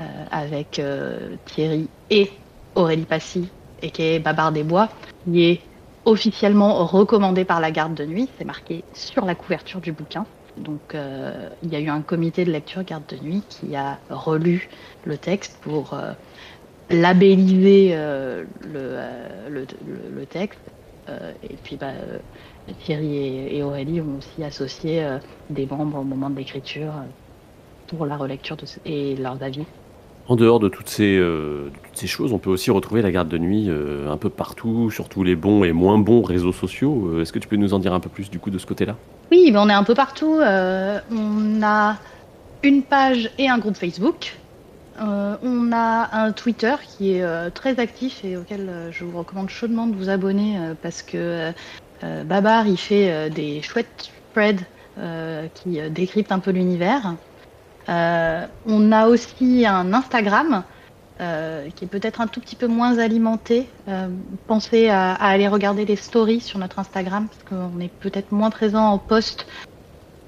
[0.00, 2.30] euh, avec euh, Thierry et
[2.74, 3.48] Aurélie Passy,
[3.82, 4.88] et qui est Babar des Bois,
[5.24, 5.60] qui est
[6.04, 10.26] officiellement recommandé par la garde de nuit, c'est marqué sur la couverture du bouquin.
[10.56, 10.96] Donc
[11.62, 14.68] il y a eu un comité de lecture garde de nuit qui a relu
[15.04, 15.96] le texte pour
[16.90, 18.46] labelliser le,
[19.48, 20.58] le, texte
[21.08, 21.92] et puis bah,
[22.72, 25.18] Thierry et, et Aurélie ont aussi associé euh,
[25.50, 27.06] des membres au moment de l'écriture euh,
[27.88, 29.64] pour la relecture de ce- et leurs avis.
[30.28, 33.10] En dehors de toutes ces, euh, de toutes ces choses, on peut aussi retrouver la
[33.10, 36.52] garde de nuit euh, un peu partout, sur tous les bons et moins bons réseaux
[36.52, 37.12] sociaux.
[37.14, 38.66] Euh, Est-ce que tu peux nous en dire un peu plus du coup de ce
[38.66, 38.96] côté-là?
[39.30, 40.38] Oui, ben on est un peu partout.
[40.40, 41.96] euh, on a
[42.62, 44.36] une page et un groupe Facebook.
[45.00, 49.16] Euh, on a un Twitter qui est euh, très actif et auquel euh, je vous
[49.16, 51.52] recommande chaudement de vous abonner euh, parce que euh,
[52.02, 54.64] Babar il fait euh, des chouettes spreads
[54.98, 57.14] euh, qui euh, décryptent un peu l'univers.
[57.88, 60.64] Euh, on a aussi un Instagram
[61.20, 63.68] euh, qui est peut-être un tout petit peu moins alimenté.
[63.88, 64.08] Euh,
[64.46, 68.84] pensez à, aller regarder les stories sur notre Instagram parce qu'on est peut-être moins présent
[68.84, 69.46] en post.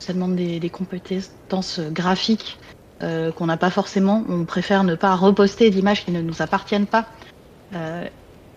[0.01, 2.59] Ça demande des, compétences graphiques
[3.05, 4.25] euh, qu'on n'a pas forcément.
[4.29, 7.07] On préfère ne pas reposter d'images qui ne nous appartiennent pas.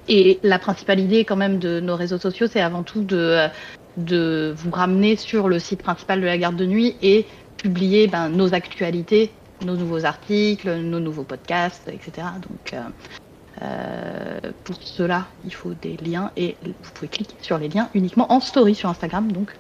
[0.07, 3.47] Et la principale idée quand même de nos réseaux sociaux, c'est avant tout de,
[3.97, 7.25] de vous ramener sur le site principal de la garde de nuit et
[7.57, 9.31] publier ben, nos actualités,
[9.63, 12.27] nos nouveaux articles, nos nouveaux podcasts, etc.
[12.41, 12.81] Donc euh,
[13.61, 18.31] euh, pour cela, il faut des liens et vous pouvez cliquer sur les liens uniquement
[18.31, 19.31] en story sur Instagram.
[19.31, 19.55] Donc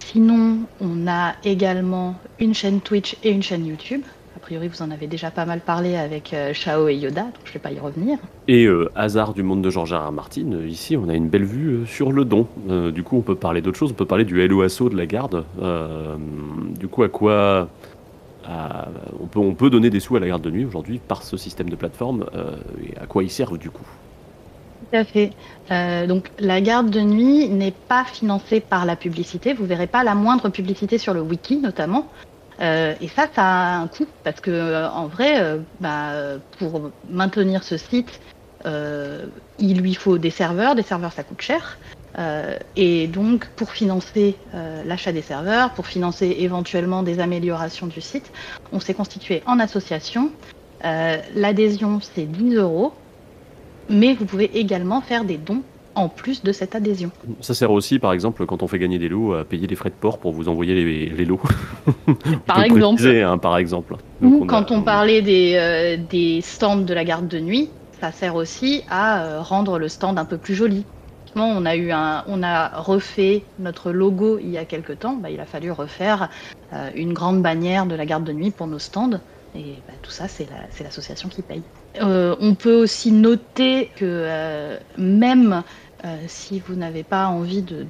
[0.00, 4.02] sinon, on a également une chaîne Twitch et une chaîne YouTube.
[4.44, 7.32] A priori, vous en avez déjà pas mal parlé avec euh, Shao et Yoda, donc
[7.46, 8.18] je vais pas y revenir.
[8.46, 10.08] Et euh, hasard du monde de George R.
[10.08, 10.12] R.
[10.12, 12.46] Martin, euh, ici on a une belle vue euh, sur le don.
[12.68, 15.06] Euh, du coup on peut parler d'autre chose, on peut parler du LOASO de la
[15.06, 15.46] garde.
[15.62, 16.16] Euh,
[16.78, 17.70] du coup à quoi
[18.46, 18.88] à-
[19.18, 21.38] on, peut, on peut donner des sous à la garde de nuit aujourd'hui par ce
[21.38, 22.50] système de plateforme euh,
[22.86, 23.86] et à quoi ils servent du coup?
[24.90, 25.30] Tout à fait.
[25.70, 29.54] Euh, donc la garde de nuit n'est pas financée par la publicité.
[29.54, 32.08] Vous verrez pas la moindre publicité sur le wiki notamment.
[32.60, 36.12] Euh, et ça, ça a un coût parce que euh, en vrai, euh, bah,
[36.58, 38.20] pour maintenir ce site,
[39.58, 40.74] il lui faut des serveurs.
[40.74, 41.78] Des serveurs, ça coûte cher.
[42.76, 44.38] Et donc, pour financer
[44.86, 48.32] l'achat des serveurs, pour financer éventuellement des améliorations du site,
[48.72, 50.32] on s'est constitué en association.
[50.82, 52.94] L'adhésion, c'est 10 euros
[53.88, 55.62] mais vous pouvez également faire des dons
[55.94, 57.10] en plus de cette adhésion.
[57.40, 59.90] Ça sert aussi par exemple quand on fait gagner des lots à payer les frais
[59.90, 61.40] de port pour vous envoyer les, les lots.
[62.46, 62.96] Par On peut exemple.
[63.02, 63.96] préciser, hein, par exemple.
[64.20, 67.38] Donc, Ou on a- quand on parlait des, euh, des stands de la garde de
[67.40, 70.84] nuit, ça sert aussi à euh, rendre le stand un peu plus joli.
[71.36, 75.16] On a, eu un, on a refait notre logo il y a quelque temps.
[75.16, 76.28] Bah, il a fallu refaire
[76.72, 79.20] euh, une grande bannière de la garde de nuit pour nos stands.
[79.56, 81.62] Et bah, tout ça, c'est la- c'est l'association qui paye.
[82.00, 85.62] On peut aussi noter que même
[86.04, 87.86] euh, si vous n'avez pas envie de,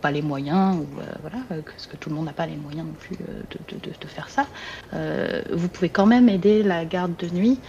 [0.00, 2.56] pas les moyens, ou euh, voilà, euh, parce que tout le monde n'a pas les
[2.56, 3.44] moyens non plus de,
[3.76, 4.46] de- faire ça,
[5.50, 7.60] vous pouvez quand même aider la garde de nuit,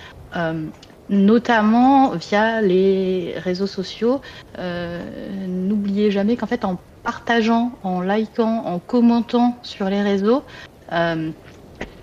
[1.09, 4.21] notamment via les réseaux sociaux.
[4.57, 10.45] N'oubliez jamais qu'en fait, en partageant, en likant, en commentant sur les réseaux,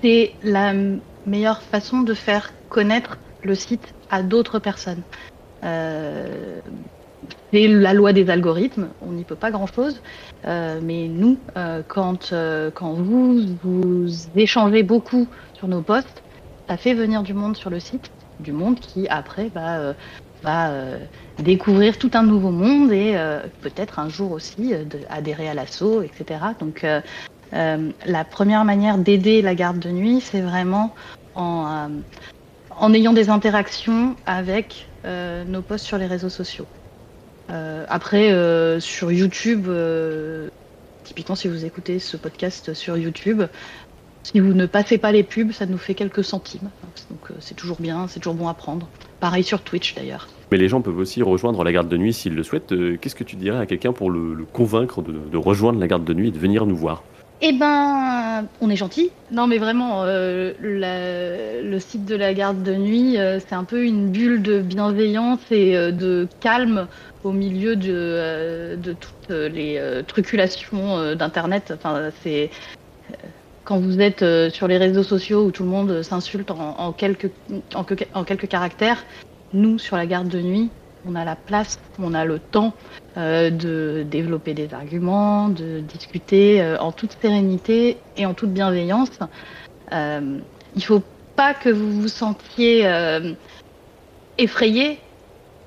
[0.02, 0.74] c'est la
[1.24, 5.04] meilleure façon de faire connaître le site à d'autres personnes.
[7.52, 10.00] C'est la loi des algorithmes, on n'y peut pas grand-chose.
[10.46, 16.22] Euh, mais nous, euh, quand, euh, quand vous, vous échangez beaucoup sur nos posts,
[16.68, 19.94] ça fait venir du monde sur le site, du monde qui après va,
[21.38, 23.16] découvrir tout un nouveau monde et
[23.60, 24.72] peut-être un jour aussi
[25.08, 26.40] adhérer à l'assaut, etc.
[26.58, 26.84] Donc
[27.52, 30.94] la première manière d'aider la garde de nuit, c'est vraiment
[31.34, 31.90] en,
[32.70, 36.66] en ayant des interactions avec nos posts sur les réseaux sociaux.
[37.52, 40.48] Euh, après, euh, sur YouTube, euh,
[41.04, 43.42] typiquement si vous écoutez ce podcast sur YouTube,
[44.22, 46.70] si vous ne passez pas les pubs, ça nous fait quelques centimes.
[47.10, 48.88] Donc c'est toujours bien, c'est toujours bon à prendre.
[49.20, 50.28] Pareil sur Twitch d'ailleurs.
[50.50, 52.74] Mais les gens peuvent aussi rejoindre la garde de nuit s'ils le souhaitent.
[53.00, 56.28] Qu'est-ce que tu dirais à quelqu'un pour le, convaincre de rejoindre la garde de nuit
[56.28, 57.02] et de venir nous voir?
[57.44, 59.10] Eh ben, on est gentil.
[59.32, 63.84] Non, mais vraiment, euh, le site de la garde de nuit, euh, c'est un peu
[63.84, 66.86] une bulle de bienveillance et euh, de calme
[67.24, 71.72] au milieu de, toutes les truculations d'Internet.
[71.74, 72.50] Enfin, c'est
[73.64, 77.30] quand vous êtes sur les réseaux sociaux où tout le monde s'insulte en, quelques,
[77.74, 79.04] en, que- en quelques caractères,
[79.52, 80.70] nous, sur la garde de nuit,
[81.04, 82.74] on a la place, on a le temps
[83.18, 89.18] euh, de développer des arguments, de discuter euh, en toute sérénité et en toute bienveillance.
[89.92, 90.38] Euh,
[90.74, 91.02] il faut
[91.36, 93.34] pas que vous vous sentiez euh,
[94.38, 94.98] effrayé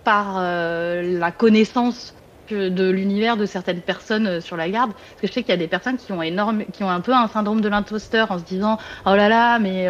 [0.03, 2.15] par la connaissance
[2.51, 4.91] de l'univers de certaines personnes sur la garde.
[4.93, 7.01] Parce que je sais qu'il y a des personnes qui ont, énorme, qui ont un
[7.01, 8.77] peu un syndrome de l'imposteur en se disant
[9.07, 9.87] Oh là là, mais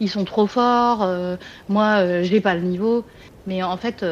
[0.00, 1.06] ils sont trop forts,
[1.68, 3.04] moi euh, j'ai pas le niveau.
[3.46, 4.04] Mais en fait,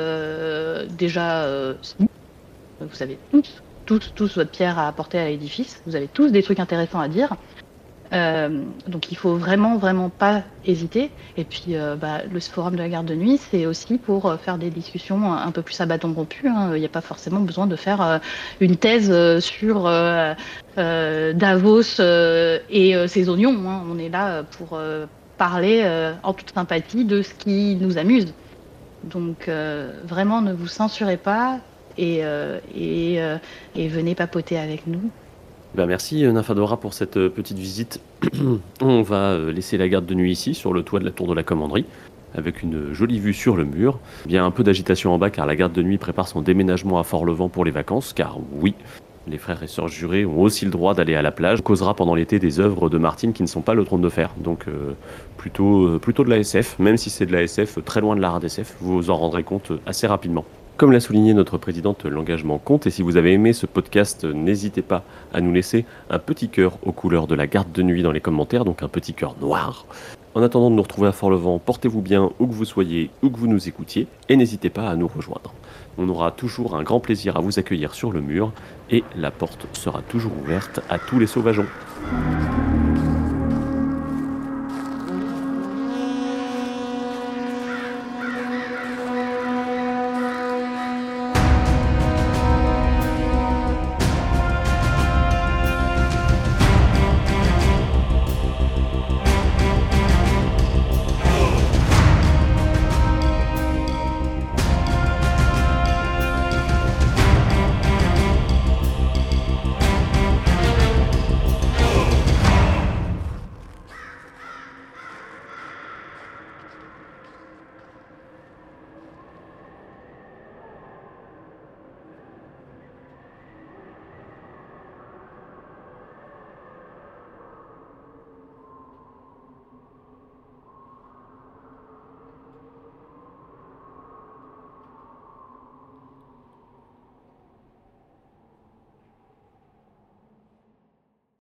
[0.97, 1.47] déjà.
[2.81, 5.81] Vous savez tous tous, tous votre pierre à apporter à l'édifice.
[5.86, 7.35] Vous avez tous des trucs intéressants à dire.
[8.12, 11.11] Euh, donc il faut vraiment, vraiment pas hésiter.
[11.36, 14.36] Et puis euh, bah, le forum de la garde de nuit, c'est aussi pour euh,
[14.36, 16.48] faire des discussions un peu plus à bâton rompu.
[16.48, 16.73] hein.
[16.74, 18.20] Il n'y a pas forcément besoin de faire
[18.61, 19.85] une thèse sur
[20.77, 22.01] Davos
[22.69, 23.70] et ses oignons.
[23.70, 23.85] hein.
[23.89, 24.78] On est là pour
[25.39, 28.35] parler en toute sympathie de ce qui nous amuse.
[29.05, 29.48] Donc
[30.05, 31.61] vraiment, ne vous censurez pas
[31.98, 33.39] et, euh, euh,
[33.74, 35.10] et venez papoter avec nous.
[35.74, 38.01] Ben merci euh, Nymphadora pour cette petite visite.
[38.81, 41.35] On va laisser la garde de nuit ici, sur le toit de la tour de
[41.35, 41.85] la commanderie,
[42.35, 43.98] avec une jolie vue sur le mur.
[44.27, 46.40] Il y a un peu d'agitation en bas car la garde de nuit prépare son
[46.40, 48.74] déménagement à Fort-Levant pour les vacances, car oui,
[49.28, 51.59] les frères et sœurs jurés ont aussi le droit d'aller à la plage.
[51.60, 54.09] On causera pendant l'été des œuvres de Martine qui ne sont pas le trône de
[54.09, 54.66] fer, donc
[55.36, 58.31] plutôt, plutôt de la SF, même si c'est de la SF très loin de la
[58.31, 60.44] RDSF, vous vous en rendrez compte assez rapidement.
[60.77, 64.82] Comme l'a souligné notre présidente, l'engagement compte et si vous avez aimé ce podcast, n'hésitez
[64.82, 68.12] pas à nous laisser un petit cœur aux couleurs de la garde de nuit dans
[68.12, 69.86] les commentaires, donc un petit cœur noir.
[70.35, 73.39] En attendant de nous retrouver à Fort-Levant, portez-vous bien où que vous soyez, où que
[73.39, 75.55] vous nous écoutiez et n'hésitez pas à nous rejoindre.
[75.97, 78.53] On aura toujours un grand plaisir à vous accueillir sur le mur
[78.90, 81.65] et la porte sera toujours ouverte à tous les sauvageons.